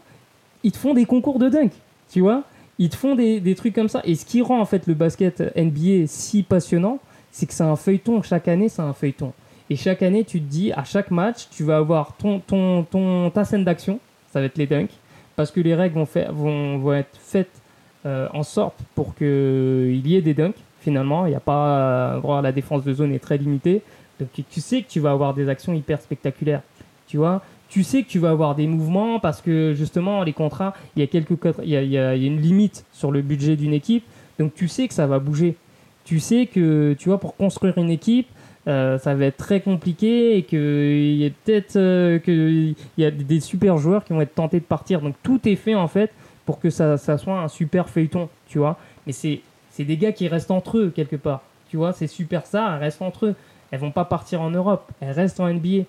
ils 0.64 0.72
te 0.72 0.78
font 0.78 0.94
des 0.94 1.04
concours 1.04 1.38
de 1.38 1.48
dunk. 1.48 1.70
Tu 2.10 2.20
vois? 2.20 2.42
Ils 2.80 2.88
te 2.88 2.96
font 2.96 3.14
des, 3.14 3.38
des, 3.38 3.54
trucs 3.54 3.72
comme 3.72 3.88
ça. 3.88 4.00
Et 4.04 4.16
ce 4.16 4.24
qui 4.24 4.42
rend 4.42 4.60
en 4.60 4.64
fait 4.64 4.88
le 4.88 4.94
basket 4.94 5.56
NBA 5.56 6.06
si 6.06 6.42
passionnant, 6.42 6.98
c'est 7.30 7.46
que 7.46 7.54
c'est 7.54 7.62
un 7.62 7.76
feuilleton. 7.76 8.20
Chaque 8.22 8.48
année, 8.48 8.68
c'est 8.68 8.82
un 8.82 8.92
feuilleton. 8.92 9.32
Et 9.70 9.76
chaque 9.76 10.02
année, 10.02 10.24
tu 10.24 10.40
te 10.40 10.46
dis, 10.46 10.72
à 10.72 10.84
chaque 10.84 11.10
match, 11.10 11.48
tu 11.50 11.64
vas 11.64 11.78
avoir 11.78 12.16
ton, 12.16 12.40
ton, 12.40 12.82
ton, 12.82 13.30
ta 13.30 13.44
scène 13.44 13.64
d'action, 13.64 13.98
ça 14.30 14.40
va 14.40 14.46
être 14.46 14.58
les 14.58 14.66
dunks, 14.66 14.90
parce 15.36 15.50
que 15.50 15.60
les 15.60 15.74
règles 15.74 15.94
vont, 15.96 16.06
faire, 16.06 16.32
vont, 16.32 16.78
vont 16.78 16.94
être 16.94 17.16
faites 17.18 17.62
euh, 18.06 18.28
en 18.34 18.42
sorte 18.42 18.78
pour 18.94 19.14
qu'il 19.14 20.06
y 20.06 20.16
ait 20.16 20.22
des 20.22 20.34
dunks. 20.34 20.56
Finalement, 20.80 21.24
il 21.24 21.30
n'y 21.30 21.34
a 21.34 21.40
pas. 21.40 22.20
Euh, 22.22 22.42
la 22.42 22.52
défense 22.52 22.84
de 22.84 22.92
zone 22.92 23.12
est 23.12 23.18
très 23.18 23.38
limitée. 23.38 23.80
Donc 24.20 24.28
tu 24.50 24.60
sais 24.60 24.82
que 24.82 24.88
tu 24.88 25.00
vas 25.00 25.12
avoir 25.12 25.32
des 25.32 25.48
actions 25.48 25.72
hyper 25.72 26.00
spectaculaires. 26.00 26.60
Tu 27.06 27.16
vois? 27.16 27.42
Tu 27.68 27.82
sais 27.82 28.02
que 28.02 28.08
tu 28.08 28.18
vas 28.18 28.30
avoir 28.30 28.54
des 28.54 28.66
mouvements 28.66 29.18
parce 29.18 29.40
que 29.40 29.72
justement 29.74 30.22
les 30.22 30.34
contrats, 30.34 30.74
il 30.94 31.00
y 31.00 31.02
a 31.02 31.06
quelques 31.06 31.38
il 31.62 31.70
y 31.70 31.76
a, 31.76 31.82
il 31.82 31.90
y 31.90 31.98
a 31.98 32.14
une 32.14 32.40
limite 32.40 32.84
sur 32.92 33.10
le 33.10 33.22
budget 33.22 33.56
d'une 33.56 33.72
équipe, 33.72 34.04
donc 34.38 34.54
tu 34.54 34.68
sais 34.68 34.86
que 34.86 34.94
ça 34.94 35.06
va 35.06 35.18
bouger. 35.18 35.56
Tu 36.04 36.20
sais 36.20 36.46
que 36.46 36.94
tu 36.98 37.08
vois 37.08 37.18
pour 37.18 37.34
construire 37.36 37.78
une 37.78 37.90
équipe, 37.90 38.28
euh, 38.66 38.98
ça 38.98 39.14
va 39.14 39.26
être 39.26 39.36
très 39.36 39.60
compliqué 39.60 40.38
et 40.38 40.42
qu'il 40.42 41.16
y 41.16 41.26
a 41.26 41.30
peut-être 41.44 41.76
euh, 41.76 42.18
que 42.18 42.32
il 42.32 42.76
y 42.96 43.04
a 43.04 43.10
des 43.10 43.40
super 43.40 43.76
joueurs 43.76 44.04
qui 44.04 44.14
vont 44.14 44.22
être 44.22 44.34
tentés 44.34 44.60
de 44.60 44.64
partir. 44.64 45.00
Donc 45.00 45.16
tout 45.22 45.40
est 45.46 45.56
fait 45.56 45.74
en 45.74 45.88
fait 45.88 46.10
pour 46.46 46.60
que 46.60 46.70
ça, 46.70 46.96
ça 46.96 47.18
soit 47.18 47.38
un 47.40 47.48
super 47.48 47.88
feuilleton, 47.88 48.28
tu 48.48 48.58
vois. 48.58 48.78
Mais 49.06 49.12
c'est 49.12 49.40
c'est 49.70 49.84
des 49.84 49.96
gars 49.96 50.12
qui 50.12 50.28
restent 50.28 50.50
entre 50.50 50.78
eux 50.78 50.92
quelque 50.94 51.16
part, 51.16 51.42
tu 51.68 51.76
vois. 51.76 51.92
C'est 51.92 52.06
super 52.06 52.46
ça, 52.46 52.72
elles 52.74 52.80
restent 52.80 53.02
entre 53.02 53.26
eux. 53.26 53.34
Elles 53.70 53.80
vont 53.80 53.90
pas 53.90 54.04
partir 54.04 54.40
en 54.40 54.50
Europe, 54.50 54.90
elles 55.00 55.10
restent 55.10 55.40
en 55.40 55.52
NBA. 55.52 55.84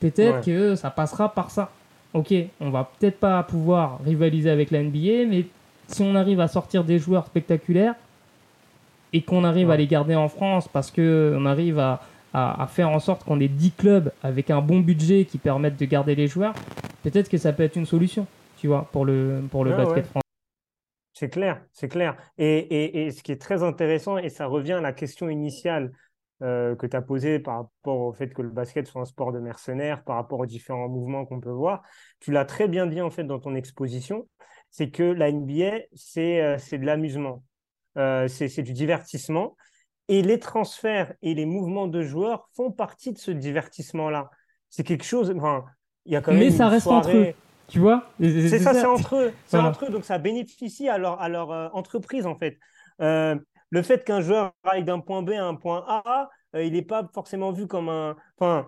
Peut-être 0.00 0.44
que 0.44 0.74
ça 0.74 0.90
passera 0.90 1.32
par 1.32 1.50
ça. 1.50 1.70
Ok, 2.12 2.34
on 2.60 2.70
va 2.70 2.90
peut-être 2.98 3.20
pas 3.20 3.42
pouvoir 3.44 4.00
rivaliser 4.04 4.50
avec 4.50 4.70
la 4.72 4.82
NBA, 4.82 5.26
mais 5.28 5.46
si 5.86 6.02
on 6.02 6.16
arrive 6.16 6.40
à 6.40 6.48
sortir 6.48 6.82
des 6.82 6.98
joueurs 6.98 7.26
spectaculaires 7.26 7.94
et 9.12 9.22
qu'on 9.22 9.44
arrive 9.44 9.70
à 9.70 9.76
les 9.76 9.86
garder 9.86 10.14
en 10.14 10.28
France 10.28 10.68
parce 10.68 10.90
qu'on 10.90 11.46
arrive 11.46 11.78
à, 11.78 12.00
à, 12.32 12.66
faire 12.68 12.90
en 12.90 13.00
sorte 13.00 13.24
qu'on 13.24 13.40
ait 13.40 13.48
10 13.48 13.72
clubs 13.72 14.12
avec 14.22 14.50
un 14.50 14.60
bon 14.60 14.80
budget 14.80 15.24
qui 15.24 15.38
permettent 15.38 15.78
de 15.78 15.84
garder 15.84 16.14
les 16.14 16.28
joueurs, 16.28 16.54
peut-être 17.02 17.28
que 17.28 17.38
ça 17.38 17.52
peut 17.52 17.62
être 17.62 17.76
une 17.76 17.86
solution, 17.86 18.26
tu 18.58 18.68
vois, 18.68 18.88
pour 18.92 19.04
le, 19.04 19.42
pour 19.50 19.64
le 19.64 19.72
basket 19.72 20.06
français. 20.06 20.20
C'est 21.12 21.28
clair, 21.28 21.60
c'est 21.72 21.88
clair. 21.88 22.16
Et, 22.38 22.58
et, 22.58 23.06
et, 23.06 23.10
ce 23.10 23.22
qui 23.22 23.32
est 23.32 23.40
très 23.40 23.62
intéressant, 23.62 24.16
et 24.16 24.30
ça 24.30 24.46
revient 24.46 24.74
à 24.74 24.80
la 24.80 24.92
question 24.92 25.28
initiale 25.28 25.92
euh, 26.42 26.74
que 26.74 26.86
tu 26.86 26.96
as 26.96 27.02
posé 27.02 27.38
par 27.38 27.56
rapport 27.56 28.00
au 28.00 28.12
fait 28.14 28.32
que 28.32 28.40
le 28.40 28.48
basket 28.48 28.86
soit 28.86 29.02
un 29.02 29.04
sport 29.04 29.30
de 29.30 29.40
mercenaires, 29.40 30.02
par 30.02 30.16
rapport 30.16 30.40
aux 30.40 30.46
différents 30.46 30.88
mouvements 30.88 31.26
qu'on 31.26 31.38
peut 31.38 31.50
voir. 31.50 31.82
Tu 32.18 32.32
l'as 32.32 32.46
très 32.46 32.66
bien 32.66 32.86
dit 32.86 33.02
en 33.02 33.10
fait 33.10 33.24
dans 33.24 33.38
ton 33.38 33.54
exposition, 33.54 34.26
c'est 34.70 34.90
que 34.90 35.02
la 35.02 35.30
NBA, 35.30 35.80
c'est 35.94 36.40
euh, 36.40 36.56
de 36.56 36.86
l'amusement, 36.86 37.44
euh, 37.98 38.26
c'est 38.26 38.62
du 38.62 38.72
divertissement. 38.72 39.54
Et 40.10 40.22
les 40.22 40.38
transferts 40.38 41.14
et 41.22 41.34
les 41.34 41.46
mouvements 41.46 41.86
de 41.86 42.02
joueurs 42.02 42.48
font 42.54 42.70
partie 42.70 43.12
de 43.12 43.18
ce 43.18 43.30
divertissement-là. 43.30 44.30
C'est 44.68 44.84
quelque 44.84 45.04
chose. 45.04 45.32
Enfin, 45.36 45.64
il 46.04 46.12
y 46.12 46.16
a 46.16 46.20
quand 46.20 46.32
même. 46.32 46.40
Mais 46.40 46.50
ça 46.50 46.68
reste 46.68 46.86
entre 46.86 47.16
eux. 47.16 47.32
Tu 47.68 47.78
vois? 47.78 48.10
C'est 48.20 48.58
ça, 48.58 48.74
c'est 48.74 48.86
entre 48.86 49.16
eux. 49.16 49.32
C'est 49.46 49.58
entre 49.58 49.86
eux. 49.86 49.90
Donc 49.90 50.04
ça 50.04 50.18
bénéficie 50.18 50.88
à 50.88 50.98
leur, 50.98 51.20
à 51.20 51.28
leur 51.28 51.74
entreprise 51.74 52.26
en 52.26 52.36
fait 52.36 52.58
le 53.70 53.82
fait 53.82 54.04
qu'un 54.04 54.20
joueur 54.20 54.52
aille 54.64 54.84
d'un 54.84 55.00
point 55.00 55.22
B 55.22 55.30
à 55.30 55.44
un 55.44 55.54
point 55.54 55.84
A, 55.86 56.28
euh, 56.54 56.64
il 56.64 56.72
n'est 56.74 56.82
pas 56.82 57.08
forcément 57.14 57.52
vu 57.52 57.66
comme 57.66 57.88
un. 57.88 58.16
Enfin, 58.38 58.66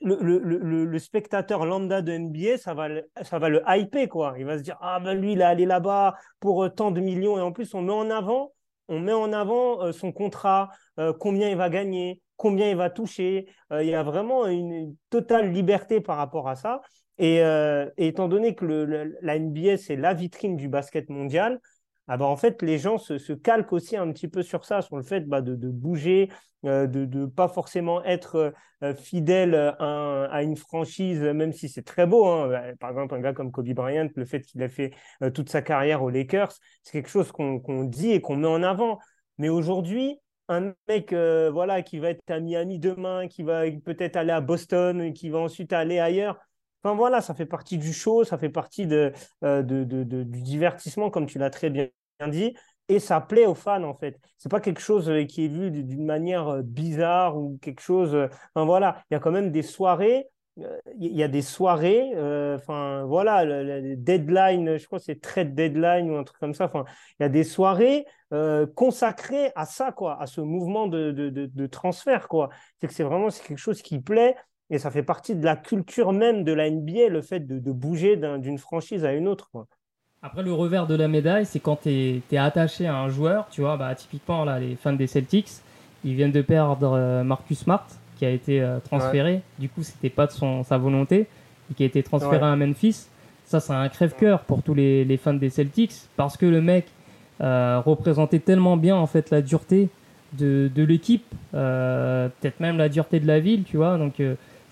le, 0.00 0.98
spectateur 0.98 1.64
lambda 1.64 2.02
de 2.02 2.12
NBA, 2.12 2.58
ça 2.58 2.74
va, 2.74 2.88
le, 2.88 3.10
ça 3.22 3.38
va 3.38 3.48
le 3.48 3.62
hyper, 3.66 4.08
quoi. 4.08 4.34
Il 4.38 4.44
va 4.44 4.58
se 4.58 4.62
dire 4.62 4.76
Ah, 4.80 5.00
ben 5.00 5.18
lui, 5.18 5.32
il 5.32 5.40
est 5.40 5.44
allé 5.44 5.64
là-bas 5.64 6.14
pour 6.40 6.64
euh, 6.64 6.68
tant 6.68 6.90
de 6.90 7.00
millions. 7.00 7.38
Et 7.38 7.40
en 7.40 7.52
plus, 7.52 7.74
on 7.74 7.82
met 7.82 7.92
en 7.92 8.10
avant, 8.10 8.52
on 8.88 9.00
met 9.00 9.12
en 9.12 9.32
avant 9.32 9.82
euh, 9.82 9.92
son 9.92 10.12
contrat, 10.12 10.70
combien 11.18 11.48
il 11.48 11.56
va 11.56 11.70
gagner, 11.70 12.20
combien 12.36 12.70
il 12.70 12.76
va 12.76 12.88
toucher. 12.88 13.48
il 13.72 13.86
y 13.86 13.94
a 13.94 14.04
vraiment 14.04 14.46
une, 14.46 14.94
totale 15.10 15.50
liberté 15.50 16.00
par 16.00 16.16
rapport 16.16 16.48
à 16.48 16.54
ça. 16.54 16.82
Et, 17.18 17.38
et 17.38 18.06
étant 18.06 18.28
donné 18.28 18.54
que 18.54 18.64
la 18.64 19.38
NBA, 19.38 19.76
c'est 19.76 19.96
la 19.96 20.14
vitrine 20.14 20.56
du 20.56 20.68
basket 20.68 21.08
mondial, 21.08 21.60
ah 22.06 22.16
bah, 22.18 22.26
en 22.26 22.36
fait, 22.36 22.60
les 22.62 22.78
gens 22.78 22.98
se, 22.98 23.18
se, 23.18 23.32
calquent 23.32 23.72
aussi 23.72 23.96
un 23.96 24.10
petit 24.12 24.28
peu 24.28 24.42
sur 24.42 24.64
ça, 24.64 24.82
sur 24.82 24.96
le 24.96 25.02
fait 25.02 25.22
bah, 25.26 25.40
de, 25.40 25.54
de, 25.54 25.68
bouger, 25.70 26.30
euh, 26.66 26.86
de 26.86 27.06
ne 27.06 27.26
pas 27.26 27.48
forcément 27.48 28.04
être 28.04 28.52
euh, 28.82 28.94
fidèle 28.94 29.54
à, 29.54 30.24
à, 30.24 30.42
une 30.42 30.56
franchise, 30.56 31.20
même 31.20 31.52
si 31.52 31.68
c'est 31.68 31.82
très 31.82 32.06
beau. 32.06 32.26
Hein. 32.26 32.48
Bah, 32.48 32.62
par 32.78 32.90
exemple, 32.90 33.14
un 33.14 33.20
gars 33.20 33.32
comme 33.32 33.50
Kobe 33.50 33.72
Bryant, 33.72 34.08
le 34.16 34.24
fait 34.26 34.42
qu'il 34.42 34.62
a 34.62 34.68
fait 34.68 34.92
euh, 35.22 35.30
toute 35.30 35.48
sa 35.48 35.62
carrière 35.62 36.02
aux 36.02 36.10
Lakers, 36.10 36.52
c'est 36.82 36.92
quelque 36.92 37.10
chose 37.10 37.32
qu'on 37.32 37.84
dit 37.84 38.10
et 38.10 38.20
qu'on 38.20 38.36
met 38.36 38.48
en 38.48 38.62
avant. 38.62 38.98
Mais 39.38 39.48
aujourd'hui, 39.48 40.20
un 40.48 40.74
mec 40.88 41.12
voilà, 41.12 41.82
qui 41.82 41.98
va 41.98 42.10
être 42.10 42.30
à 42.30 42.38
Miami 42.38 42.78
demain, 42.78 43.28
qui 43.28 43.42
va 43.42 43.62
peut-être 43.84 44.16
aller 44.16 44.30
à 44.30 44.42
Boston, 44.42 45.14
qui 45.14 45.30
va 45.30 45.38
ensuite 45.38 45.72
aller 45.72 45.98
ailleurs, 45.98 46.38
Enfin 46.84 46.94
voilà, 46.94 47.22
ça 47.22 47.34
fait 47.34 47.46
partie 47.46 47.78
du 47.78 47.94
show, 47.94 48.24
ça 48.24 48.36
fait 48.36 48.50
partie 48.50 48.86
euh, 48.92 49.62
de, 49.62 49.84
du 49.84 50.42
divertissement, 50.42 51.08
comme 51.08 51.26
tu 51.26 51.38
l'as 51.38 51.48
très 51.48 51.70
bien 51.70 51.88
dit, 52.28 52.54
et 52.88 52.98
ça 52.98 53.22
plaît 53.22 53.46
aux 53.46 53.54
fans 53.54 53.84
en 53.84 53.94
fait. 53.94 54.18
C'est 54.36 54.50
pas 54.50 54.60
quelque 54.60 54.82
chose 54.82 55.08
euh, 55.08 55.24
qui 55.24 55.46
est 55.46 55.48
vu 55.48 55.70
d'une 55.70 56.04
manière 56.04 56.48
euh, 56.48 56.62
bizarre 56.62 57.38
ou 57.38 57.58
quelque 57.62 57.80
chose. 57.80 58.14
Enfin 58.54 58.66
voilà, 58.66 59.02
il 59.10 59.14
y 59.14 59.16
a 59.16 59.20
quand 59.20 59.30
même 59.30 59.50
des 59.50 59.62
soirées. 59.62 60.26
Il 61.00 61.16
y 61.16 61.24
a 61.24 61.26
des 61.26 61.42
soirées, 61.42 62.12
enfin 62.54 63.02
voilà, 63.06 63.44
le, 63.44 63.96
deadline, 63.96 64.78
je 64.78 64.86
crois 64.86 65.00
que 65.00 65.04
c'est 65.04 65.20
trade 65.20 65.52
deadline 65.52 66.08
ou 66.08 66.16
un 66.16 66.22
truc 66.22 66.38
comme 66.38 66.54
ça. 66.54 66.66
Enfin, 66.66 66.84
il 67.18 67.24
y 67.24 67.26
a 67.26 67.28
des 67.28 67.42
soirées 67.42 68.06
consacrées 68.76 69.50
à 69.56 69.66
ça, 69.66 69.90
quoi, 69.90 70.16
à 70.22 70.26
ce 70.26 70.40
mouvement 70.40 70.86
de, 70.86 71.10
de, 71.10 71.28
de 71.28 71.66
transfert, 71.66 72.28
quoi. 72.28 72.50
C'est 72.80 72.86
que 72.86 72.94
c'est 72.94 73.02
vraiment 73.02 73.30
quelque 73.30 73.58
chose 73.58 73.82
qui 73.82 73.98
plaît 73.98 74.36
et 74.70 74.78
ça 74.78 74.90
fait 74.90 75.02
partie 75.02 75.34
de 75.34 75.44
la 75.44 75.56
culture 75.56 76.12
même 76.12 76.44
de 76.44 76.52
la 76.52 76.70
NBA, 76.70 77.08
le 77.08 77.22
fait 77.22 77.40
de, 77.40 77.72
bouger 77.72 78.16
d'une 78.16 78.58
franchise 78.58 79.04
à 79.04 79.12
une 79.12 79.28
autre. 79.28 79.50
Après, 80.22 80.42
le 80.42 80.52
revers 80.52 80.86
de 80.86 80.94
la 80.94 81.06
médaille, 81.06 81.44
c'est 81.44 81.60
quand 81.60 81.82
tu 81.82 82.22
es, 82.30 82.36
attaché 82.38 82.86
à 82.86 82.96
un 82.96 83.08
joueur, 83.08 83.46
tu 83.50 83.60
vois, 83.60 83.76
bah, 83.76 83.94
typiquement, 83.94 84.44
là, 84.44 84.58
les 84.58 84.74
fans 84.76 84.94
des 84.94 85.06
Celtics, 85.06 85.50
ils 86.02 86.14
viennent 86.14 86.32
de 86.32 86.40
perdre 86.40 86.92
euh, 86.94 87.24
Marcus 87.24 87.58
Smart, 87.58 87.86
qui 88.16 88.24
a 88.24 88.30
été 88.30 88.62
euh, 88.62 88.78
transféré. 88.80 89.42
Du 89.58 89.68
coup, 89.68 89.82
c'était 89.82 90.08
pas 90.08 90.26
de 90.26 90.32
son, 90.32 90.62
sa 90.62 90.78
volonté, 90.78 91.26
et 91.70 91.74
qui 91.74 91.82
a 91.82 91.86
été 91.86 92.02
transféré 92.02 92.44
à 92.44 92.56
Memphis. 92.56 93.08
Ça, 93.44 93.60
c'est 93.60 93.74
un 93.74 93.88
crève-cœur 93.90 94.40
pour 94.40 94.62
tous 94.62 94.72
les, 94.72 95.04
les, 95.04 95.18
fans 95.18 95.34
des 95.34 95.50
Celtics, 95.50 95.92
parce 96.16 96.38
que 96.38 96.46
le 96.46 96.62
mec 96.62 96.86
euh, 97.42 97.82
représentait 97.84 98.38
tellement 98.38 98.78
bien, 98.78 98.96
en 98.96 99.06
fait, 99.06 99.28
la 99.28 99.42
dureté 99.42 99.90
de, 100.32 100.70
de 100.74 100.82
l'équipe, 100.82 101.26
peut-être 101.52 102.60
même 102.60 102.78
la 102.78 102.88
dureté 102.88 103.20
de 103.20 103.26
la 103.26 103.40
ville, 103.40 103.64
tu 103.64 103.76
vois. 103.76 103.98
Donc 103.98 104.20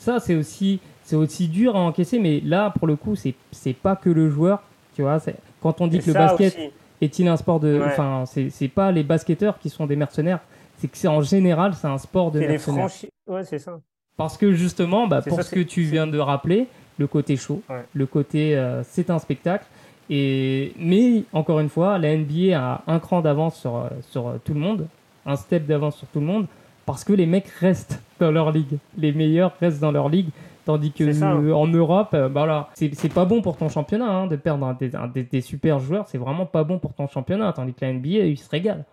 ça, 0.03 0.18
c'est 0.18 0.34
aussi, 0.34 0.80
c'est 1.05 1.14
aussi 1.14 1.46
dur 1.46 1.76
à 1.76 1.78
encaisser, 1.78 2.18
mais 2.18 2.40
là, 2.40 2.70
pour 2.76 2.88
le 2.88 2.96
coup, 2.96 3.14
c'est, 3.14 3.34
c'est 3.53 3.72
pas 3.72 3.94
que 3.94 4.11
le 4.11 4.28
joueur, 4.28 4.61
tu 4.96 5.03
vois. 5.03 5.18
Quand 5.62 5.80
on 5.80 5.86
dit 5.86 6.00
que 6.00 6.09
le 6.09 6.14
basket 6.14 6.59
est-il 7.00 7.28
un 7.28 7.36
sport 7.36 7.61
de... 7.61 7.80
Enfin, 7.86 8.24
c'est, 8.26 8.50
c'est 8.50 8.66
pas 8.66 8.90
les 8.90 9.05
basketteurs 9.05 9.61
qui 9.61 9.70
sont 9.70 9.86
des 9.86 9.94
mercenaires, 9.94 10.40
c'est 10.78 10.88
que 10.88 10.96
c'est 10.96 11.07
en 11.07 11.22
général, 11.22 11.74
c'est 11.74 11.86
un 11.86 11.98
sport 11.98 12.32
de 12.32 12.40
mercenaires. 12.40 12.88
Ouais, 13.28 13.44
c'est 13.44 13.61
ça. 13.61 13.78
Parce 14.16 14.36
que 14.36 14.53
justement, 14.53 15.07
bah, 15.07 15.22
pour 15.22 15.40
ce 15.40 15.55
que 15.55 15.61
tu 15.61 15.82
viens 15.82 16.09
de 16.09 16.18
rappeler, 16.18 16.66
le 16.98 17.07
côté 17.07 17.36
chaud, 17.36 17.62
le 17.94 18.07
côté 18.07 18.57
euh, 18.57 18.82
c'est 18.82 19.09
un 19.09 19.20
spectacle. 19.20 19.66
Et, 20.11 20.72
mais 20.78 21.22
encore 21.32 21.61
une 21.61 21.68
fois, 21.68 21.96
la 21.96 22.16
NBA 22.16 22.59
a 22.59 22.82
un 22.88 22.98
cran 22.98 23.20
d'avance 23.20 23.57
sur, 23.61 23.88
sur 24.11 24.34
tout 24.44 24.53
le 24.53 24.61
monde, 24.61 24.88
un 25.24 25.36
step 25.36 25.64
d'avance 25.64 25.96
sur 25.96 26.09
tout 26.09 26.18
le 26.18 26.26
monde, 26.26 26.46
parce 26.86 27.05
que 27.05 27.12
les 27.12 27.26
mecs 27.26 27.48
restent 27.48 28.03
dans 28.22 28.30
leur 28.30 28.52
ligue. 28.52 28.78
Les 28.96 29.12
meilleurs 29.12 29.54
restent 29.60 29.80
dans 29.80 29.92
leur 29.92 30.08
ligue. 30.08 30.30
Tandis 30.64 30.92
que 30.92 31.52
en 31.52 31.66
Europe, 31.66 32.10
euh, 32.14 32.28
bah 32.28 32.42
voilà, 32.44 32.68
c'est 32.74 33.12
pas 33.12 33.24
bon 33.24 33.42
pour 33.42 33.56
ton 33.56 33.68
championnat 33.68 34.08
hein, 34.08 34.26
de 34.28 34.36
perdre 34.36 34.76
des, 34.78 35.24
des, 35.24 35.40
super 35.40 35.80
joueurs. 35.80 36.06
C'est 36.06 36.18
vraiment 36.18 36.46
pas 36.46 36.62
bon 36.62 36.78
pour 36.78 36.94
ton 36.94 37.08
championnat. 37.08 37.52
Tandis 37.52 37.74
que 37.74 37.84
la 37.84 37.92
NBA, 37.92 38.26
ils 38.26 38.38
se 38.38 38.48
régalent. 38.48 38.84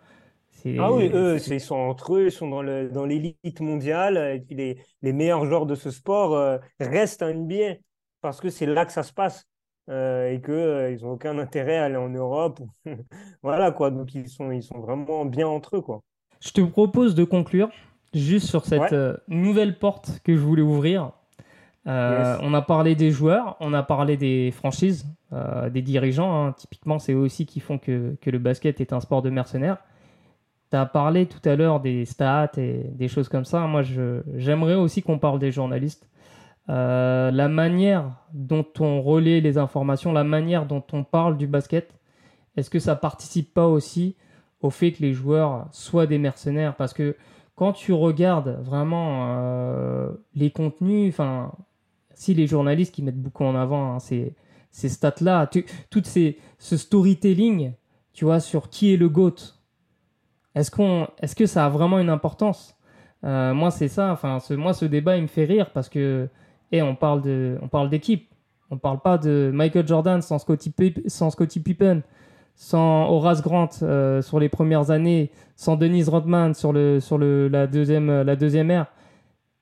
Ah 0.79 0.91
oui, 0.91 1.09
eux, 1.13 1.37
ils 1.37 1.61
sont 1.61 1.75
entre 1.75 2.15
eux, 2.15 2.25
ils 2.25 2.31
sont 2.31 2.49
dans 2.49 3.05
l'élite 3.05 3.61
mondiale. 3.61 4.43
Et 4.49 4.53
les, 4.53 4.77
les, 5.03 5.13
meilleurs 5.13 5.45
joueurs 5.45 5.67
de 5.67 5.75
ce 5.75 5.91
sport 5.91 6.35
euh, 6.35 6.57
restent 6.79 7.21
en 7.21 7.33
NBA 7.33 7.75
parce 8.21 8.41
que 8.41 8.49
c'est 8.49 8.65
là 8.65 8.85
que 8.85 8.91
ça 8.91 9.03
se 9.03 9.13
passe. 9.13 9.45
Euh, 9.89 10.31
et 10.31 10.41
qu'ils 10.41 10.99
ils 10.99 11.03
n'ont 11.03 11.13
aucun 11.13 11.37
intérêt 11.39 11.77
à 11.77 11.85
aller 11.85 11.95
en 11.95 12.09
Europe. 12.09 12.59
voilà 13.43 13.71
quoi, 13.71 13.89
donc 13.89 14.13
ils 14.13 14.29
sont, 14.29 14.51
ils 14.51 14.61
sont 14.61 14.79
vraiment 14.79 15.25
bien 15.25 15.47
entre 15.47 15.77
eux. 15.77 15.81
quoi. 15.81 16.01
Je 16.41 16.51
te 16.51 16.61
propose 16.61 17.15
de 17.15 17.23
conclure 17.23 17.69
juste 18.13 18.47
sur 18.47 18.65
cette 18.65 18.93
euh, 18.93 19.15
nouvelle 19.27 19.77
porte 19.77 20.19
que 20.23 20.35
je 20.35 20.41
voulais 20.41 20.61
ouvrir. 20.61 21.11
On 21.85 22.53
a 22.53 22.61
parlé 22.61 22.93
des 22.93 23.09
joueurs, 23.09 23.57
on 23.59 23.73
a 23.73 23.81
parlé 23.81 24.15
des 24.15 24.51
franchises, 24.51 25.07
des 25.71 25.81
dirigeants. 25.81 26.45
Hein. 26.45 26.53
Typiquement, 26.55 26.99
c'est 26.99 27.13
eux 27.13 27.17
aussi 27.17 27.47
qui 27.47 27.59
font 27.59 27.79
que, 27.79 28.15
que, 28.21 28.29
le 28.29 28.37
basket 28.37 28.79
est 28.79 28.93
un 28.93 28.99
sport 28.99 29.23
de 29.23 29.31
mercenaires. 29.31 29.77
Tu 30.69 30.77
as 30.77 30.85
parlé 30.85 31.25
tout 31.25 31.41
à 31.49 31.55
l'heure 31.55 31.79
des 31.79 32.05
stats 32.05 32.51
et 32.57 32.83
des 32.91 33.07
choses 33.07 33.27
comme 33.27 33.45
ça. 33.45 33.61
Moi, 33.61 33.81
j'aimerais 34.35 34.75
aussi 34.75 35.01
qu'on 35.01 35.17
parle 35.17 35.39
des 35.39 35.51
journalistes. 35.51 36.07
Euh, 36.69 37.31
la 37.31 37.49
manière 37.49 38.11
dont 38.33 38.65
on 38.79 39.01
relaie 39.01 39.41
les 39.41 39.57
informations, 39.57 40.13
la 40.13 40.23
manière 40.23 40.67
dont 40.67 40.83
on 40.93 41.03
parle 41.03 41.35
du 41.37 41.47
basket, 41.47 41.95
est-ce 42.57 42.69
que 42.69 42.77
ça 42.77 42.95
participe 42.95 43.53
pas 43.53 43.67
aussi 43.67 44.15
au 44.61 44.69
fait 44.69 44.91
que 44.91 45.01
les 45.01 45.13
joueurs 45.13 45.67
soient 45.71 46.05
des 46.05 46.19
mercenaires? 46.19 46.75
Parce 46.75 46.93
que 46.93 47.15
quand 47.59 47.73
tu 47.73 47.91
regardes 47.91 48.57
vraiment 48.61 49.35
euh, 49.37 50.09
les 50.33 50.49
contenus, 50.49 51.13
enfin, 51.13 51.51
si 52.13 52.33
les 52.33 52.47
journalistes 52.47 52.95
qui 52.95 53.03
mettent 53.03 53.21
beaucoup 53.21 53.43
en 53.43 53.53
avant 53.53 53.95
hein, 53.95 53.99
ces, 53.99 54.33
ces 54.71 54.87
stats-là, 54.87 55.45
tout 55.89 56.01
ces, 56.05 56.37
ce 56.57 56.77
storytelling, 56.77 57.73
tu 58.13 58.23
vois, 58.23 58.39
sur 58.39 58.69
qui 58.69 58.93
est 58.93 58.95
le 58.95 59.09
GOAT, 59.09 59.35
est-ce 60.55 60.71
qu'on, 60.71 61.09
est-ce 61.21 61.35
que 61.35 61.45
ça 61.47 61.65
a 61.65 61.69
vraiment 61.69 61.99
une 61.99 62.09
importance? 62.09 62.77
Euh, 63.25 63.53
Moi, 63.53 63.71
c'est 63.71 63.89
ça. 63.89 64.13
Enfin, 64.13 64.39
ce, 64.39 64.53
moi, 64.53 64.73
ce 64.73 64.85
débat, 64.85 65.17
il 65.17 65.23
me 65.23 65.27
fait 65.27 65.43
rire 65.43 65.71
parce 65.71 65.89
que 65.89 66.29
et 66.71 66.81
on 66.81 66.95
parle 66.95 67.21
de, 67.21 67.57
on 67.61 67.67
parle. 67.67 67.89
On 68.71 68.77
parle 68.77 69.01
pas 69.01 69.17
de 69.17 69.51
Michael 69.53 69.85
Jordan 69.85 70.21
sans 70.21 70.39
Scottie, 70.39 70.73
sans 71.07 71.29
Scottie 71.29 71.59
Pippen, 71.59 72.03
sans 72.61 73.09
Horace 73.09 73.41
Grant 73.41 73.69
euh, 73.83 74.21
sur 74.21 74.37
les 74.37 74.49
premières 74.49 74.91
années, 74.91 75.31
sans 75.55 75.77
Denise 75.77 76.09
Rodman 76.09 76.53
sur, 76.53 76.73
le, 76.73 76.99
sur 76.99 77.17
le, 77.17 77.47
la, 77.47 77.67
deuxième, 77.67 78.21
la 78.21 78.35
deuxième 78.35 78.69
ère. 78.69 78.87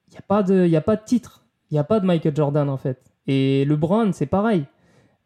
Il 0.07 0.13
n'y 0.13 0.17
a, 0.17 0.23
pas 0.27 0.41
de, 0.41 0.65
y 0.65 0.75
a 0.75 0.81
pas 0.81 0.95
de 0.95 1.03
titre. 1.05 1.45
Il 1.69 1.75
n'y 1.75 1.79
a 1.79 1.83
pas 1.83 1.99
de 1.99 2.07
Michael 2.07 2.35
Jordan 2.35 2.67
en 2.67 2.77
fait. 2.77 2.99
Et 3.27 3.65
LeBron, 3.65 4.13
c'est 4.13 4.25
pareil. 4.25 4.65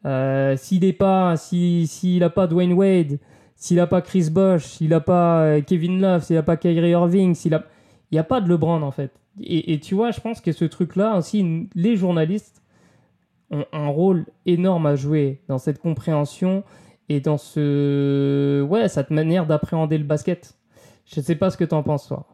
Euh, 0.06 0.58
s'il 0.58 0.86
n'a 0.86 0.92
pas, 0.92 1.38
s'il 1.38 1.88
si, 1.88 2.22
a 2.22 2.30
pas 2.30 2.46
Dwayne 2.46 2.74
Wade, 2.74 3.20
s'il 3.56 3.78
n'a 3.78 3.88
pas 3.88 4.02
Chris 4.02 4.30
Bosh, 4.30 4.66
s'il 4.66 4.90
n'a 4.90 5.00
pas 5.00 5.44
euh, 5.44 5.62
Kevin 5.62 6.02
Love, 6.02 6.24
s'il 6.24 6.36
n'a 6.36 6.44
pas 6.44 6.58
Kyrie 6.58 6.90
Irving, 6.90 7.34
s'il 7.36 7.54
a... 7.54 7.64
il 8.12 8.16
n'y 8.16 8.20
a 8.20 8.26
pas 8.26 8.42
de 8.42 8.50
LeBron 8.50 8.82
en 8.82 8.92
fait. 8.92 9.14
Et, 9.42 9.80
tu 9.80 9.96
vois, 9.96 10.12
je 10.12 10.20
pense 10.20 10.42
que 10.42 10.52
ce 10.52 10.66
truc-là 10.66 11.16
aussi, 11.16 11.70
les 11.74 11.96
journalistes 11.96 12.62
ont 13.50 13.64
un 13.72 13.88
rôle 13.88 14.26
énorme 14.46 14.88
à 14.88 14.98
jouer 14.98 15.40
dans 15.48 15.58
cette 15.58 15.80
compréhension 15.80 16.66
et 17.10 17.20
dans 17.20 17.38
ce, 17.38 18.62
ouais, 18.62 18.90
cette 18.90 19.10
manière 19.10 19.46
d'appréhender 19.46 19.98
le 19.98 20.04
basket. 20.04 20.58
Je 21.06 21.20
ne 21.20 21.26
sais 21.26 21.36
pas 21.36 21.50
ce 21.50 21.58
que 21.58 21.64
tu 21.64 21.74
en 21.76 21.84
penses, 21.84 22.08
toi. 22.08 22.28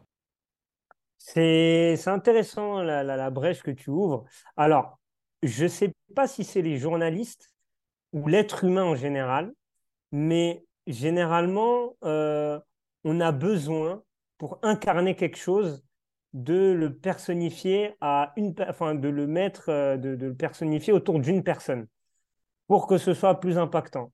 C'est 1.18 1.98
intéressant 2.06 2.82
la, 2.82 3.02
la, 3.02 3.30
brèche 3.30 3.62
que 3.62 3.70
tu 3.70 3.90
ouvres. 3.90 4.24
Alors, 4.56 4.98
je 5.42 5.64
ne 5.64 5.68
sais 5.68 5.92
pas 6.14 6.26
si 6.26 6.42
c'est 6.44 6.62
les 6.62 6.78
journalistes 6.78 7.52
ou 8.12 8.28
l'être 8.28 8.64
humain 8.64 8.84
en 8.84 8.94
général, 8.94 9.52
mais 10.10 10.64
généralement, 10.86 11.96
euh, 12.04 12.58
on 13.04 13.20
a 13.20 13.32
besoin, 13.32 14.02
pour 14.38 14.58
incarner 14.62 15.16
quelque 15.16 15.36
chose, 15.36 15.84
de 16.32 16.72
le 16.72 16.94
personnifier 16.94 17.94
à 18.00 18.32
une, 18.36 18.54
enfin 18.68 18.94
de 18.94 19.08
le 19.08 19.26
mettre, 19.26 19.70
euh, 19.70 19.96
de, 19.96 20.10
le 20.10 20.34
personnifier 20.34 20.92
autour 20.92 21.20
d'une 21.20 21.42
personne 21.42 21.86
pour 22.66 22.86
que 22.86 22.98
ce 22.98 23.14
soit 23.14 23.40
plus 23.40 23.58
impactant. 23.58 24.12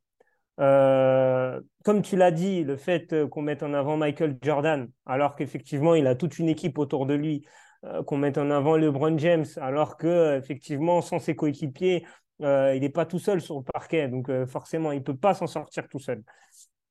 Euh, 0.60 1.60
comme 1.84 2.02
tu 2.02 2.16
l'as 2.16 2.30
dit, 2.30 2.64
le 2.64 2.76
fait 2.76 3.28
qu'on 3.28 3.42
mette 3.42 3.62
en 3.62 3.74
avant 3.74 3.96
Michael 3.96 4.38
Jordan, 4.42 4.88
alors 5.06 5.34
qu'effectivement 5.34 5.94
il 5.94 6.06
a 6.06 6.14
toute 6.14 6.38
une 6.38 6.48
équipe 6.48 6.78
autour 6.78 7.06
de 7.06 7.14
lui, 7.14 7.44
euh, 7.84 8.02
qu'on 8.04 8.16
mette 8.16 8.38
en 8.38 8.50
avant 8.50 8.76
LeBron 8.76 9.18
James, 9.18 9.46
alors 9.56 9.96
que 9.96 10.38
effectivement 10.38 11.00
sans 11.00 11.18
ses 11.18 11.34
coéquipiers, 11.34 12.06
il 12.40 12.78
n'est 12.80 12.90
pas 12.90 13.06
tout 13.06 13.18
seul 13.18 13.40
sur 13.40 13.58
le 13.58 13.64
parquet, 13.64 14.08
donc 14.08 14.30
forcément 14.46 14.92
il 14.92 15.02
peut 15.02 15.16
pas 15.16 15.34
s'en 15.34 15.46
sortir 15.46 15.88
tout 15.88 16.00
seul. 16.00 16.22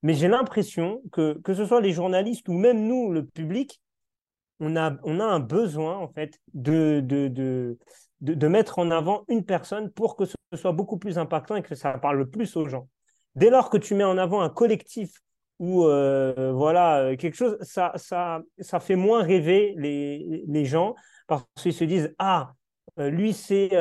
Mais 0.01 0.14
j'ai 0.14 0.28
l'impression 0.28 1.01
que 1.11 1.39
que 1.43 1.53
ce 1.53 1.66
soit 1.66 1.82
les 1.82 1.91
journalistes 1.91 2.47
ou 2.49 2.53
même 2.53 2.88
nous, 2.88 3.11
le 3.11 3.26
public, 3.26 3.82
on 4.64 4.76
a, 4.76 4.95
on 5.03 5.20
a 5.20 5.26
un 5.26 5.39
besoin, 5.39 5.97
en 5.97 6.07
fait, 6.07 6.39
de, 6.53 7.01
de, 7.03 7.28
de, 7.28 7.78
de, 8.22 8.47
mettre 8.47 8.80
en 8.80 8.91
avant 8.91 9.26
une 9.28 9.43
personne 9.43 9.91
pour 9.91 10.16
que 10.16 10.26
ce 10.26 10.36
soit 10.55 10.72
beaucoup 10.72 10.97
plus 10.97 11.18
impactant 11.18 11.55
et 11.55 11.61
que 11.61 11.76
ça 11.76 11.97
parle 11.97 12.30
plus 12.30 12.55
aux 12.55 12.68
gens. 12.68 12.88
Dès 13.36 13.49
lors 13.49 13.69
que 13.69 13.77
tu 13.77 13.95
mets 13.95 14.03
en 14.03 14.17
avant 14.17 14.41
un 14.41 14.49
collectif 14.49 15.21
ou 15.59 15.86
euh, 15.86 16.51
voilà 16.53 16.99
euh, 16.99 17.15
quelque 17.15 17.36
chose, 17.36 17.57
ça, 17.61 17.91
ça, 17.95 18.41
ça 18.59 18.79
fait 18.79 18.95
moins 18.95 19.23
rêver 19.23 19.73
les, 19.77 20.43
les 20.47 20.65
gens 20.65 20.95
parce 21.27 21.45
qu'ils 21.57 21.73
se 21.73 21.84
disent 21.84 22.13
ah 22.19 22.53
euh, 22.99 23.09
lui 23.09 23.34
c'est 23.34 23.71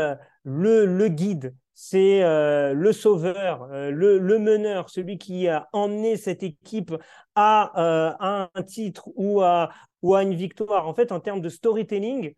le, 0.44 0.86
le 0.86 1.08
guide, 1.08 1.54
c'est 1.74 2.20
le 2.22 2.92
sauveur, 2.92 3.68
le, 3.68 4.18
le, 4.18 4.38
meneur, 4.38 4.90
celui 4.90 5.18
qui 5.18 5.48
a 5.48 5.68
emmené 5.72 6.16
cette 6.16 6.42
équipe 6.42 6.94
à 7.34 7.72
un 8.20 8.62
titre 8.62 9.08
ou 9.14 9.40
à, 9.42 9.70
ou 10.02 10.14
à 10.14 10.22
une 10.22 10.34
victoire. 10.34 10.88
En 10.88 10.94
fait, 10.94 11.12
en 11.12 11.20
termes 11.20 11.40
de 11.40 11.48
storytelling, 11.48 12.34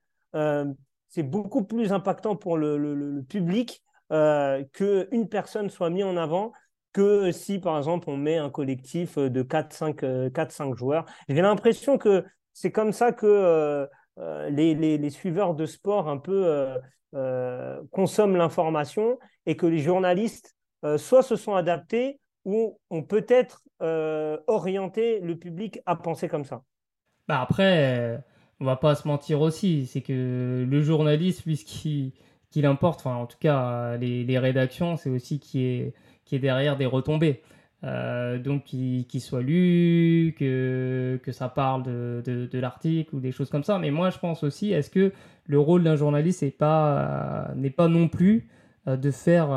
c'est 1.14 1.22
beaucoup 1.22 1.62
plus 1.62 1.92
impactant 1.92 2.34
pour 2.34 2.56
le, 2.58 3.24
public 3.28 3.84
euh, 4.10 4.64
qu'une 4.72 5.28
personne 5.28 5.70
soit 5.70 5.88
mise 5.88 6.04
en 6.04 6.16
avant 6.16 6.52
que 6.94 7.30
si, 7.32 7.58
par 7.58 7.76
exemple, 7.76 8.08
on 8.08 8.16
met 8.16 8.38
un 8.38 8.48
collectif 8.48 9.18
de 9.18 9.42
4-5 9.42 10.04
euh, 10.04 10.74
joueurs. 10.74 11.04
J'ai 11.28 11.42
l'impression 11.42 11.98
que 11.98 12.24
c'est 12.54 12.72
comme 12.72 12.92
ça 12.92 13.12
que 13.12 13.26
euh, 13.26 13.86
les, 14.48 14.74
les, 14.74 15.10
suiveurs 15.10 15.54
de 15.54 15.66
sport 15.66 16.08
un 16.08 16.18
peu 16.18 16.66
consomment 17.90 18.36
l'information 18.36 19.18
et 19.44 19.56
que 19.56 19.66
les 19.66 19.78
journalistes 19.78 20.56
soit 20.96 21.22
se 21.22 21.36
sont 21.36 21.54
adaptés 21.54 22.20
ou 22.44 22.78
ont 22.90 23.02
peut-être 23.02 23.64
orienté 24.46 25.18
le 25.20 25.36
public 25.36 25.80
à 25.84 25.96
penser 25.96 26.28
comme 26.28 26.44
ça. 26.44 26.62
Bah 27.26 27.40
après, 27.40 27.98
euh, 27.98 28.18
on 28.60 28.66
va 28.66 28.76
pas 28.76 28.94
se 28.94 29.08
mentir 29.08 29.40
aussi, 29.40 29.86
c'est 29.86 30.02
que 30.02 30.66
le 30.68 30.82
journaliste, 30.82 31.44
lui, 31.44 31.56
ce 31.56 31.64
enfin 32.82 33.14
en 33.16 33.26
tout 33.26 33.38
cas 33.40 33.96
les, 33.96 34.24
les 34.24 34.38
rédactions, 34.38 34.96
c'est 34.96 35.10
aussi 35.10 35.40
qui 35.40 35.64
est, 35.64 35.94
qui 36.24 36.36
est 36.36 36.40
derrière 36.40 36.76
des 36.76 36.86
retombées. 36.86 37.42
Euh, 37.82 38.38
donc 38.38 38.64
qu'il 38.64 39.20
soit 39.20 39.42
lu, 39.42 40.34
que, 40.38 41.20
que 41.22 41.32
ça 41.32 41.50
parle 41.50 41.82
de, 41.82 42.22
de, 42.24 42.58
l'article 42.58 43.14
ou 43.14 43.20
des 43.20 43.30
choses 43.30 43.50
comme 43.50 43.62
ça. 43.62 43.78
Mais 43.78 43.90
moi, 43.90 44.08
je 44.08 44.18
pense 44.18 44.42
aussi, 44.42 44.72
est-ce 44.72 44.88
que 44.88 45.12
le 45.46 45.58
rôle 45.58 45.84
d'un 45.84 45.94
journaliste 45.94 46.42
n'est 46.42 46.50
pas, 46.50 47.50
n'est 47.56 47.68
pas 47.68 47.88
non 47.88 48.08
plus 48.08 48.48
euh, 48.88 48.96
de 48.96 49.10
faire 49.10 49.48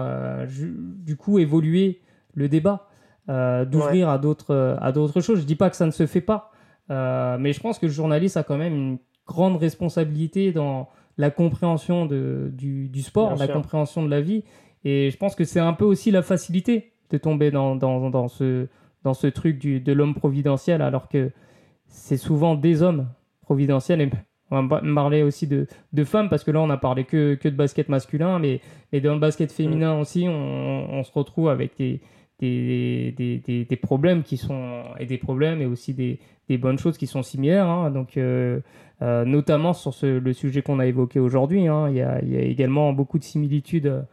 du 0.49 1.15
coup 1.15 1.39
évoluer 1.39 2.01
le 2.34 2.49
débat, 2.49 2.89
d'ouvrir 3.30 4.09
à 4.09 4.18
d'autres 4.18 4.78
à 4.82 4.91
d'autres 4.91 5.22
choses. 5.22 5.39
Je 5.39 5.45
dis 5.45 5.55
pas 5.55 5.70
que 5.70 5.78
ça 5.78 5.86
ne 5.86 5.91
se 5.91 6.05
fait 6.05 6.20
pas, 6.20 6.51
euh, 6.89 7.38
mais 7.39 7.53
je 7.53 7.59
pense 7.59 7.80
que 7.80 7.86
le 7.86 7.91
journaliste 7.91 8.38
a 8.38 8.43
quand 8.43 8.57
même 8.57 8.76
une 8.76 8.97
grande 9.26 9.57
responsabilité 9.57 10.51
dans 10.51 10.89
la 11.18 11.32
compréhension 11.32 12.05
de, 12.05 12.51
du, 12.53 12.89
du, 12.89 13.01
sport, 13.01 13.36
la 13.36 13.47
compréhension 13.47 14.03
de 14.03 14.09
la 14.09 14.22
vie. 14.22 14.43
Et 14.90 15.12
je 15.12 15.18
pense 15.18 15.36
que 15.36 15.44
c'est 15.44 15.60
un 15.60 15.74
peu 15.74 15.84
aussi 15.84 16.12
la 16.12 16.22
facilité 16.22 16.94
de 17.10 17.18
tomber 17.18 17.52
dans, 17.52 17.76
dans, 17.76 18.10
dans 18.10 18.30
ce, 18.30 18.68
dans 19.04 19.14
ce 19.14 19.28
truc 19.28 19.60
du, 19.60 19.82
de 19.82 19.92
l'homme 19.92 20.16
providentiel, 20.16 20.82
alors 20.82 21.10
que 21.10 21.32
c'est 21.88 22.16
souvent 22.16 22.56
des 22.56 22.84
hommes 22.84 23.10
providentiels. 23.42 24.00
Et 24.00 24.10
on 24.50 24.66
va 24.66 24.82
parler 24.96 25.24
aussi 25.24 25.46
de, 25.46 25.68
de, 25.92 26.04
femmes 26.06 26.30
parce 26.30 26.46
que 26.46 26.52
là, 26.52 26.62
on 26.62 26.70
a 26.70 26.78
parlé 26.78 27.04
que, 27.04 27.36
que 27.36 27.50
de 27.50 27.56
basket 27.56 27.90
masculin, 27.90 28.40
mais, 28.40 28.62
mais 28.94 29.02
dans 29.02 29.14
le 29.14 29.20
basket 29.20 29.52
féminin 29.52 30.00
aussi, 30.00 30.26
on, 30.26 30.88
on 30.90 31.04
se 31.04 31.12
retrouve 31.12 31.50
avec 31.50 31.78
des, 31.78 32.00
des, 32.40 33.14
des, 33.18 33.66
des, 33.66 33.76
problèmes 33.76 34.24
qui 34.24 34.38
sont 34.38 34.84
et 35.00 35.06
des 35.06 35.18
problèmes 35.18 35.62
et 35.62 35.66
aussi 35.66 35.96
des, 35.96 36.20
des 36.48 36.58
bonnes 36.58 36.80
choses 36.80 36.98
qui 36.98 37.08
sont 37.08 37.24
similaires. 37.24 37.68
Hein. 37.68 37.92
donc, 37.92 38.16
euh, 38.16 38.62
euh, 39.02 39.26
notamment 39.26 39.74
sur 39.74 39.94
ce, 39.94 40.06
le 40.06 40.32
sujet 40.32 40.62
qu'on 40.62 40.80
a 40.80 40.86
évoqué 40.86 41.20
aujourd'hui, 41.20 41.68
hein. 41.68 41.90
il 41.90 41.98
y, 41.98 42.02
a 42.02 42.22
également 42.22 42.94
beaucoup 42.94 43.20
de 43.20 43.26
similitudes. 43.26 44.06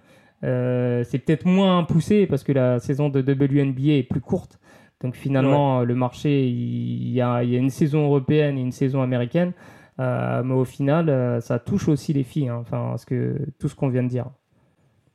Euh, 0.45 1.03
c'est 1.05 1.19
peut-être 1.19 1.47
moins 1.47 1.85
poussé 1.85 2.27
parce 2.27 2.45
que 2.45 2.53
la 2.53 2.79
saison 2.79 3.09
de 3.09 3.21
WNBA 3.21 3.99
est 3.99 4.03
plus 4.09 4.21
courte. 4.21 4.61
Donc 5.01 5.17
finalement, 5.17 5.83
le 5.83 5.95
marché, 5.95 6.47
il 6.47 7.11
y, 7.11 7.21
a, 7.21 7.43
il 7.43 7.51
y, 7.51 7.57
a, 7.57 7.59
une 7.59 7.71
saison 7.71 8.05
européenne 8.05 8.57
et 8.57 8.61
une 8.61 8.73
saison 8.73 9.03
américaine. 9.03 9.53
mais 9.99 10.55
au 10.55 10.65
final, 10.65 11.43
ça 11.43 11.59
touche 11.59 11.89
aussi 11.89 12.13
les 12.13 12.23
filles. 12.23 12.49
Hein. 12.49 12.59
enfin, 12.61 12.97
ce 12.97 13.05
que, 13.05 13.39
tout 13.59 13.69
ce 13.69 13.75
qu'on 13.75 13.89
vient 13.89 14.03
de 14.03 14.09
dire. 14.09 14.31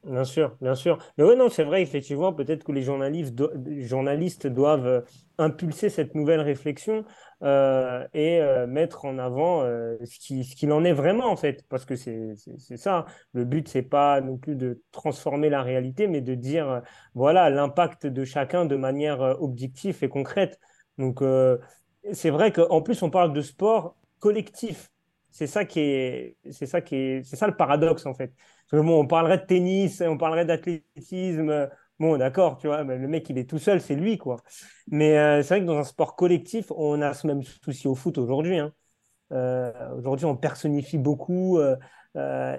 Bien 0.05 0.23
sûr, 0.23 0.55
bien 0.61 0.75
sûr. 0.75 0.97
Mais 1.17 1.25
oui, 1.25 1.35
non, 1.35 1.49
c'est 1.49 1.63
vrai, 1.63 1.81
effectivement, 1.81 2.31
peut-être 2.31 2.63
que 2.63 2.71
les 2.71 2.83
journalistes, 2.83 3.35
journalistes 3.81 4.47
doivent 4.47 4.87
euh, 4.87 5.01
impulser 5.37 5.89
cette 5.89 6.15
nouvelle 6.15 6.39
réflexion 6.39 7.03
euh, 7.41 8.05
et 8.13 8.41
euh, 8.41 8.67
mettre 8.67 9.05
en 9.05 9.17
avant 9.17 9.63
ce 9.63 10.55
qu'il 10.55 10.71
en 10.71 10.83
est 10.83 10.93
vraiment, 10.93 11.27
en 11.31 11.35
fait. 11.35 11.65
Parce 11.69 11.85
que 11.85 11.95
c'est 11.95 12.35
ça. 12.77 13.05
Le 13.33 13.45
but, 13.45 13.67
c'est 13.67 13.81
pas 13.83 14.21
non 14.21 14.37
plus 14.37 14.55
de 14.55 14.81
transformer 14.91 15.49
la 15.49 15.63
réalité, 15.63 16.07
mais 16.07 16.21
de 16.21 16.35
dire, 16.35 16.81
voilà, 17.13 17.49
l'impact 17.49 18.07
de 18.07 18.23
chacun 18.23 18.65
de 18.65 18.75
manière 18.75 19.21
objective 19.41 19.97
et 20.03 20.09
concrète. 20.09 20.59
Donc, 20.97 21.23
c'est 22.11 22.29
vrai 22.29 22.51
qu'en 22.51 22.81
plus, 22.81 23.01
on 23.03 23.09
parle 23.09 23.33
de 23.33 23.41
sport 23.41 23.95
collectif. 24.19 24.91
C'est 25.31 25.47
ça 25.47 25.63
qui 25.63 25.79
est, 25.79 26.37
c'est 26.51 26.65
ça 26.65 26.81
qui 26.81 26.95
est, 26.95 27.23
c'est 27.23 27.35
ça 27.35 27.47
le 27.47 27.55
paradoxe, 27.55 28.05
en 28.05 28.13
fait 28.13 28.33
bon, 28.77 29.01
on 29.01 29.07
parlerait 29.07 29.39
de 29.39 29.45
tennis, 29.45 30.01
on 30.01 30.17
parlerait 30.17 30.45
d'athlétisme. 30.45 31.69
Bon, 31.99 32.17
d'accord, 32.17 32.57
tu 32.57 32.67
vois, 32.67 32.83
le 32.83 33.07
mec, 33.09 33.29
il 33.29 33.37
est 33.37 33.49
tout 33.49 33.59
seul, 33.59 33.81
c'est 33.81 33.95
lui, 33.95 34.17
quoi. 34.17 34.37
Mais 34.87 35.17
euh, 35.17 35.41
c'est 35.43 35.55
vrai 35.55 35.61
que 35.61 35.65
dans 35.65 35.77
un 35.77 35.83
sport 35.83 36.15
collectif, 36.15 36.71
on 36.71 37.01
a 37.01 37.13
ce 37.13 37.27
même 37.27 37.43
souci 37.43 37.89
au 37.89 37.95
foot 37.95 38.17
aujourd'hui. 38.17 38.57
Hein. 38.57 38.73
Euh, 39.33 39.71
aujourd'hui, 39.97 40.25
on 40.25 40.37
personnifie 40.37 40.97
beaucoup 40.97 41.59
euh, 41.59 41.75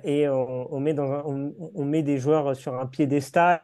et 0.04 0.28
on, 0.28 0.80
met 0.80 2.02
des 2.02 2.18
joueurs 2.18 2.54
sur 2.54 2.78
un 2.78 2.86
piédestal 2.86 3.60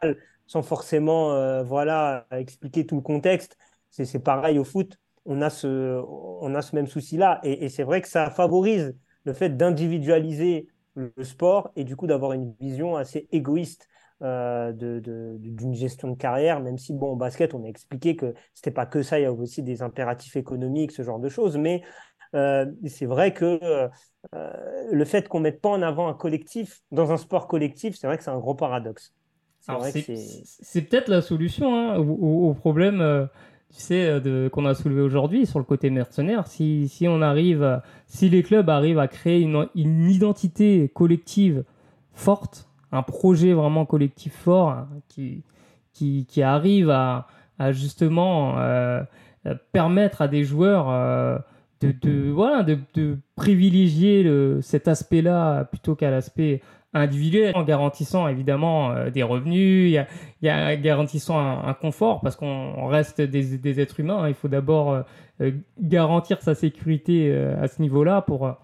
sans 0.47 0.63
forcément 0.63 1.63
voilà, 1.65 2.27
expliquer 2.31 2.87
tout 2.87 2.97
le 2.97 3.03
contexte. 3.03 3.59
C'est 3.91 4.19
pareil 4.23 4.59
au 4.59 4.65
foot. 4.65 4.99
On 5.27 5.43
a 5.43 5.51
ce, 5.51 6.01
on 6.07 6.55
a 6.55 6.63
ce 6.63 6.75
même 6.75 6.87
souci-là. 6.87 7.41
Et 7.43 7.69
c'est 7.69 7.83
vrai 7.83 8.01
que 8.01 8.09
ça 8.09 8.31
favorise 8.31 8.97
le 9.25 9.33
fait 9.35 9.57
d'individualiser 9.57 10.69
le 10.95 11.13
sport 11.23 11.71
et 11.77 11.85
du 11.85 11.97
coup 11.97 12.07
d'avoir 12.07 12.33
une 12.33 12.55
vision 12.61 12.97
assez 12.97 13.29
égoïste 13.31 13.89
euh, 14.23 14.73
d'une 14.73 15.75
gestion 15.75 16.11
de 16.11 16.17
carrière, 16.17 16.61
même 16.61 16.79
si, 16.79 16.95
bon, 16.95 17.13
au 17.13 17.17
basket, 17.17 17.53
on 17.53 17.63
a 17.65 17.67
expliqué 17.67 18.17
que 18.17 18.33
c'était 18.55 18.71
pas 18.71 18.87
que 18.87 19.03
ça, 19.03 19.19
il 19.21 19.25
y 19.25 19.27
a 19.27 19.33
aussi 19.33 19.63
des 19.63 19.83
impératifs 19.83 20.37
économiques, 20.37 20.93
ce 20.93 21.03
genre 21.03 21.19
de 21.19 21.29
choses, 21.29 21.59
mais 21.59 21.83
euh, 22.35 22.65
c'est 22.87 23.05
vrai 23.05 23.35
que 23.35 23.61
euh, 23.63 23.89
le 24.91 25.05
fait 25.05 25.29
qu'on 25.29 25.41
mette 25.41 25.61
pas 25.61 25.69
en 25.69 25.83
avant 25.83 26.09
un 26.09 26.15
collectif, 26.15 26.81
dans 26.93 27.13
un 27.13 27.19
sport 27.19 27.47
collectif, 27.47 27.95
c'est 27.95 28.07
vrai 28.07 28.17
que 28.17 28.25
c'est 28.25 28.31
un 28.31 28.39
gros 28.39 28.55
paradoxe. 28.55 29.13
C'est 30.63 30.83
peut-être 30.83 31.09
la 31.09 31.21
solution 31.21 31.77
hein, 31.77 31.99
au, 31.99 32.55
problème 32.55 33.29
tu 33.69 33.81
sais, 33.81 34.23
qu'on 34.51 34.65
a 34.65 34.75
soulevé 34.75 35.03
aujourd'hui 35.03 35.45
sur 35.45 35.59
le 35.59 35.65
côté 35.67 35.91
mercenaire, 35.91 36.47
si, 36.47 36.89
si, 36.89 37.07
on 37.07 37.21
arrive, 37.21 37.83
si 38.07 38.31
les 38.31 38.43
clubs 38.43 38.71
arrivent 38.71 39.01
à 39.01 39.09
créer 39.09 39.41
une, 39.41 39.69
une, 39.75 40.09
identité 40.09 40.89
collective 40.89 41.65
forte, 42.15 42.67
un 42.97 43.03
projet 43.03 43.53
vraiment 43.53 43.85
collectif 43.85 44.35
fort 44.35 44.71
hein, 44.71 44.89
qui, 45.09 45.45
qui, 45.93 46.43
arrive 46.43 46.91
à, 46.91 47.27
justement 47.71 48.59
euh, 48.59 49.03
permettre 49.73 50.23
à 50.23 50.29
des 50.29 50.45
joueurs 50.45 50.91
euh, 50.91 51.39
de, 51.81 52.31
voilà, 52.31 52.63
de, 52.63 53.19
privilégier 53.35 54.31
cet 54.63 54.89
aspect-là 54.89 55.65
plutôt 55.65 55.95
qu'à 55.95 56.11
l'aspect 56.11 56.61
individuel 56.97 57.53
en 57.55 57.63
garantissant 57.63 58.29
évidemment 58.29 58.91
euh, 58.93 59.11
des 59.11 59.23
revenus, 59.23 59.91
y 60.43 60.49
a, 60.49 60.77
garantissant 60.77 61.39
un, 61.39 61.75
confort 61.75 62.21
parce 62.21 62.37
qu'on 62.37 62.87
reste 62.87 63.21
des, 63.21 63.81
êtres 63.81 64.01
humains. 64.01 64.23
Hein. 64.23 64.29
Il 64.29 64.35
faut 64.35 64.49
d'abord 64.49 64.93
euh, 64.93 65.03
euh, 65.41 65.53
garantir 65.81 66.43
sa 66.43 66.55
sécurité 66.55 67.35
à 67.61 67.69
ce 67.69 67.81
niveau-là 67.83 68.23
pour 68.23 68.57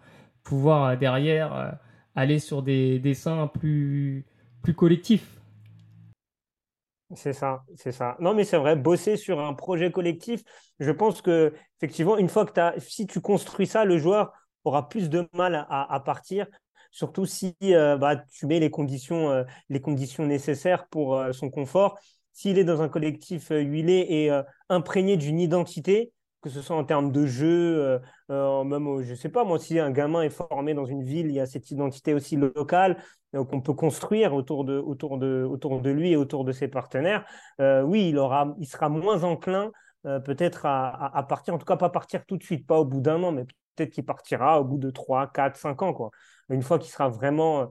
pouvoir 0.42 0.96
derrière 0.96 1.74
aller 2.14 2.38
sur 2.38 2.62
des 2.62 2.98
dessins 2.98 3.46
plus, 3.46 4.24
plus 4.62 4.74
collectifs. 4.74 5.40
C'est 7.14 7.34
ça, 7.34 7.64
c'est 7.76 7.92
ça. 7.92 8.16
Non, 8.20 8.34
mais 8.34 8.44
c'est 8.44 8.56
vrai, 8.56 8.74
bosser 8.74 9.16
sur 9.16 9.40
un 9.40 9.52
projet 9.52 9.92
collectif, 9.92 10.42
je 10.80 10.90
pense 10.90 11.20
que 11.20 11.52
effectivement, 11.78 12.16
une 12.16 12.28
fois 12.28 12.46
que 12.46 12.58
as, 12.58 12.74
si 12.78 13.06
tu 13.06 13.20
construis 13.20 13.66
ça, 13.66 13.84
le 13.84 13.98
joueur 13.98 14.32
aura 14.64 14.88
plus 14.88 15.10
de 15.10 15.28
mal 15.34 15.54
à, 15.54 15.92
à 15.92 16.00
partir 16.00 16.46
surtout 16.92 17.26
si 17.26 17.56
euh, 17.62 17.96
bah, 17.96 18.16
tu 18.16 18.46
mets 18.46 18.60
les 18.60 18.70
conditions, 18.70 19.30
euh, 19.30 19.44
les 19.68 19.80
conditions 19.80 20.24
nécessaires 20.24 20.86
pour 20.86 21.16
euh, 21.16 21.32
son 21.32 21.50
confort. 21.50 21.98
S'il 22.32 22.58
est 22.58 22.64
dans 22.64 22.80
un 22.80 22.88
collectif 22.88 23.50
huilé 23.50 24.06
et 24.08 24.30
imprégné 24.70 25.18
d'une 25.18 25.38
identité, 25.38 26.12
que 26.42 26.50
ce 26.50 26.60
soit 26.60 26.76
en 26.76 26.84
termes 26.84 27.12
de 27.12 27.24
jeu, 27.26 28.00
même, 28.28 29.02
je 29.02 29.14
sais 29.14 29.28
pas, 29.28 29.44
moi, 29.44 29.58
si 29.58 29.78
un 29.78 29.90
gamin 29.90 30.22
est 30.22 30.30
formé 30.30 30.74
dans 30.74 30.84
une 30.84 31.02
ville, 31.02 31.26
il 31.26 31.32
y 31.32 31.40
a 31.40 31.46
cette 31.46 31.70
identité 31.70 32.14
aussi 32.14 32.36
locale, 32.36 33.02
donc 33.32 33.52
on 33.52 33.60
peut 33.60 33.74
construire 33.74 34.34
autour 34.34 34.64
de, 34.64 34.76
autour 34.78 35.18
de, 35.18 35.44
autour 35.48 35.80
de 35.80 35.90
lui 35.90 36.12
et 36.12 36.16
autour 36.16 36.44
de 36.44 36.52
ses 36.52 36.68
partenaires. 36.68 37.24
oui, 37.60 38.08
il, 38.08 38.18
aura, 38.18 38.54
il 38.58 38.66
sera 38.66 38.88
moins 38.88 39.22
enclin 39.24 39.70
peut-être 40.02 40.66
à, 40.66 41.16
à, 41.16 41.22
partir, 41.22 41.54
en 41.54 41.58
tout 41.58 41.66
cas 41.66 41.76
pas 41.76 41.90
partir 41.90 42.26
tout 42.26 42.36
de 42.36 42.42
suite, 42.42 42.66
pas 42.66 42.78
au 42.80 42.84
bout 42.84 43.00
d'un 43.00 43.22
an, 43.22 43.32
mais 43.32 43.44
peut-être 43.76 43.90
qu'il 43.90 44.04
partira 44.04 44.60
au 44.60 44.64
bout 44.64 44.78
de 44.78 44.90
3, 44.90 45.30
4, 45.32 45.56
5 45.56 45.82
ans. 45.82 45.92
Quoi 45.94 46.10
une 46.52 46.62
fois 46.62 46.78
qu'il 46.78 46.90
sera 46.90 47.08
vraiment, 47.08 47.68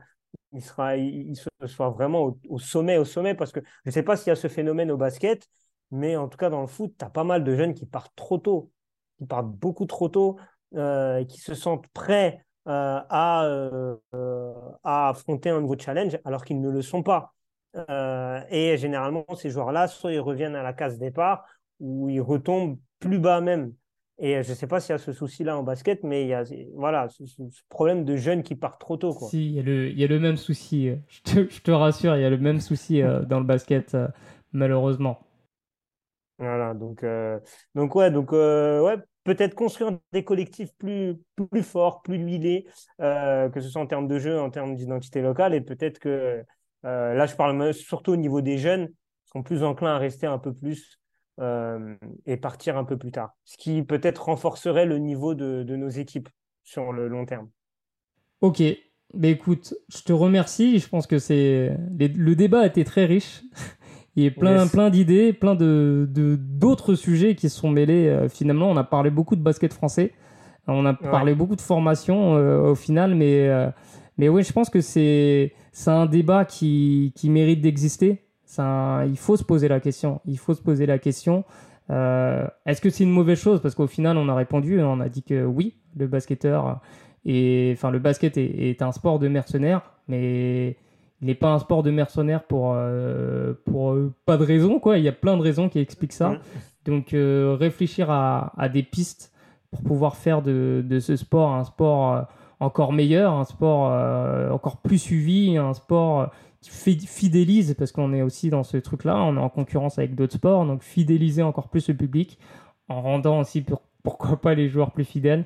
il 0.53 0.63
sera, 0.63 0.97
il, 0.97 1.35
soit 1.65 1.89
vraiment 1.89 2.35
au, 2.49 2.59
sommet, 2.59 2.97
au 2.97 3.05
sommet, 3.05 3.35
parce 3.35 3.51
que 3.51 3.59
je 3.59 3.89
ne 3.89 3.91
sais 3.91 4.03
pas 4.03 4.17
s'il 4.17 4.27
y 4.29 4.31
a 4.31 4.35
ce 4.35 4.47
phénomène 4.47 4.91
au 4.91 4.97
basket, 4.97 5.47
mais 5.91 6.15
en 6.15 6.27
tout 6.27 6.37
cas 6.37 6.49
dans 6.49 6.61
le 6.61 6.67
foot, 6.67 6.93
tu 6.97 7.05
as 7.05 7.09
pas 7.09 7.23
mal 7.23 7.43
de 7.43 7.55
jeunes 7.55 7.73
qui 7.73 7.85
partent 7.85 8.15
trop 8.15 8.37
tôt, 8.37 8.71
qui 9.17 9.25
partent 9.25 9.51
beaucoup 9.51 9.85
trop 9.85 10.09
tôt, 10.09 10.37
euh, 10.75 11.25
qui 11.25 11.39
se 11.39 11.53
sentent 11.53 11.87
prêts 11.89 12.45
euh, 12.67 12.99
à, 13.09 13.43
euh, 13.45 13.95
à 14.83 15.09
affronter 15.09 15.49
un 15.49 15.59
nouveau 15.59 15.77
challenge 15.77 16.17
alors 16.23 16.45
qu'ils 16.45 16.61
ne 16.61 16.69
le 16.69 16.81
sont 16.81 17.03
pas. 17.03 17.33
et 18.49 18.77
généralement, 18.77 19.25
ces 19.35 19.49
joueurs-là, 19.49 19.87
soit 19.87 20.13
ils 20.13 20.19
reviennent 20.19 20.55
à 20.55 20.63
la 20.63 20.73
case 20.73 20.97
départ, 20.97 21.45
ou 21.79 22.09
ils 22.09 22.21
retombent 22.21 22.77
plus 22.99 23.19
bas 23.19 23.41
même. 23.41 23.73
Et 24.17 24.43
je 24.43 24.49
ne 24.51 24.55
sais 24.55 24.67
pas 24.67 24.79
s'il 24.79 24.93
y 24.93 24.95
a 24.95 24.99
ce 24.99 25.13
souci-là 25.13 25.57
en 25.57 25.63
basket, 25.63 26.03
mais 26.03 26.23
il 26.23 26.27
y 26.27 26.33
a 26.33 26.43
voilà, 26.75 27.07
ce, 27.09 27.23
problème 27.69 28.05
de 28.05 28.15
jeunes 28.15 28.43
qui 28.43 28.55
partent 28.55 28.79
trop 28.79 28.95
tôt. 28.95 29.11
Si, 29.29 29.47
il 29.47 29.53
y, 29.53 30.03
a 30.03 30.07
le, 30.07 30.19
même 30.19 30.37
souci. 30.37 30.91
Je 31.25 31.59
te, 31.61 31.71
rassure, 31.71 32.15
il 32.15 32.21
y 32.21 32.25
a 32.25 32.29
le 32.29 32.37
même 32.37 32.59
souci 32.59 33.01
dans 33.01 33.39
le 33.39 33.45
basket, 33.45 33.97
malheureusement. 34.53 35.19
Voilà, 36.41 36.73
donc, 36.73 37.05
donc 37.75 37.95
ouais, 37.95 38.11
donc, 38.11 38.31
ouais 38.31 38.97
peut-être 39.23 39.53
construire 39.53 39.99
des 40.11 40.23
collectifs 40.23 40.73
plus, 40.79 41.15
plus 41.35 41.61
forts, 41.61 42.01
plus 42.01 42.17
huilés, 42.17 42.65
que 42.97 43.51
ce 43.61 43.69
soit 43.69 43.81
en 43.81 43.85
termes 43.85 44.07
de 44.07 44.17
jeu, 44.17 44.39
en 44.39 44.49
termes 44.49 44.75
d'identité 44.75 45.21
locale. 45.21 45.53
Et 45.53 45.61
peut-être 45.61 45.99
que 45.99 46.43
là, 46.83 47.25
je 47.27 47.35
parle 47.35 47.73
surtout 47.73 48.13
au 48.13 48.15
niveau 48.15 48.41
des 48.41 48.57
jeunes, 48.57 48.89
sont 49.31 49.43
plus 49.43 49.63
enclins 49.63 49.95
à 49.95 49.97
rester 49.97 50.27
un 50.27 50.39
peu 50.39 50.53
plus 50.53 50.99
euh, 51.39 51.95
et 52.25 52.37
partir 52.37 52.77
un 52.77 52.83
peu 52.83 52.97
plus 52.97 53.11
tard. 53.11 53.31
Ce 53.45 53.57
qui 53.57 53.81
peut-être 53.83 54.25
renforcerait 54.25 54.85
le 54.85 54.97
niveau 54.97 55.33
de, 55.33 55.63
nos 55.63 55.89
équipes 55.89 56.29
sur 56.63 56.91
le 56.91 57.07
long 57.07 57.25
terme. 57.25 57.49
Ok, 58.41 58.61
mais 59.13 59.31
écoute, 59.31 59.73
je 59.89 60.01
te 60.01 60.13
remercie. 60.13 60.79
Je 60.79 60.87
pense 60.89 61.07
que 61.07 61.19
c'est 61.19 61.75
le 61.97 62.35
débat 62.35 62.61
a 62.61 62.65
été 62.67 62.83
très 62.83 63.05
riche. 63.05 63.41
Il 64.15 64.23
y 64.23 64.27
a 64.27 64.31
plein, 64.31 64.67
plein 64.67 64.89
d'idées, 64.89 65.31
plein 65.33 65.55
de 65.55 66.07
d'autres 66.09 66.95
sujets 66.95 67.35
qui 67.35 67.49
se 67.49 67.57
sont 67.57 67.69
mêlés. 67.69 68.07
Euh, 68.07 68.27
finalement, 68.27 68.69
on 68.69 68.77
a 68.77 68.83
parlé 68.83 69.09
beaucoup 69.09 69.35
de 69.35 69.41
basket 69.41 69.73
français. 69.73 70.11
On 70.67 70.85
a 70.85 70.93
parlé 70.93 71.33
beaucoup 71.33 71.55
de 71.55 71.61
formation 71.61 72.35
euh, 72.35 72.71
au 72.71 72.75
final, 72.75 73.15
mais, 73.15 73.49
mais 74.17 74.29
oui, 74.29 74.43
je 74.43 74.53
pense 74.53 74.69
que 74.69 74.79
c'est 74.79 75.53
un 75.87 76.05
débat 76.05 76.45
qui, 76.45 77.13
qui 77.15 77.29
mérite 77.29 77.61
d'exister 77.61 78.21
il 78.59 79.17
faut 79.17 79.37
se 79.37 79.43
poser 79.43 79.67
la 79.67 79.79
question. 79.79 80.21
Il 80.25 80.37
faut 80.37 80.53
se 80.53 80.61
poser 80.61 80.85
la 80.85 80.99
question. 80.99 81.43
Euh, 81.89 82.47
est-ce 82.65 82.81
que 82.81 82.89
c'est 82.89 83.03
une 83.03 83.11
mauvaise 83.11 83.39
chose? 83.39 83.61
Parce 83.61 83.75
qu'au 83.75 83.87
final, 83.87 84.17
on 84.17 84.29
a 84.29 84.35
répondu, 84.35 84.81
on 84.81 84.99
a 84.99 85.09
dit 85.09 85.23
que 85.23 85.45
oui, 85.45 85.75
le 85.95 86.07
basketteur, 86.07 86.79
et 87.25 87.71
enfin 87.75 87.91
le 87.91 87.99
basket 87.99 88.37
est, 88.37 88.81
un 88.81 88.91
sport 88.91 89.19
de 89.19 89.27
mercenaires, 89.27 89.81
mais 90.07 90.77
n'est 91.21 91.35
pas 91.35 91.53
un 91.53 91.59
sport 91.59 91.83
de 91.83 91.91
mercenaires 91.91 92.43
pour, 92.43 92.73
euh, 92.75 93.53
pour 93.65 93.91
euh, 93.91 94.13
pas 94.25 94.37
de 94.37 94.43
raison, 94.43 94.79
quoi. 94.79 94.97
Il 94.97 95.03
y 95.03 95.07
a 95.07 95.13
plein 95.13 95.37
de 95.37 95.41
raisons 95.41 95.69
qui 95.69 95.79
expliquent 95.79 96.13
ça. 96.13 96.33
Donc 96.85 97.09
réfléchir 97.13 98.09
à, 98.09 98.53
à, 98.57 98.67
des 98.67 98.81
pistes 98.81 99.31
pour 99.69 99.83
pouvoir 99.83 100.15
faire 100.15 100.41
de, 100.41 100.83
de 100.83 100.99
ce 100.99 101.15
sport 101.15 101.53
un 101.53 101.63
sport 101.63 102.25
encore 102.59 102.91
meilleur, 102.91 103.33
un 103.33 103.43
sport 103.43 103.91
encore 104.51 104.77
plus 104.77 104.97
suivi, 104.97 105.57
un 105.57 105.75
sport 105.75 106.31
qui 106.59 106.71
fidélise, 106.71 107.75
parce 107.77 107.91
qu'on 107.91 108.13
est 108.13 108.23
aussi 108.23 108.49
dans 108.49 108.63
ce 108.63 108.77
truc-là, 108.77 109.15
on 109.17 109.37
est 109.37 109.39
en 109.39 109.49
concurrence 109.49 109.99
avec 109.99 110.15
d'autres 110.15 110.33
sports, 110.33 110.65
donc 110.65 110.81
fidéliser 110.81 111.43
encore 111.43 111.69
plus 111.69 111.87
le 111.89 111.95
public, 111.95 112.39
en 112.87 113.01
rendant 113.01 113.39
aussi, 113.41 113.63
pourquoi 114.03 114.41
pas, 114.41 114.55
les 114.55 114.67
joueurs 114.67 114.91
plus 114.91 115.05
fidèles. 115.05 115.45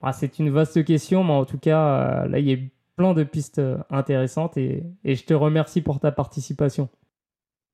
Bah, 0.00 0.12
c'est 0.12 0.38
une 0.38 0.50
vaste 0.50 0.82
question, 0.84 1.24
mais 1.24 1.32
en 1.32 1.44
tout 1.44 1.58
cas, 1.58 2.26
là, 2.26 2.38
il 2.38 2.48
y 2.48 2.52
a 2.54 2.56
plein 3.00 3.14
de 3.14 3.24
pistes 3.24 3.62
intéressantes 3.88 4.58
et, 4.58 4.84
et 5.04 5.14
je 5.14 5.24
te 5.24 5.32
remercie 5.32 5.80
pour 5.80 6.00
ta 6.00 6.12
participation. 6.12 6.90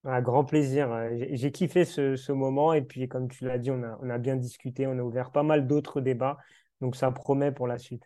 Un 0.04 0.22
grand 0.22 0.44
plaisir. 0.44 0.88
J'ai 1.32 1.50
kiffé 1.50 1.84
ce, 1.84 2.30
moment 2.30 2.72
et 2.72 2.82
puis, 2.82 3.08
comme 3.08 3.26
tu 3.26 3.44
l'as 3.44 3.58
dit, 3.58 3.72
on 3.72 3.82
a, 3.82 3.98
on 4.00 4.08
a, 4.08 4.18
bien 4.18 4.36
discuté, 4.36 4.86
on 4.86 4.96
a 4.96 5.02
ouvert 5.02 5.32
pas 5.32 5.42
mal 5.42 5.66
d'autres 5.66 6.00
débats, 6.00 6.38
donc 6.80 6.94
ça 6.94 7.10
promet 7.10 7.50
pour 7.50 7.66
la 7.66 7.76
suite. 7.78 8.04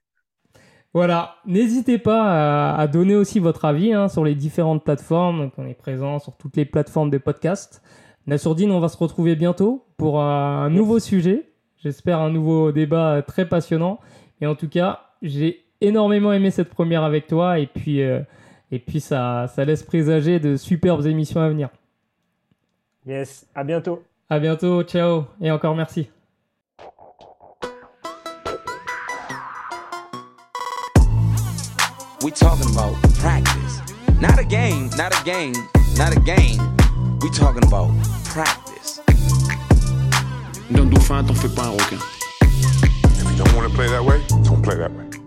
Voilà, 0.95 1.37
n'hésitez 1.45 1.99
pas 1.99 2.75
à, 2.75 2.87
donner 2.87 3.17
aussi 3.17 3.39
votre 3.39 3.67
avis 3.67 3.93
hein, 3.93 4.09
sur 4.09 4.25
les 4.25 4.35
différentes 4.35 4.83
plateformes. 4.83 5.41
Donc, 5.41 5.53
on 5.59 5.67
est 5.67 5.75
présent 5.75 6.19
sur 6.19 6.39
toutes 6.39 6.57
les 6.57 6.65
plateformes 6.65 7.11
de 7.11 7.19
podcast. 7.19 7.83
Nassourdine, 8.27 8.73
on 8.73 8.81
va 8.81 8.89
se 8.89 8.97
retrouver 8.97 9.37
bientôt 9.37 9.85
pour 9.99 10.23
un 10.23 10.71
nouveau 10.71 11.01
sujet. 11.01 11.53
J'espère 11.77 12.21
un 12.21 12.31
nouveau 12.31 12.73
débat 12.73 13.23
très 13.23 13.47
passionnant. 13.47 14.01
Et 14.41 14.47
en 14.47 14.55
tout 14.55 14.71
cas, 14.71 15.11
j'ai 15.21 15.67
énormément 15.81 16.33
aimé 16.33 16.51
cette 16.51 16.71
première 16.71 17.05
avec 17.05 17.27
toi. 17.27 17.59
Et 17.59 17.67
puis, 17.67 18.03
euh, 18.03 18.21
et 18.71 18.79
puis 18.79 19.01
ça, 19.01 19.47
ça 19.55 19.65
laisse 19.65 19.83
présager 19.83 20.39
de 20.39 20.57
superbes 20.57 21.07
émissions 21.07 21.41
à 21.41 21.49
venir. 21.49 21.69
Yes, 23.07 23.47
à 23.55 23.65
bientôt. 23.65 24.03
À 24.29 24.39
bientôt, 24.39 24.83
ciao. 24.85 25.25
Et 25.41 25.51
encore 25.51 25.75
merci. 25.75 26.09
We 32.23 32.31
talking 32.31 32.71
about 32.71 32.95
practice. 33.19 33.81
Not 34.21 34.39
a 34.39 34.45
game, 34.45 34.91
not 34.99 35.19
a 35.19 35.25
game, 35.25 35.55
not 35.97 36.15
a 36.15 36.21
game. 36.21 36.61
We 37.23 37.31
talking 37.31 37.65
about 37.65 37.91
practice. 38.25 39.01
D'un 40.71 40.85
dauphin, 40.85 41.25
t'en 41.25 41.35
fais 41.35 41.49
pas 41.49 41.65
un 41.65 41.71
requin. 41.71 41.99
If 42.43 43.25
you 43.25 43.43
don't 43.43 43.55
want 43.57 43.69
to 43.69 43.75
play 43.75 43.89
that 43.89 44.05
way, 44.05 44.21
don't 44.45 44.63
play 44.63 44.77
that 44.77 44.93
way. 44.93 45.20